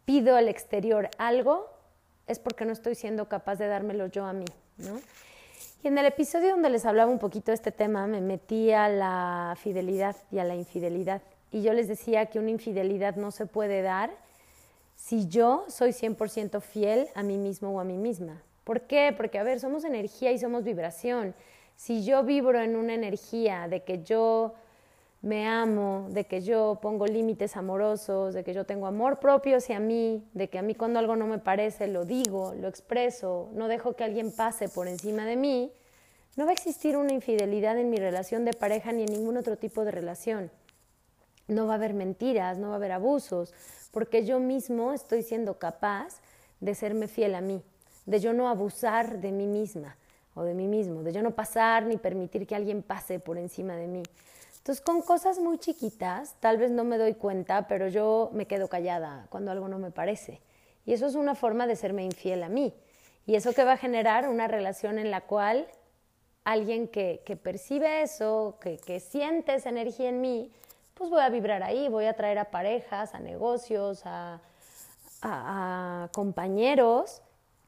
pido 0.05 0.35
al 0.35 0.49
exterior 0.49 1.11
algo, 1.17 1.78
es 2.29 2.39
porque 2.39 2.65
no 2.65 2.73
estoy 2.73 2.95
siendo 2.95 3.29
capaz 3.29 3.57
de 3.57 3.67
dármelo 3.67 4.07
yo 4.07 4.25
a 4.25 4.33
mí, 4.33 4.47
¿no? 4.77 5.01
Y 5.83 5.89
en 5.89 5.97
el 5.97 6.07
episodio 6.07 6.51
donde 6.51 6.71
les 6.71 6.85
hablaba 6.87 7.11
un 7.11 7.19
poquito 7.19 7.51
de 7.51 7.55
este 7.55 7.73
tema, 7.73 8.07
me 8.07 8.21
metí 8.21 8.73
a 8.73 8.89
la 8.89 9.57
fidelidad 9.61 10.17
y 10.31 10.39
a 10.39 10.45
la 10.45 10.57
infidelidad. 10.57 11.23
Y 11.53 11.63
yo 11.63 11.73
les 11.73 11.89
decía 11.89 12.27
que 12.27 12.39
una 12.39 12.51
infidelidad 12.51 13.17
no 13.17 13.31
se 13.31 13.47
puede 13.47 13.83
dar 13.83 14.11
si 14.97 15.29
yo 15.29 15.65
soy 15.69 15.91
100% 15.91 16.61
fiel 16.61 17.09
a 17.15 17.23
mí 17.23 17.39
mismo 17.39 17.71
o 17.71 17.81
a 17.81 17.85
mí 17.85 17.97
misma. 17.97 18.43
¿Por 18.65 18.83
qué? 18.83 19.15
Porque, 19.17 19.39
a 19.39 19.45
ver, 19.45 19.61
somos 19.61 19.85
energía 19.85 20.33
y 20.33 20.39
somos 20.39 20.65
vibración. 20.65 21.35
Si 21.77 22.05
yo 22.05 22.25
vibro 22.25 22.61
en 22.61 22.77
una 22.77 22.95
energía 22.95 23.69
de 23.69 23.85
que 23.85 24.03
yo 24.03 24.55
me 25.21 25.49
amo, 25.49 26.07
de 26.11 26.25
que 26.25 26.41
yo 26.41 26.79
pongo 26.81 27.07
límites 27.07 27.57
amorosos, 27.57 28.35
de 28.35 28.45
que 28.45 28.55
yo 28.55 28.65
tengo 28.65 28.87
amor 28.87 29.19
propio 29.19 29.57
hacia 29.57 29.81
mí, 29.81 30.25
de 30.33 30.49
que 30.49 30.59
a 30.59 30.63
mí 30.63 30.75
cuando 30.75 30.99
algo 30.99 31.17
no 31.17 31.27
me 31.27 31.39
parece 31.39 31.89
lo 31.89 32.05
digo, 32.05 32.55
lo 32.55 32.69
expreso, 32.69 33.51
no 33.53 33.67
dejo 33.67 33.97
que 33.97 34.05
alguien 34.05 34.31
pase 34.31 34.69
por 34.69 34.87
encima 34.87 35.25
de 35.25 35.37
mí, 35.37 35.73
no 36.37 36.45
va 36.45 36.51
a 36.51 36.55
existir 36.55 36.97
una 36.97 37.13
infidelidad 37.13 37.77
en 37.79 37.91
mi 37.91 37.97
relación 37.97 38.45
de 38.45 38.53
pareja 38.53 38.93
ni 38.93 39.03
en 39.03 39.13
ningún 39.13 39.37
otro 39.37 39.57
tipo 39.57 39.85
de 39.85 39.91
relación. 39.91 40.53
No 41.49 41.67
va 41.67 41.73
a 41.73 41.77
haber 41.77 41.95
mentiras, 41.95 42.59
no 42.59 42.69
va 42.69 42.75
a 42.75 42.77
haber 42.77 42.93
abusos, 42.93 43.53
porque 43.91 44.25
yo 44.25 44.39
mismo 44.39 44.93
estoy 44.93 45.23
siendo 45.23 45.59
capaz 45.59 46.21
de 46.61 46.77
serme 46.77 47.09
fiel 47.09 47.35
a 47.35 47.41
mí, 47.41 47.61
de 48.07 48.21
yo 48.21 48.33
no 48.33 48.49
abusar 48.49 49.21
de 49.21 49.33
mí 49.33 49.49
misma 49.49 49.97
o 50.35 50.45
de 50.45 50.55
mí 50.55 50.69
mismo, 50.69 51.03
de 51.03 51.13
yo 51.13 51.23
no 51.23 51.33
pasar 51.33 51.87
ni 51.87 51.97
permitir 51.97 52.47
que 52.47 52.55
alguien 52.55 52.83
pase 52.83 53.19
por 53.19 53.37
encima 53.37 53.75
de 53.75 53.89
mí. 53.89 54.03
Entonces, 54.69 54.85
con 54.85 55.01
cosas 55.01 55.39
muy 55.39 55.57
chiquitas, 55.57 56.35
tal 56.41 56.59
vez 56.59 56.71
no 56.71 56.85
me 56.85 56.99
doy 56.99 57.15
cuenta, 57.15 57.67
pero 57.69 57.89
yo 57.89 58.29
me 58.35 58.45
quedo 58.45 58.69
callada 58.69 59.27
cuando 59.31 59.51
algo 59.51 59.67
no 59.67 59.79
me 59.79 59.91
parece. 59.91 60.43
Y 60.85 60.93
eso 60.93 61.07
es 61.07 61.15
una 61.15 61.35
forma 61.35 61.67
de 61.67 61.75
serme 61.75 62.05
infiel 62.05 62.43
a 62.43 62.51
mí. 62.51 62.75
Y 63.25 63.37
eso 63.37 63.55
que 63.55 63.65
va 63.65 63.73
a 63.73 63.77
generar 63.79 64.29
una 64.29 64.47
relación 64.47 64.99
en 64.99 65.11
la 65.11 65.23
cual 65.23 65.69
alguien 66.45 66.87
que, 66.87 67.23
percibe 67.43 68.03
eso, 68.03 68.59
que, 68.61 68.77
que 68.77 69.01
siente 69.01 69.55
esa 69.55 69.71
energía 69.71 70.11
en 70.11 70.21
mí, 70.21 70.53
pues 70.93 71.09
voy 71.09 71.23
a 71.23 71.31
vibrar 71.31 71.63
ahí, 71.63 71.89
voy 71.89 72.05
a 72.05 72.13
traer 72.13 72.39
a 72.39 72.51
parejas, 72.51 73.15
a 73.15 73.21
negocios, 73.21 74.03
a, 74.05 74.43
a 75.23 76.11
compañeros, 76.13 77.23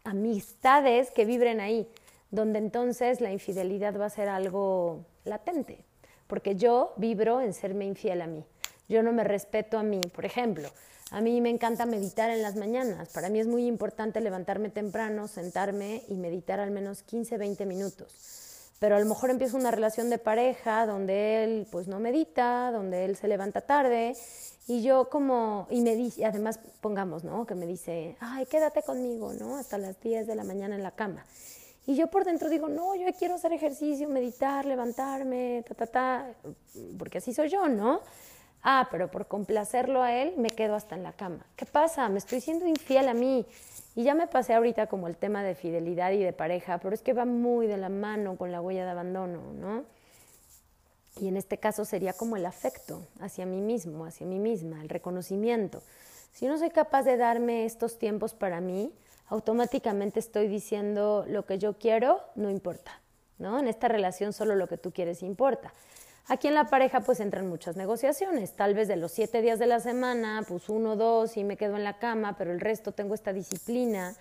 amistades 0.05 1.11
que 1.11 1.25
vibren 1.25 1.61
ahí, 1.61 1.89
donde 2.31 2.59
entonces 2.59 3.23
la 3.23 3.33
infidelidad 3.33 3.99
va 3.99 4.05
a 4.05 4.11
ser 4.11 4.29
algo 4.29 5.07
latente 5.25 5.87
porque 6.31 6.57
yo 6.57 6.95
vibro 6.97 7.43
en 7.43 7.53
serme 7.53 7.85
infiel 7.85 8.23
a 8.23 8.27
mí. 8.27 8.45
Yo 8.89 9.03
no 9.03 9.13
me 9.13 9.25
respeto 9.25 9.79
a 9.79 9.83
mí. 9.83 10.01
Por 10.15 10.25
ejemplo, 10.25 10.71
a 11.11 11.21
mí 11.21 11.41
me 11.41 11.51
encanta 11.51 11.87
meditar 11.87 12.31
en 12.31 12.41
las 12.41 12.57
mañanas. 12.57 13.09
Para 13.11 13.29
mí 13.29 13.41
es 13.41 13.49
muy 13.49 13.67
importante 13.67 14.21
levantarme 14.21 14.71
temprano, 14.71 15.27
sentarme 15.27 16.03
y 16.09 16.15
meditar 16.15 16.61
al 16.61 16.71
menos 16.71 17.03
15, 17.03 17.37
20 17.37 17.67
minutos. 17.67 18.15
pero 18.79 18.97
a 18.97 18.99
lo 18.99 19.05
mejor 19.05 19.29
empieza 19.29 19.59
una 19.59 19.71
relación 19.71 20.09
de 20.09 20.17
pareja 20.17 20.87
donde 20.87 21.45
él 21.45 21.67
pues 21.71 21.87
no 21.87 22.01
medita, 22.01 22.71
donde 22.73 23.05
él 23.05 23.15
se 23.15 23.29
levanta 23.29 23.61
tarde 23.61 24.15
y 24.67 24.83
yo 24.83 25.11
como, 25.11 25.67
y 25.69 25.83
me 25.83 25.97
dice, 25.97 26.25
además 26.25 26.61
pongamos, 26.81 27.23
¿no? 27.25 27.45
Que 27.45 27.55
me 27.55 27.67
dice, 27.67 28.17
ay, 28.21 28.47
quédate 28.47 28.83
conmigo, 28.83 29.35
¿no? 29.35 29.57
Hasta 29.57 29.77
las 29.77 30.01
10 30.01 30.27
de 30.27 30.35
la 30.35 30.45
mañana 30.45 30.77
en 30.77 30.83
la 30.83 30.93
cama. 30.93 31.27
Y 31.91 31.97
yo 31.97 32.07
por 32.07 32.25
dentro 32.25 32.49
digo, 32.49 32.69
no, 32.69 32.95
yo 32.95 33.05
quiero 33.19 33.35
hacer 33.35 33.53
ejercicio, 33.53 34.09
meditar, 34.09 34.65
levantarme, 34.65 35.65
ta, 35.67 35.75
ta, 35.75 35.87
ta, 35.89 36.35
porque 36.97 37.19
así 37.19 37.35
soy 37.35 37.49
yo, 37.49 37.67
¿no? 37.69 38.01
Ah, 38.63 38.87
pero 38.93 39.11
por 39.11 39.27
complacerlo 39.27 40.01
a 40.01 40.15
él 40.15 40.35
me 40.37 40.51
quedo 40.51 40.77
hasta 40.77 40.95
en 40.95 41.03
la 41.03 41.13
cama. 41.13 41.45
¿Qué 41.57 41.67
pasa? 41.67 42.09
Me 42.09 42.19
estoy 42.19 42.41
siendo 42.41 42.65
infiel 42.65 43.09
a 43.09 43.13
mí. 43.13 43.45
Y 43.97 44.05
ya 44.05 44.15
me 44.15 44.29
pasé 44.29 44.55
ahorita 44.55 44.87
como 44.87 45.09
el 45.09 45.17
tema 45.17 45.43
de 45.43 45.57
fidelidad 45.57 46.13
y 46.13 46.19
de 46.19 46.33
pareja, 46.33 46.79
pero 46.79 46.95
es 46.95 47.03
que 47.03 47.13
va 47.13 47.25
muy 47.25 47.67
de 47.67 47.77
la 47.77 47.89
mano 47.89 48.37
con 48.37 48.53
la 48.53 48.61
huella 48.61 48.85
de 48.85 48.91
abandono, 48.93 49.41
¿no? 49.55 49.83
Y 51.21 51.27
en 51.27 51.37
este 51.37 51.59
caso 51.59 51.85
sería 51.85 52.13
como 52.13 52.37
el 52.37 52.47
afecto 52.47 53.03
hacia 53.19 53.47
mí 53.47 53.61
mismo, 53.61 54.05
hacia 54.05 54.29
mí 54.29 54.39
misma, 54.39 54.81
el 54.81 54.89
reconocimiento. 54.89 55.83
Si 56.31 56.47
no 56.47 56.57
soy 56.57 56.71
capaz 56.71 57.03
de 57.03 57.17
darme 57.17 57.65
estos 57.65 57.99
tiempos 57.99 58.33
para 58.33 58.61
mí, 58.61 58.93
automáticamente 59.31 60.21
estoy 60.21 60.49
diciendo 60.49 61.25
lo 61.27 61.47
que 61.47 61.59
yo 61.59 61.79
quiero 61.79 62.21
no 62.35 62.51
importa, 62.51 63.01
¿no? 63.39 63.59
En 63.59 63.69
esta 63.69 63.89
relación 63.89 64.33
solo 64.33 64.57
lo 64.57 64.69
que 64.69 64.77
tú 64.77 64.93
quieres 64.93 65.23
importa. 65.23 65.73
Aquí 66.27 66.49
en 66.49 66.55
la 66.55 66.69
pareja 66.69 67.01
pues 67.01 67.21
entran 67.21 67.49
muchas 67.49 67.77
negociaciones, 67.77 68.55
tal 68.55 68.75
vez 68.75 68.89
de 68.89 68.97
los 68.97 69.13
siete 69.13 69.41
días 69.41 69.59
de 69.59 69.67
la 69.67 69.81
semana, 69.81 70.45
pues 70.47 70.69
uno, 70.69 70.97
dos 70.97 71.37
y 71.37 71.45
me 71.45 71.57
quedo 71.57 71.77
en 71.77 71.85
la 71.85 71.99
cama, 71.99 72.37
pero 72.37 72.53
el 72.53 72.61
resto 72.61 72.93
tengo 72.93 73.15
esta 73.15 73.33
disciplina 73.33 74.15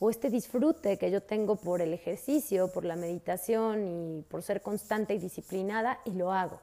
o 0.00 0.10
este 0.10 0.30
disfrute 0.30 0.96
que 0.96 1.10
yo 1.10 1.22
tengo 1.22 1.56
por 1.56 1.80
el 1.82 1.92
ejercicio, 1.92 2.68
por 2.68 2.84
la 2.84 2.96
meditación 2.96 3.86
y 3.86 4.22
por 4.22 4.42
ser 4.42 4.62
constante 4.62 5.14
y 5.14 5.18
disciplinada 5.18 6.00
y 6.04 6.12
lo 6.12 6.32
hago. 6.32 6.60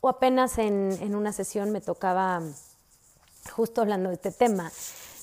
O 0.00 0.08
apenas 0.08 0.58
en, 0.58 1.14
una 1.14 1.32
sesión 1.32 1.70
me 1.70 1.80
tocaba, 1.80 2.42
justo 3.52 3.80
hablando 3.80 4.10
de 4.10 4.16
este 4.16 4.30
tema, 4.30 4.70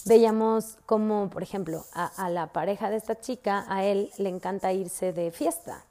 veíamos 0.06 0.78
como, 0.86 1.30
por 1.30 1.44
ejemplo, 1.44 1.86
a 1.94 2.30
la 2.30 2.48
pareja 2.48 2.90
de 2.90 2.98
esta 2.98 3.20
chica, 3.20 3.66
a 3.68 3.86
él 3.86 4.12
le 4.18 4.30
encanta 4.30 4.74
irse 4.74 5.14
de 5.14 5.32
fiesta 5.32 5.86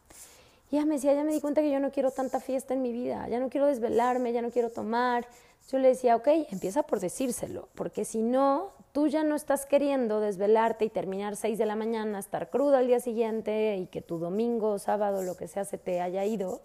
ya 0.71 0.87
me 0.87 0.95
decía, 0.95 1.15
ya 1.15 1.25
me 1.25 1.33
di 1.33 1.41
cuenta 1.41 1.63
que 1.63 1.71
yo 1.71 1.81
no 1.81 1.91
quiero 1.91 2.11
tanta 2.11 2.41
fiesta 2.41 2.75
en 2.75 2.83
mi 2.83 2.93
vida, 2.93 3.27
ya 3.29 3.41
no 3.41 3.49
quiero 3.49 3.67
desvelarme, 3.67 4.33
ya 4.33 4.41
no 4.41 4.51
quiero 4.51 4.71
tomar. 4.71 5.27
Yo 5.71 5.79
le 5.79 5.89
decía, 5.89 6.17
ok, 6.17 6.29
empieza 6.51 6.83
por 6.83 7.01
decírselo, 7.01 7.69
porque 7.75 8.05
si 8.05 8.23
no, 8.23 8.71
tú 8.93 9.09
ya 9.09 9.25
no 9.25 9.35
estás 9.35 9.67
queriendo 9.67 10.21
desvelarte 10.21 10.85
y 10.85 10.89
terminar 10.89 11.37
seis 11.37 11.59
de 11.59 11.67
la 11.67 11.77
mañana, 11.77 12.19
estar 12.19 12.51
crudo 12.51 12.77
al 12.77 12.87
día 12.87 13.01
siguiente 13.01 13.77
y 13.77 13.87
que 13.87 14.01
tu 14.01 14.19
domingo, 14.19 14.79
sábado, 14.79 15.23
lo 15.23 15.37
que 15.37 15.49
sea, 15.49 15.65
se 15.65 15.79
te 15.79 16.01
haya 16.01 16.25
ido. 16.25 16.61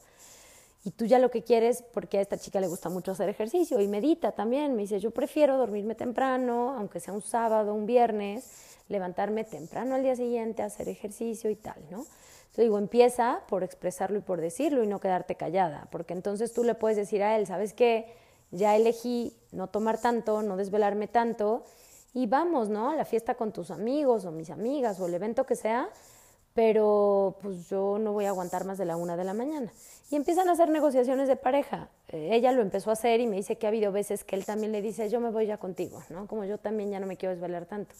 Y 0.85 0.91
tú 0.91 1.05
ya 1.05 1.17
lo 1.17 1.31
que 1.31 1.43
quieres, 1.43 1.83
porque 1.93 2.19
a 2.19 2.21
esta 2.21 2.37
chica 2.37 2.61
le 2.61 2.67
gusta 2.67 2.89
mucho 2.89 3.11
hacer 3.11 3.27
ejercicio 3.27 3.81
y 3.81 3.87
medita 3.87 4.33
también. 4.33 4.75
Me 4.75 4.83
dice, 4.83 4.99
yo 4.99 5.09
prefiero 5.09 5.57
dormirme 5.57 5.95
temprano, 5.95 6.75
aunque 6.77 6.99
sea 6.99 7.11
un 7.11 7.23
sábado, 7.23 7.73
un 7.73 7.87
viernes, 7.87 8.75
levantarme 8.87 9.43
temprano 9.43 9.95
al 9.95 10.03
día 10.03 10.15
siguiente, 10.15 10.61
hacer 10.61 10.87
ejercicio 10.87 11.49
y 11.49 11.55
tal, 11.55 11.81
¿no? 11.89 12.05
Yo 12.55 12.61
digo, 12.61 12.77
empieza 12.77 13.41
por 13.49 13.63
expresarlo 13.63 14.19
y 14.19 14.21
por 14.21 14.39
decirlo 14.39 14.83
y 14.83 14.87
no 14.87 14.99
quedarte 14.99 15.33
callada, 15.33 15.87
porque 15.91 16.13
entonces 16.13 16.53
tú 16.53 16.63
le 16.63 16.75
puedes 16.75 16.97
decir 16.97 17.23
a 17.23 17.35
él, 17.35 17.47
¿sabes 17.47 17.73
qué? 17.73 18.13
Ya 18.51 18.75
elegí 18.75 19.35
no 19.51 19.67
tomar 19.67 19.99
tanto, 19.99 20.43
no 20.43 20.55
desvelarme 20.55 21.07
tanto 21.07 21.65
y 22.13 22.27
vamos, 22.27 22.69
¿no? 22.69 22.91
A 22.91 22.95
la 22.95 23.05
fiesta 23.05 23.33
con 23.33 23.51
tus 23.51 23.71
amigos 23.71 24.23
o 24.23 24.31
mis 24.31 24.51
amigas 24.51 24.99
o 24.99 25.07
el 25.07 25.15
evento 25.15 25.45
que 25.45 25.55
sea, 25.55 25.89
pero 26.55 27.35
pues 27.41 27.67
yo 27.67 27.99
no 27.99 28.13
voy 28.13 28.25
a 28.25 28.29
aguantar 28.29 28.63
más 28.63 28.77
de 28.77 28.85
la 28.85 28.95
una 28.95 29.17
de 29.17 29.25
la 29.25 29.33
mañana. 29.33 29.71
Y 30.09 30.15
empiezan 30.15 30.47
a 30.47 30.53
hacer 30.53 30.69
negociaciones 30.69 31.27
de 31.27 31.35
pareja. 31.35 31.89
Eh, 32.07 32.29
ella 32.31 32.53
lo 32.53 32.61
empezó 32.61 32.91
a 32.91 32.93
hacer 32.93 33.19
y 33.19 33.27
me 33.27 33.35
dice 33.35 33.57
que 33.57 33.67
ha 33.67 33.69
habido 33.69 33.91
veces 33.91 34.23
que 34.23 34.37
él 34.37 34.45
también 34.45 34.71
le 34.71 34.81
dice, 34.81 35.09
yo 35.09 35.19
me 35.19 35.31
voy 35.31 35.47
ya 35.47 35.57
contigo, 35.57 36.01
¿no? 36.09 36.27
Como 36.27 36.45
yo 36.45 36.57
también 36.57 36.91
ya 36.91 37.01
no 37.01 37.07
me 37.07 37.17
quiero 37.17 37.33
desvelar 37.35 37.65
tanto. 37.65 37.93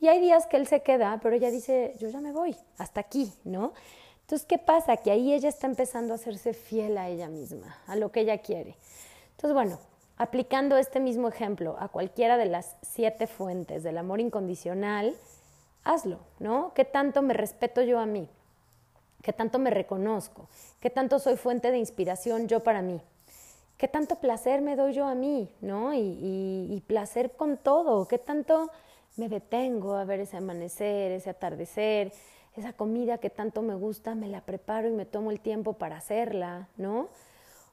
Y 0.00 0.08
hay 0.08 0.18
días 0.18 0.46
que 0.46 0.56
él 0.56 0.66
se 0.66 0.82
queda, 0.82 1.20
pero 1.22 1.36
ella 1.36 1.50
dice, 1.50 1.94
yo 1.98 2.08
ya 2.08 2.22
me 2.22 2.32
voy, 2.32 2.56
hasta 2.78 3.00
aquí, 3.00 3.30
¿no? 3.44 3.74
Entonces, 4.22 4.46
¿qué 4.46 4.56
pasa? 4.56 4.96
Que 4.96 5.10
ahí 5.10 5.34
ella 5.34 5.50
está 5.50 5.66
empezando 5.66 6.14
a 6.14 6.16
hacerse 6.16 6.54
fiel 6.54 6.96
a 6.96 7.10
ella 7.10 7.28
misma, 7.28 7.76
a 7.86 7.96
lo 7.96 8.10
que 8.10 8.20
ella 8.20 8.38
quiere. 8.38 8.76
Entonces, 9.32 9.52
bueno, 9.52 9.78
aplicando 10.16 10.78
este 10.78 11.00
mismo 11.00 11.28
ejemplo 11.28 11.76
a 11.78 11.88
cualquiera 11.88 12.38
de 12.38 12.46
las 12.46 12.76
siete 12.80 13.26
fuentes 13.26 13.82
del 13.82 13.98
amor 13.98 14.20
incondicional, 14.20 15.14
hazlo, 15.84 16.20
¿no? 16.38 16.72
¿Qué 16.74 16.84
tanto 16.84 17.22
me 17.22 17.34
respeto 17.34 17.82
yo 17.82 17.98
a 17.98 18.06
mí? 18.06 18.28
¿Qué 19.22 19.32
tanto 19.32 19.58
me 19.58 19.70
reconozco? 19.70 20.48
¿Qué 20.80 20.90
tanto 20.90 21.18
soy 21.18 21.36
fuente 21.36 21.70
de 21.70 21.78
inspiración 21.78 22.48
yo 22.48 22.60
para 22.60 22.82
mí? 22.82 23.00
¿Qué 23.76 23.88
tanto 23.88 24.16
placer 24.16 24.60
me 24.60 24.76
doy 24.76 24.92
yo 24.92 25.06
a 25.06 25.14
mí? 25.14 25.54
¿No? 25.60 25.94
Y, 25.94 26.68
y 26.70 26.82
placer 26.86 27.32
con 27.32 27.56
todo. 27.56 28.06
¿Qué 28.08 28.18
tanto 28.18 28.70
me 29.16 29.28
detengo 29.28 29.94
a 29.94 30.04
ver 30.04 30.20
ese 30.20 30.36
amanecer, 30.36 31.12
ese 31.12 31.30
atardecer, 31.30 32.12
esa 32.56 32.72
comida 32.72 33.18
que 33.18 33.30
tanto 33.30 33.62
me 33.62 33.74
gusta, 33.74 34.14
me 34.14 34.28
la 34.28 34.40
preparo 34.40 34.88
y 34.88 34.92
me 34.92 35.06
tomo 35.06 35.30
el 35.30 35.40
tiempo 35.40 35.74
para 35.74 35.98
hacerla, 35.98 36.68
¿no? 36.76 37.08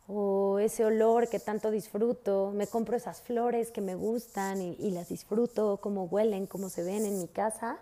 O 0.07 0.59
ese 0.59 0.85
olor 0.85 1.27
que 1.29 1.39
tanto 1.39 1.71
disfruto, 1.71 2.51
me 2.53 2.67
compro 2.67 2.95
esas 2.95 3.21
flores 3.21 3.71
que 3.71 3.81
me 3.81 3.95
gustan 3.95 4.61
y, 4.61 4.91
las 4.91 5.09
disfruto, 5.09 5.79
cómo 5.81 6.05
huelen, 6.05 6.47
cómo 6.47 6.69
se 6.69 6.83
ven 6.83 7.05
en 7.05 7.19
mi 7.19 7.27
casa. 7.27 7.79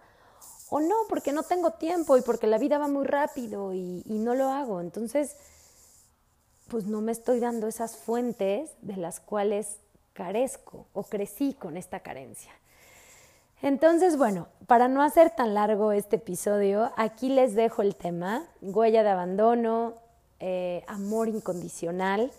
O 0.70 0.80
no, 0.80 0.96
porque 1.08 1.32
no 1.32 1.44
tengo 1.44 1.72
tiempo 1.72 2.18
y 2.18 2.22
porque 2.22 2.48
la 2.48 2.58
vida 2.58 2.78
va 2.78 2.88
muy 2.88 3.06
rápido 3.06 3.74
y, 3.74 4.04
no 4.08 4.34
lo 4.34 4.50
hago. 4.50 4.82
Entonces, 4.82 5.36
pues 6.68 6.86
no 6.86 7.02
me 7.02 7.12
estoy 7.12 7.40
dando 7.40 7.68
esas 7.68 7.96
fuentes 7.96 8.72
de 8.82 8.98
las 8.98 9.20
cuales 9.20 9.78
carezco 10.14 10.88
o 10.94 11.04
crecí 11.04 11.54
con 11.54 11.78
esta 11.78 12.00
carencia. 12.00 12.52
Entonces, 13.62 14.18
bueno, 14.18 14.48
para 14.68 14.88
no 14.88 15.02
hacer 15.02 15.30
tan 15.30 15.54
largo 15.54 15.92
este 15.92 16.18
episodio, 16.18 16.92
aquí 16.98 17.30
les 17.30 17.56
dejo 17.56 17.82
el 17.82 17.96
tema, 17.96 18.46
huella 18.62 19.04
de 19.04 19.10
abandono, 19.10 19.94
eh, 20.40 20.84
amor 20.88 21.30
incondicional. 21.30 22.32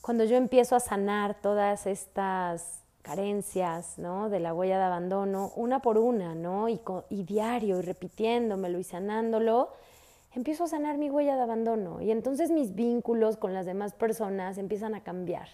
Cuando 0.00 0.24
yo 0.24 0.36
empiezo 0.36 0.74
a 0.76 0.80
sanar 0.80 1.40
todas 1.40 1.86
estas 1.86 2.83
carencias, 3.04 3.98
¿no? 3.98 4.28
De 4.30 4.40
la 4.40 4.52
huella 4.52 4.78
de 4.78 4.84
abandono, 4.84 5.52
una 5.54 5.78
por 5.80 5.98
una, 5.98 6.34
¿no? 6.34 6.68
Y, 6.68 6.80
y 7.10 7.22
diario, 7.22 7.78
y 7.78 7.82
repitiéndomelo 7.82 8.80
y 8.80 8.84
sanándolo, 8.84 9.68
empiezo 10.34 10.64
a 10.64 10.68
sanar 10.68 10.98
mi 10.98 11.08
huella 11.08 11.36
de 11.36 11.42
abandono. 11.42 12.00
Y 12.00 12.10
entonces 12.10 12.50
mis 12.50 12.74
vínculos 12.74 13.36
con 13.36 13.54
las 13.54 13.66
demás 13.66 13.94
personas 13.94 14.58
empiezan 14.58 14.96
a 14.96 15.04
cambiar 15.04 15.48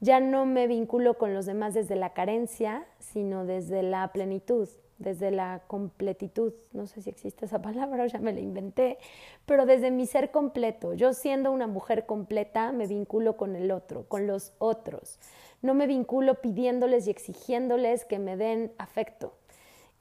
ya 0.00 0.20
no 0.20 0.44
me 0.44 0.66
vinculo 0.66 1.14
con 1.14 1.34
los 1.34 1.46
demás 1.46 1.74
desde 1.74 1.96
la 1.96 2.10
carencia, 2.10 2.84
sino 2.98 3.46
desde 3.46 3.82
la 3.82 4.08
plenitud, 4.08 4.68
desde 5.04 5.30
la 5.30 5.62
completitud. 5.66 6.52
No 6.72 6.86
sé 6.86 7.02
si 7.02 7.10
existe 7.10 7.44
esa 7.44 7.62
palabra 7.62 8.06
ya 8.06 8.18
me 8.18 8.32
la 8.32 8.40
inventé, 8.40 8.98
pero 9.46 9.66
desde 9.66 9.90
mi 9.90 10.06
ser 10.06 10.30
completo. 10.30 10.94
Yo 10.94 11.12
siendo 11.12 11.52
una 11.52 11.66
mujer 11.66 12.06
completa 12.06 12.72
me 12.72 12.86
vinculo 12.86 13.36
con 13.36 13.54
el 13.54 13.70
otro, 13.70 14.08
con 14.08 14.26
los 14.26 14.54
otros. 14.58 15.20
No 15.62 15.74
me 15.74 15.86
vinculo 15.86 16.40
pidiéndoles 16.40 17.06
y 17.06 17.10
exigiéndoles 17.10 18.04
que 18.04 18.18
me 18.18 18.36
den 18.36 18.72
afecto. 18.78 19.34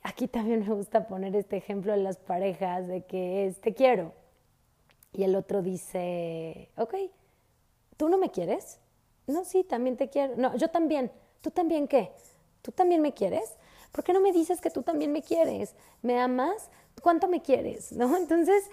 Aquí 0.02 0.28
también 0.28 0.68
me 0.68 0.74
gusta 0.74 1.08
poner 1.08 1.36
este 1.36 1.58
ejemplo 1.58 1.94
en 1.94 2.04
las 2.04 2.18
parejas 2.18 2.88
de 2.88 3.06
que 3.06 3.46
es 3.46 3.62
te 3.62 3.74
quiero. 3.74 4.14
Y 5.14 5.24
el 5.24 5.36
otro 5.36 5.62
dice, 5.62 6.70
ok, 6.76 6.96
¿tú 7.98 8.10
no 8.10 8.18
me 8.18 8.32
quieres? 8.32 8.80
No, 9.28 9.46
sí, 9.46 9.64
también 9.64 9.96
te 9.96 10.10
quiero. 10.10 10.34
No, 10.36 10.56
yo 10.58 10.70
también. 10.70 11.12
¿Tú 11.42 11.52
también 11.52 11.88
qué? 11.88 12.12
¿Tú 12.62 12.72
también 12.72 13.02
me 13.02 13.14
quieres? 13.14 13.58
¿Por 13.94 14.04
qué 14.04 14.12
no 14.12 14.20
me 14.20 14.34
dices 14.34 14.60
que 14.60 14.72
tú 14.72 14.82
también 14.82 15.14
me 15.14 15.22
quieres? 15.22 15.76
¿Me 16.02 16.20
amas? 16.20 16.70
¿Cuánto 17.02 17.28
me 17.28 17.42
quieres? 17.42 17.94
¿No? 17.94 18.18
Entonces, 18.18 18.66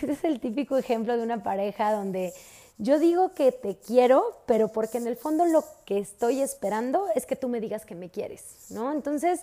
ese 0.00 0.12
es 0.12 0.24
el 0.24 0.40
típico 0.40 0.78
ejemplo 0.78 1.16
de 1.16 1.22
una 1.22 1.42
pareja 1.42 1.92
donde 1.92 2.32
yo 2.78 2.98
digo 2.98 3.34
que 3.34 3.52
te 3.52 3.76
quiero, 3.76 4.40
pero 4.46 4.68
porque 4.68 4.98
en 4.98 5.06
el 5.06 5.16
fondo 5.16 5.44
lo 5.44 5.64
que 5.84 5.98
estoy 5.98 6.40
esperando 6.40 7.06
es 7.14 7.26
que 7.26 7.36
tú 7.36 7.48
me 7.48 7.60
digas 7.60 7.84
que 7.84 7.94
me 7.94 8.10
quieres, 8.10 8.70
¿no? 8.70 8.92
Entonces, 8.92 9.40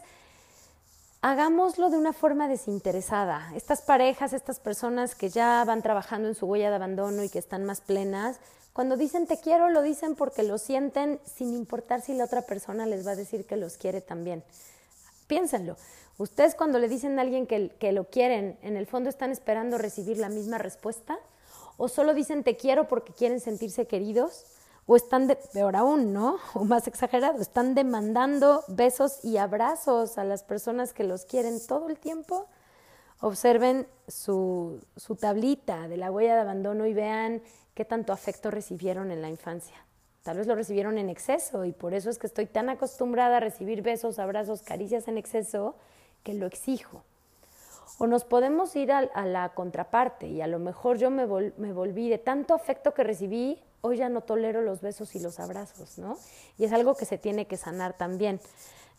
hagámoslo 1.21 1.89
de 1.89 1.97
una 1.97 2.13
forma 2.13 2.47
desinteresada. 2.47 3.51
Estas 3.53 3.82
parejas, 3.82 4.32
estas 4.32 4.61
personas 4.61 5.13
que 5.13 5.30
ya 5.30 5.63
van 5.65 5.82
trabajando 5.82 6.30
en 6.30 6.36
su 6.36 6.45
huella 6.45 6.69
de 6.69 6.78
abandono 6.78 7.21
y 7.23 7.30
que 7.30 7.39
están 7.39 7.65
más 7.65 7.82
plenas, 7.82 8.39
cuando 8.71 8.95
dicen 8.95 9.28
te 9.28 9.38
quiero, 9.39 9.69
lo 9.69 9.82
dicen 9.82 10.15
porque 10.15 10.43
lo 10.43 10.57
sienten 10.57 11.19
sin 11.25 11.53
importar 11.53 12.01
si 12.01 12.13
la 12.13 12.23
otra 12.23 12.43
persona 12.43 12.86
les 12.86 13.05
va 13.05 13.11
a 13.11 13.15
decir 13.15 13.45
que 13.45 13.57
los 13.57 13.75
quiere 13.75 14.01
también. 14.01 14.43
Piénsenlo. 15.28 15.78
Ustedes 16.17 16.55
cuando 16.55 16.80
le 16.80 16.89
dicen 16.89 17.19
a 17.19 17.21
alguien 17.21 17.45
que, 17.45 17.91
lo 17.91 18.05
quieren, 18.05 18.57
en 18.61 18.75
el 18.75 18.88
fondo 18.88 19.09
están 19.09 19.32
esperando 19.32 19.78
recibir 19.78 20.17
la 20.17 20.30
misma 20.30 20.57
respuesta 20.57 21.19
o 21.78 21.88
solo 21.88 22.13
dicen 22.15 22.43
te 22.43 22.57
quiero 22.57 22.88
porque 22.88 23.13
quieren 23.13 23.39
sentirse 23.39 23.86
queridos 23.86 24.45
o 24.88 24.95
están, 24.95 25.28
de, 25.28 25.36
peor 25.36 25.75
aún, 25.75 26.13
¿no? 26.13 26.38
O 26.53 26.63
más 26.63 26.88
exagerado, 26.88 27.41
están 27.41 27.75
demandando 27.75 28.63
besos 28.67 29.23
y 29.23 29.38
abrazos 29.38 30.17
a 30.17 30.23
las 30.23 30.43
personas 30.43 30.93
que 30.93 31.03
los 31.03 31.25
quieren 31.25 31.59
todo 31.67 31.89
el 31.89 31.99
tiempo 31.99 32.47
Observen 33.19 33.88
su, 34.07 34.80
su 34.95 35.15
tablita 35.15 35.88
de 35.88 35.97
la 35.97 36.11
huella 36.11 36.36
de 36.36 36.41
abandono 36.41 36.86
y 36.86 36.93
vean 36.93 37.41
qué 37.73 37.84
tanto 37.84 38.13
afecto 38.13 38.51
recibieron 38.51 39.11
en 39.11 39.21
la 39.21 39.30
infancia. 39.30 39.75
Tal 40.28 40.36
vez 40.36 40.47
lo 40.47 40.55
recibieron 40.55 40.97
en 40.97 41.09
exceso 41.09 41.63
y 41.63 41.71
por 41.71 41.93
eso 41.93 42.09
es 42.09 42.17
que 42.17 42.28
estoy 42.28 42.47
tan 42.47 42.67
acostumbrada 42.67 43.38
a 43.38 43.39
recibir 43.39 43.82
besos, 43.82 44.19
abrazos, 44.19 44.61
caricias 44.61 45.07
en 45.07 45.17
exceso 45.17 45.73
que 46.23 46.34
lo 46.34 46.47
exijo. 46.47 47.01
O 47.97 48.07
nos 48.07 48.25
podemos 48.25 48.75
ir 48.75 48.91
a, 48.91 49.25
la 49.25 49.47
contraparte 49.55 50.28
y 50.28 50.41
a 50.41 50.47
lo 50.47 50.59
mejor 50.59 50.97
yo 50.97 51.09
me, 51.09 51.23
volví 51.25 52.09
de 52.09 52.17
tanto 52.17 52.53
afecto 52.53 52.93
que 52.93 53.05
recibí, 53.05 53.63
hoy 53.80 53.99
ya 53.99 54.09
no 54.09 54.19
tolero 54.19 54.61
los 54.61 54.82
besos 54.82 55.15
y 55.15 55.21
los 55.21 55.39
abrazos, 55.39 55.97
¿no? 55.97 56.17
Y 56.57 56.65
es 56.65 56.73
algo 56.73 56.95
que 56.95 57.05
se 57.05 57.17
tiene 57.17 57.45
que 57.45 57.55
sanar 57.55 57.93
también. 57.93 58.41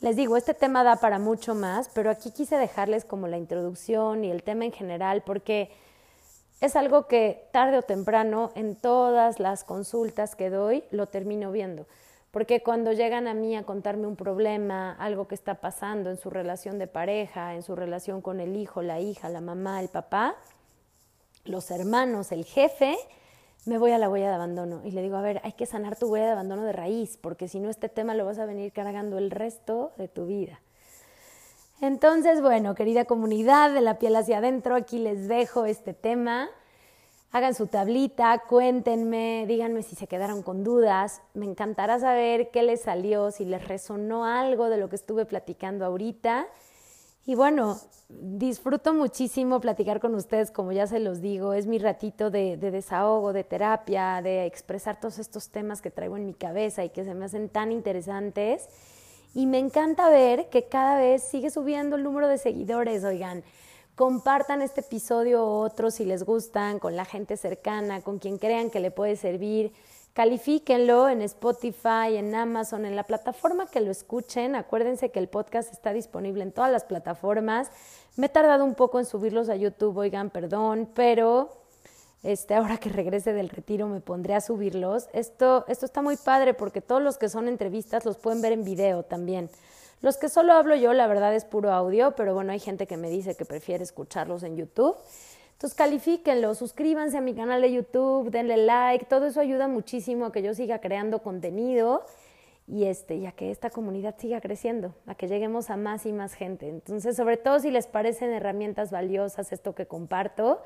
Les 0.00 0.16
digo, 0.16 0.34
este 0.38 0.54
tema 0.54 0.82
da 0.82 0.96
para 0.96 1.18
mucho 1.18 1.54
más, 1.54 1.90
pero 1.92 2.08
aquí 2.08 2.30
quise 2.30 2.56
dejarles 2.56 3.04
como 3.04 3.28
la 3.28 3.36
introducción 3.36 4.24
y 4.24 4.30
el 4.30 4.42
tema 4.42 4.64
en 4.64 4.72
general 4.72 5.22
porque 5.26 5.70
es 6.60 6.76
algo 6.76 7.06
que 7.06 7.48
tarde 7.52 7.78
o 7.78 7.82
temprano 7.82 8.50
en 8.54 8.74
todas 8.74 9.38
las 9.38 9.64
consultas 9.64 10.34
que 10.34 10.50
doy 10.50 10.84
lo 10.90 11.06
termino 11.06 11.52
viendo. 11.52 11.86
Porque 12.30 12.62
cuando 12.62 12.92
llegan 12.92 13.26
a 13.26 13.34
mí 13.34 13.56
a 13.56 13.62
contarme 13.62 14.06
un 14.06 14.16
problema, 14.16 14.92
algo 14.92 15.28
que 15.28 15.34
está 15.34 15.54
pasando 15.54 16.10
en 16.10 16.18
su 16.18 16.30
relación 16.30 16.78
de 16.78 16.86
pareja, 16.86 17.54
en 17.54 17.62
su 17.62 17.74
relación 17.74 18.20
con 18.20 18.40
el 18.40 18.56
hijo, 18.56 18.82
la 18.82 19.00
hija, 19.00 19.28
la 19.28 19.40
mamá, 19.40 19.80
el 19.80 19.88
papá, 19.88 20.36
los 21.44 21.70
hermanos, 21.70 22.32
el 22.32 22.44
jefe, 22.44 22.96
me 23.64 23.78
voy 23.78 23.92
a 23.92 23.98
la 23.98 24.10
huella 24.10 24.28
de 24.28 24.34
abandono 24.34 24.82
y 24.84 24.90
le 24.90 25.02
digo, 25.02 25.16
a 25.16 25.22
ver, 25.22 25.40
hay 25.42 25.52
que 25.52 25.64
sanar 25.64 25.96
tu 25.96 26.08
huella 26.08 26.26
de 26.26 26.32
abandono 26.32 26.64
de 26.64 26.72
raíz, 26.72 27.16
porque 27.16 27.48
si 27.48 27.60
no 27.60 27.70
este 27.70 27.88
tema 27.88 28.14
lo 28.14 28.26
vas 28.26 28.38
a 28.38 28.46
venir 28.46 28.72
cargando 28.72 29.16
el 29.16 29.30
resto 29.30 29.92
de 29.96 30.08
tu 30.08 30.26
vida. 30.26 30.60
Entonces, 31.80 32.40
bueno, 32.40 32.74
querida 32.74 33.04
comunidad 33.04 33.72
de 33.72 33.80
la 33.80 33.98
piel 33.98 34.16
hacia 34.16 34.38
adentro, 34.38 34.74
aquí 34.74 34.98
les 34.98 35.28
dejo 35.28 35.64
este 35.64 35.94
tema. 35.94 36.50
Hagan 37.30 37.54
su 37.54 37.66
tablita, 37.66 38.42
cuéntenme, 38.48 39.44
díganme 39.46 39.82
si 39.82 39.94
se 39.94 40.06
quedaron 40.06 40.42
con 40.42 40.64
dudas. 40.64 41.20
Me 41.34 41.44
encantará 41.44 41.98
saber 42.00 42.50
qué 42.50 42.62
les 42.62 42.80
salió, 42.80 43.30
si 43.30 43.44
les 43.44 43.68
resonó 43.68 44.24
algo 44.24 44.70
de 44.70 44.78
lo 44.78 44.88
que 44.88 44.96
estuve 44.96 45.26
platicando 45.26 45.84
ahorita. 45.84 46.46
Y 47.26 47.34
bueno, 47.34 47.78
disfruto 48.08 48.94
muchísimo 48.94 49.60
platicar 49.60 50.00
con 50.00 50.14
ustedes, 50.14 50.50
como 50.50 50.72
ya 50.72 50.86
se 50.86 50.98
los 50.98 51.20
digo, 51.20 51.52
es 51.52 51.66
mi 51.66 51.78
ratito 51.78 52.30
de, 52.30 52.56
desahogo, 52.56 53.34
de 53.34 53.44
terapia, 53.44 54.22
de 54.22 54.46
expresar 54.46 54.98
todos 54.98 55.18
estos 55.18 55.50
temas 55.50 55.82
que 55.82 55.90
traigo 55.90 56.16
en 56.16 56.24
mi 56.24 56.32
cabeza 56.32 56.82
y 56.84 56.88
que 56.88 57.04
se 57.04 57.12
me 57.12 57.26
hacen 57.26 57.50
tan 57.50 57.70
interesantes. 57.70 58.66
Y 59.34 59.46
me 59.46 59.58
encanta 59.58 60.08
ver 60.10 60.48
que 60.48 60.64
cada 60.64 60.98
vez 60.98 61.22
sigue 61.22 61.50
subiendo 61.50 61.96
el 61.96 62.02
número 62.02 62.28
de 62.28 62.38
seguidores, 62.38 63.04
oigan. 63.04 63.42
Compartan 63.94 64.62
este 64.62 64.80
episodio 64.80 65.44
o 65.44 65.60
otro 65.60 65.90
si 65.90 66.04
les 66.04 66.22
gustan, 66.22 66.78
con 66.78 66.94
la 66.96 67.04
gente 67.04 67.36
cercana, 67.36 68.00
con 68.00 68.18
quien 68.18 68.38
crean 68.38 68.70
que 68.70 68.80
le 68.80 68.90
puede 68.90 69.16
servir 69.16 69.72
Califíquenlo 70.18 71.08
en 71.08 71.22
Spotify, 71.22 72.16
en 72.16 72.34
Amazon, 72.34 72.84
en 72.84 72.96
la 72.96 73.04
plataforma 73.04 73.66
que 73.66 73.80
lo 73.80 73.92
escuchen. 73.92 74.56
Acuérdense 74.56 75.12
que 75.12 75.20
el 75.20 75.28
podcast 75.28 75.72
está 75.72 75.92
disponible 75.92 76.42
en 76.42 76.50
todas 76.50 76.72
las 76.72 76.82
plataformas. 76.82 77.70
Me 78.16 78.26
he 78.26 78.28
tardado 78.28 78.64
un 78.64 78.74
poco 78.74 78.98
en 78.98 79.04
subirlos 79.04 79.48
a 79.48 79.54
YouTube, 79.54 79.96
oigan, 79.96 80.30
perdón, 80.30 80.88
pero 80.92 81.57
este, 82.22 82.54
ahora 82.54 82.78
que 82.78 82.88
regrese 82.88 83.32
del 83.32 83.48
retiro 83.48 83.86
me 83.86 84.00
pondré 84.00 84.34
a 84.34 84.40
subirlos. 84.40 85.08
Esto, 85.12 85.64
esto 85.68 85.86
está 85.86 86.02
muy 86.02 86.16
padre 86.16 86.54
porque 86.54 86.80
todos 86.80 87.02
los 87.02 87.18
que 87.18 87.28
son 87.28 87.48
entrevistas 87.48 88.04
los 88.04 88.18
pueden 88.18 88.42
ver 88.42 88.52
en 88.52 88.64
video 88.64 89.02
también. 89.02 89.50
Los 90.00 90.16
que 90.16 90.28
solo 90.28 90.52
hablo 90.52 90.76
yo, 90.76 90.92
la 90.92 91.06
verdad 91.06 91.34
es 91.34 91.44
puro 91.44 91.72
audio, 91.72 92.12
pero 92.12 92.34
bueno, 92.34 92.52
hay 92.52 92.60
gente 92.60 92.86
que 92.86 92.96
me 92.96 93.10
dice 93.10 93.34
que 93.34 93.44
prefiere 93.44 93.82
escucharlos 93.82 94.42
en 94.42 94.56
YouTube. 94.56 94.96
Entonces 95.52 95.76
califíquenlo, 95.76 96.54
suscríbanse 96.54 97.18
a 97.18 97.20
mi 97.20 97.34
canal 97.34 97.60
de 97.60 97.72
YouTube, 97.72 98.30
denle 98.30 98.56
like, 98.58 99.06
todo 99.06 99.26
eso 99.26 99.40
ayuda 99.40 99.66
muchísimo 99.66 100.26
a 100.26 100.32
que 100.32 100.40
yo 100.40 100.54
siga 100.54 100.80
creando 100.80 101.20
contenido 101.20 102.04
y 102.68 102.84
este, 102.84 103.18
ya 103.18 103.32
que 103.32 103.50
esta 103.50 103.70
comunidad 103.70 104.14
siga 104.18 104.40
creciendo, 104.40 104.94
a 105.06 105.16
que 105.16 105.26
lleguemos 105.26 105.70
a 105.70 105.76
más 105.76 106.06
y 106.06 106.12
más 106.12 106.34
gente. 106.34 106.68
Entonces, 106.68 107.16
sobre 107.16 107.38
todo 107.38 107.58
si 107.58 107.72
les 107.72 107.88
parecen 107.88 108.30
herramientas 108.30 108.92
valiosas 108.92 109.52
esto 109.52 109.74
que 109.74 109.86
comparto, 109.86 110.62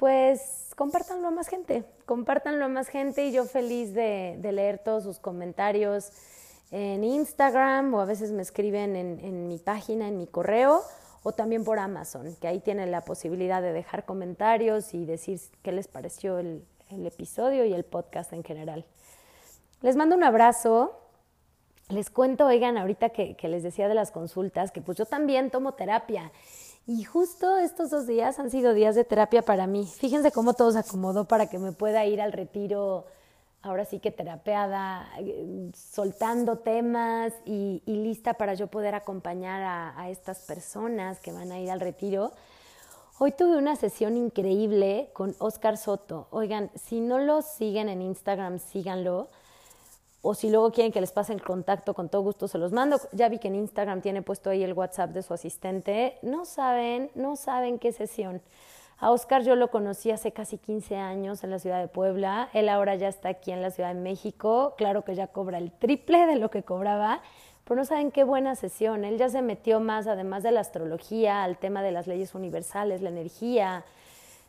pues 0.00 0.72
compártanlo 0.76 1.28
a 1.28 1.30
más 1.30 1.48
gente, 1.48 1.84
compártanlo 2.06 2.64
a 2.64 2.68
más 2.68 2.88
gente 2.88 3.26
y 3.26 3.32
yo 3.32 3.44
feliz 3.44 3.92
de, 3.92 4.40
leer 4.42 4.78
todos 4.78 5.04
sus 5.04 5.18
comentarios 5.18 6.10
en 6.70 7.04
Instagram 7.04 7.92
o 7.92 8.00
a 8.00 8.06
veces 8.06 8.32
me 8.32 8.40
escriben 8.40 8.96
en, 8.96 9.46
mi 9.46 9.58
página, 9.58 10.08
en 10.08 10.16
mi 10.16 10.26
correo 10.26 10.80
o 11.22 11.32
también 11.32 11.64
por 11.64 11.78
Amazon, 11.78 12.34
que 12.40 12.48
ahí 12.48 12.60
tienen 12.60 12.90
la 12.90 13.02
posibilidad 13.02 13.60
de 13.60 13.74
dejar 13.74 14.06
comentarios 14.06 14.94
y 14.94 15.04
decir 15.04 15.38
qué 15.60 15.70
les 15.70 15.86
pareció 15.86 16.38
el, 16.38 16.64
episodio 16.88 17.66
y 17.66 17.74
el 17.74 17.84
podcast 17.84 18.32
en 18.32 18.42
general. 18.42 18.86
Les 19.82 19.96
mando 19.96 20.16
un 20.16 20.24
abrazo. 20.24 20.96
Les 21.90 22.08
cuento, 22.08 22.46
oigan, 22.46 22.78
ahorita 22.78 23.10
que, 23.10 23.36
que, 23.36 23.48
les 23.48 23.62
decía 23.62 23.86
de 23.86 23.94
las 23.94 24.12
consultas, 24.12 24.70
que 24.72 24.80
pues 24.80 24.96
yo 24.96 25.04
también 25.06 25.50
tomo 25.50 25.74
terapia. 25.74 26.32
Y 26.86 27.04
justo 27.04 27.56
estos 27.58 27.90
dos 27.90 28.06
días 28.06 28.38
han 28.38 28.50
sido 28.50 28.74
días 28.74 28.94
de 28.94 29.04
terapia 29.04 29.42
para 29.42 29.66
mí. 29.66 29.86
Fíjense 29.86 30.32
cómo 30.32 30.54
todo 30.54 30.72
se 30.72 30.78
acomodó 30.78 31.26
para 31.26 31.46
que 31.46 31.58
me 31.58 31.72
pueda 31.72 32.04
ir 32.06 32.20
al 32.20 32.32
retiro 32.32 33.06
ahora 33.62 33.84
sí 33.84 33.98
que 33.98 34.10
terapeada, 34.10 35.06
eh, 35.18 35.70
soltando 35.74 36.58
temas 36.58 37.32
y, 37.44 37.82
lista 37.86 38.34
para 38.34 38.54
yo 38.54 38.68
poder 38.68 38.94
acompañar 38.94 39.92
a, 39.96 40.10
estas 40.10 40.40
personas 40.40 41.20
que 41.20 41.32
van 41.32 41.52
a 41.52 41.60
ir 41.60 41.70
al 41.70 41.80
retiro. 41.80 42.32
Hoy 43.18 43.32
tuve 43.32 43.58
una 43.58 43.76
sesión 43.76 44.16
increíble 44.16 45.10
con 45.12 45.36
Oscar 45.38 45.76
Soto. 45.76 46.26
Oigan, 46.30 46.70
si 46.74 47.00
no 47.00 47.18
lo 47.18 47.42
siguen 47.42 47.90
en 47.90 48.00
Instagram, 48.00 48.58
síganlo. 48.58 49.28
O 50.22 50.34
si 50.34 50.50
luego 50.50 50.70
quieren 50.70 50.92
que 50.92 51.00
les 51.00 51.12
pase 51.12 51.32
el 51.32 51.42
contacto, 51.42 51.94
con 51.94 52.10
todo 52.10 52.22
gusto 52.22 52.46
se 52.46 52.58
los 52.58 52.72
mando. 52.72 52.98
Ya 53.12 53.28
vi 53.28 53.38
que 53.38 53.48
en 53.48 53.54
Instagram 53.54 54.02
tiene 54.02 54.20
puesto 54.20 54.50
ahí 54.50 54.62
el 54.62 54.74
WhatsApp 54.74 55.10
de 55.10 55.22
su 55.22 55.32
asistente. 55.32 56.18
No 56.22 56.44
saben, 56.44 57.10
no 57.14 57.36
saben 57.36 57.78
qué 57.78 57.92
sesión. 57.92 58.42
A 58.98 59.12
Oscar 59.12 59.42
yo 59.42 59.56
lo 59.56 59.70
conocí 59.70 60.10
hace 60.10 60.30
casi 60.30 60.58
15 60.58 60.96
años 60.96 61.42
en 61.42 61.50
la 61.50 61.58
ciudad 61.58 61.80
de 61.80 61.88
Puebla. 61.88 62.50
Él 62.52 62.68
ahora 62.68 62.96
ya 62.96 63.08
está 63.08 63.30
aquí 63.30 63.50
en 63.50 63.62
la 63.62 63.70
Ciudad 63.70 63.94
de 63.94 64.00
México. 64.00 64.74
Claro 64.76 65.04
que 65.04 65.14
ya 65.14 65.28
cobra 65.28 65.56
el 65.56 65.72
triple 65.72 66.26
de 66.26 66.36
lo 66.36 66.50
que 66.50 66.64
cobraba, 66.64 67.22
pero 67.64 67.76
no 67.76 67.86
saben 67.86 68.10
qué 68.10 68.24
buena 68.24 68.56
sesión. 68.56 69.06
Él 69.06 69.16
ya 69.16 69.30
se 69.30 69.40
metió 69.40 69.80
más, 69.80 70.06
además 70.06 70.42
de 70.42 70.50
la 70.50 70.60
astrología, 70.60 71.44
al 71.44 71.56
tema 71.56 71.82
de 71.82 71.92
las 71.92 72.06
leyes 72.06 72.34
universales, 72.34 73.00
la 73.00 73.08
energía. 73.08 73.84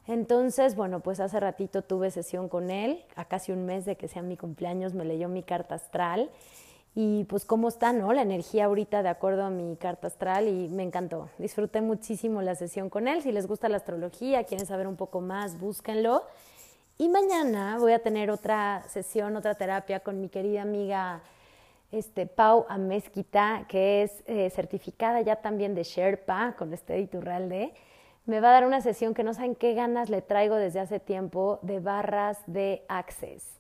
Entonces, 0.08 0.76
bueno, 0.76 1.00
pues 1.00 1.20
hace 1.20 1.40
ratito 1.40 1.84
tuve 1.84 2.12
sesión 2.12 2.50
con 2.50 2.72
él, 2.72 3.04
a 3.16 3.26
casi 3.26 3.52
un 3.52 3.66
mes 3.66 3.86
de 3.86 3.96
que 3.96 4.08
sea 4.08 4.22
mi 4.22 4.36
cumpleaños, 4.36 4.94
me 4.94 5.06
leyó 5.06 5.30
mi 5.30 5.44
carta 5.44 5.76
astral 5.76 6.30
y 6.94 7.24
pues 7.26 7.46
cómo 7.46 7.70
está, 7.70 7.94
¿no? 7.94 8.12
La 8.12 8.22
energía 8.22 8.66
ahorita 8.66 9.02
de 9.04 9.10
acuerdo 9.10 9.44
a 9.44 9.50
mi 9.50 9.78
carta 9.78 10.08
astral 10.08 10.48
y 10.48 10.68
me 10.70 10.84
encantó. 10.84 11.30
Disfruté 11.38 11.82
muchísimo 11.82 12.42
la 12.42 12.56
sesión 12.56 12.90
con 12.90 13.08
él. 13.08 13.22
Si 13.22 13.32
les 13.32 13.48
gusta 13.48 13.70
la 13.70 13.78
astrología, 13.78 14.44
quieren 14.44 14.66
saber 14.66 14.88
un 14.88 14.98
poco 14.98 15.22
más, 15.22 15.60
búsquenlo. 15.60 16.24
Y 16.98 17.08
mañana 17.08 17.78
voy 17.80 17.94
a 17.94 18.00
tener 18.00 18.30
otra 18.30 18.84
sesión, 18.90 19.36
otra 19.36 19.56
terapia 19.56 20.02
con 20.02 20.20
mi 20.20 20.28
querida 20.30 20.64
amiga 20.64 21.22
este, 21.92 22.26
Pau 22.26 22.66
Amezquita, 22.70 23.66
que 23.70 24.04
es 24.04 24.24
eh, 24.26 24.50
certificada 24.50 25.22
ya 25.22 25.38
también 25.38 25.74
de 25.76 25.84
Sherpa 25.84 26.56
con 26.58 26.74
este 26.74 27.00
Iturralde. 27.00 27.74
Me 28.32 28.40
va 28.40 28.48
a 28.48 28.54
dar 28.54 28.66
una 28.66 28.80
sesión 28.80 29.14
que 29.14 29.26
no 29.26 29.34
saben 29.34 29.56
qué 29.56 29.74
ganas 29.74 30.10
le 30.10 30.22
traigo 30.22 30.56
desde 30.56 30.80
hace 30.80 31.02
tiempo 31.02 31.60
de 31.64 31.82
barras 31.82 32.40
de 32.48 32.86
Access. 32.88 33.60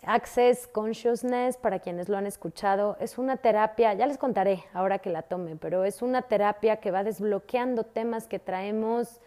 Access 0.00 0.66
Consciousness, 0.66 1.58
para 1.58 1.80
quienes 1.80 2.08
lo 2.08 2.16
han 2.16 2.26
escuchado, 2.26 2.96
es 3.00 3.18
una 3.18 3.36
terapia, 3.36 3.92
ya 3.92 4.06
les 4.06 4.16
contaré 4.16 4.64
ahora 4.72 5.00
que 5.00 5.10
la 5.10 5.20
tome, 5.20 5.56
pero 5.56 5.84
es 5.84 6.00
una 6.00 6.22
terapia 6.22 6.78
que 6.78 6.90
va 6.90 7.04
desbloqueando 7.04 7.84
temas 7.84 8.26
que 8.26 8.38
traemos 8.38 9.20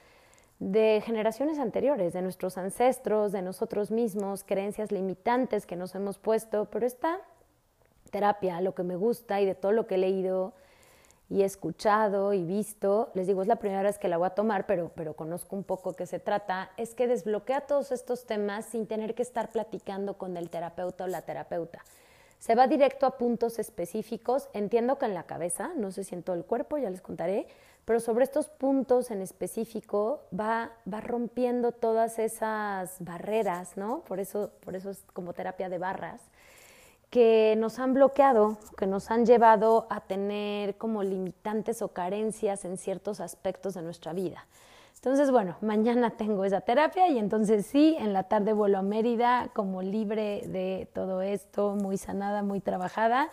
de 0.58 1.04
generaciones 1.06 1.60
anteriores, 1.60 2.14
de 2.14 2.24
nuestros 2.24 2.58
ancestros, 2.58 3.32
de 3.32 3.44
nosotros 3.44 3.92
mismos, 3.92 4.44
creencias 4.44 4.92
limitantes 4.92 5.68
que 5.68 5.76
nos 5.76 5.94
hemos 5.94 6.18
puesto, 6.18 6.66
pero 6.72 6.88
esta 6.88 7.20
terapia, 8.10 8.62
lo 8.62 8.74
que 8.74 8.82
me 8.82 8.96
gusta 8.96 9.42
y 9.42 9.46
de 9.46 9.54
todo 9.54 9.74
lo 9.74 9.86
que 9.86 9.94
he 9.94 10.00
leído, 10.00 10.54
y 11.30 11.44
he 11.44 11.46
escuchado 11.46 12.34
y 12.34 12.44
visto, 12.44 13.12
les 13.14 13.28
digo, 13.28 13.42
es 13.42 13.48
la 13.48 13.58
primera 13.58 13.84
vez 13.84 14.00
que 14.00 14.08
la 14.08 14.18
voy 14.18 14.28
a 14.28 14.32
tomar, 14.32 14.66
pero, 14.66 14.92
pero 14.96 15.16
conozco 15.16 15.56
un 15.56 15.64
poco 15.64 15.96
qué 15.96 16.08
se 16.08 16.20
trata, 16.20 16.72
es 16.76 16.96
que 16.96 17.08
desbloquea 17.08 17.62
todos 17.62 17.92
estos 17.92 18.26
temas 18.26 18.66
sin 18.66 18.88
tener 18.88 19.14
que 19.14 19.22
estar 19.22 19.52
platicando 19.52 20.18
con 20.18 20.38
el 20.38 20.50
terapeuta 20.50 21.04
o 21.04 21.08
la 21.08 21.22
terapeuta. 21.22 21.84
Se 22.40 22.56
va 22.56 22.68
directo 22.68 23.06
a 23.06 23.18
puntos 23.18 23.60
específicos, 23.60 24.50
entiendo 24.54 24.98
que 24.98 25.06
en 25.06 25.14
la 25.14 25.24
cabeza, 25.24 25.72
no 25.76 25.92
sé 25.92 26.04
si 26.04 26.16
en 26.16 26.24
todo 26.24 26.36
el 26.36 26.46
cuerpo, 26.46 26.78
ya 26.78 26.90
les 26.90 27.02
contaré, 27.02 27.48
pero 27.86 28.00
sobre 28.00 28.24
estos 28.24 28.50
puntos 28.50 29.12
en 29.12 29.22
específico 29.22 30.24
va, 30.38 30.72
va 30.92 31.02
rompiendo 31.02 31.74
todas 31.74 32.18
esas 32.18 32.96
barreras, 33.00 33.78
¿no? 33.78 34.04
Por 34.08 34.20
eso, 34.20 34.52
por 34.62 34.76
eso 34.76 34.90
es 34.90 35.04
como 35.14 35.34
terapia 35.34 35.70
de 35.70 35.80
barras 35.80 36.22
que 37.10 37.56
nos 37.58 37.80
han 37.80 37.94
bloqueado, 37.94 38.58
que 38.78 38.86
nos 38.86 39.10
han 39.10 39.26
llevado 39.26 39.88
a 39.90 40.02
tener 40.02 40.78
como 40.78 41.04
limitantes 41.04 41.82
o 41.82 41.90
carencias 41.90 42.66
en 42.66 42.78
ciertos 42.78 43.20
aspectos 43.20 43.74
de 43.74 43.82
nuestra 43.82 44.14
vida. 44.14 44.46
Entonces, 44.96 45.32
bueno, 45.32 45.56
mañana 45.62 46.12
tengo 46.12 46.46
esa 46.46 46.62
terapia 46.62 47.08
y 47.08 47.18
entonces 47.18 47.66
sí, 47.66 47.96
en 48.00 48.14
la 48.14 48.24
tarde 48.24 48.54
vuelo 48.54 48.78
a 48.78 48.82
Mérida 48.82 49.50
como 49.54 49.82
libre 49.82 50.44
de 50.48 50.90
todo 50.94 51.22
esto, 51.22 51.76
muy 51.76 51.98
sanada, 51.98 52.44
muy 52.44 52.60
trabajada, 52.60 53.30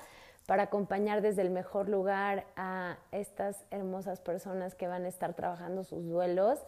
para 0.46 0.64
acompañar 0.64 1.22
desde 1.22 1.42
el 1.42 1.50
mejor 1.50 1.88
lugar 1.88 2.46
a 2.54 2.98
estas 3.10 3.64
hermosas 3.72 4.20
personas 4.20 4.76
que 4.76 4.86
van 4.86 5.04
a 5.04 5.08
estar 5.08 5.34
trabajando 5.34 5.82
sus 5.82 6.08
duelos 6.08 6.60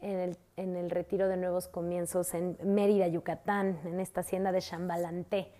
en 0.00 0.18
el, 0.18 0.36
en 0.56 0.74
el 0.76 0.90
retiro 0.90 1.28
de 1.28 1.36
nuevos 1.36 1.68
comienzos 1.68 2.34
en 2.34 2.58
Mérida, 2.64 3.06
Yucatán, 3.06 3.78
en 3.84 4.00
esta 4.00 4.22
hacienda 4.22 4.50
de 4.50 4.60
Chambalanté. 4.60 5.52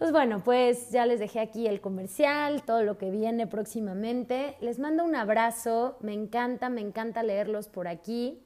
Pues 0.00 0.12
bueno, 0.12 0.42
pues 0.42 0.90
ya 0.90 1.04
les 1.04 1.20
dejé 1.20 1.40
aquí 1.40 1.66
el 1.66 1.82
comercial, 1.82 2.62
todo 2.62 2.82
lo 2.84 2.96
que 2.96 3.10
viene 3.10 3.46
próximamente. 3.46 4.56
Les 4.62 4.78
mando 4.78 5.04
un 5.04 5.14
abrazo, 5.14 5.98
me 6.00 6.14
encanta, 6.14 6.70
me 6.70 6.80
encanta 6.80 7.22
leerlos 7.22 7.68
por 7.68 7.86
aquí. 7.86 8.40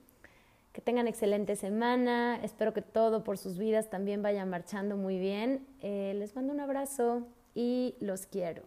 Que 0.73 0.81
tengan 0.81 1.07
excelente 1.07 1.55
semana, 1.55 2.41
espero 2.43 2.75
que 2.75 2.83
todo 2.83 3.23
por 3.23 3.39
sus 3.39 3.57
vidas 3.57 3.89
también 3.89 4.21
vaya 4.21 4.45
marchando 4.45 4.97
muy 4.97 5.17
bien. 5.17 5.65
Eh, 5.81 6.15
les 6.19 6.35
mando 6.35 6.53
un 6.53 6.59
abrazo 6.59 7.29
y 7.55 7.95
los 8.01 8.27
quiero. 8.27 8.65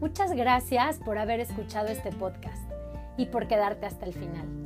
Muchas 0.00 0.34
gracias 0.34 0.98
por 0.98 1.16
haber 1.16 1.40
escuchado 1.40 1.88
este 1.88 2.12
podcast 2.12 2.70
y 3.16 3.24
por 3.24 3.48
quedarte 3.48 3.86
hasta 3.86 4.04
el 4.04 4.12
final. 4.12 4.59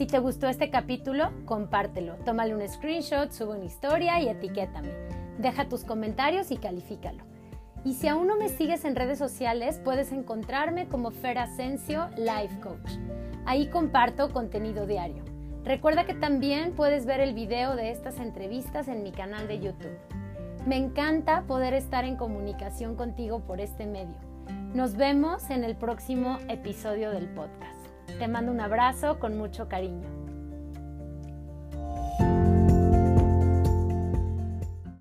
Si 0.00 0.06
te 0.06 0.18
gustó 0.18 0.48
este 0.48 0.70
capítulo, 0.70 1.30
compártelo, 1.44 2.14
tómale 2.24 2.54
un 2.54 2.66
screenshot, 2.66 3.30
sube 3.32 3.56
una 3.56 3.66
historia 3.66 4.18
y 4.18 4.30
etiquétame. 4.30 4.88
Deja 5.36 5.68
tus 5.68 5.84
comentarios 5.84 6.50
y 6.50 6.56
califícalo. 6.56 7.22
Y 7.84 7.92
si 7.92 8.08
aún 8.08 8.26
no 8.26 8.38
me 8.38 8.48
sigues 8.48 8.86
en 8.86 8.96
redes 8.96 9.18
sociales, 9.18 9.78
puedes 9.84 10.10
encontrarme 10.10 10.88
como 10.88 11.10
Fer 11.10 11.36
Asensio 11.36 12.08
Life 12.16 12.60
Coach. 12.60 12.92
Ahí 13.44 13.66
comparto 13.66 14.30
contenido 14.30 14.86
diario. 14.86 15.22
Recuerda 15.64 16.06
que 16.06 16.14
también 16.14 16.72
puedes 16.72 17.04
ver 17.04 17.20
el 17.20 17.34
video 17.34 17.76
de 17.76 17.90
estas 17.90 18.20
entrevistas 18.20 18.88
en 18.88 19.02
mi 19.02 19.12
canal 19.12 19.48
de 19.48 19.60
YouTube. 19.60 19.98
Me 20.64 20.78
encanta 20.78 21.42
poder 21.42 21.74
estar 21.74 22.06
en 22.06 22.16
comunicación 22.16 22.96
contigo 22.96 23.40
por 23.40 23.60
este 23.60 23.84
medio. 23.84 24.16
Nos 24.72 24.96
vemos 24.96 25.50
en 25.50 25.62
el 25.62 25.76
próximo 25.76 26.38
episodio 26.48 27.10
del 27.10 27.28
podcast. 27.28 27.79
Te 28.18 28.28
mando 28.28 28.52
un 28.52 28.60
abrazo 28.60 29.18
con 29.18 29.36
mucho 29.38 29.68
cariño. 29.68 30.19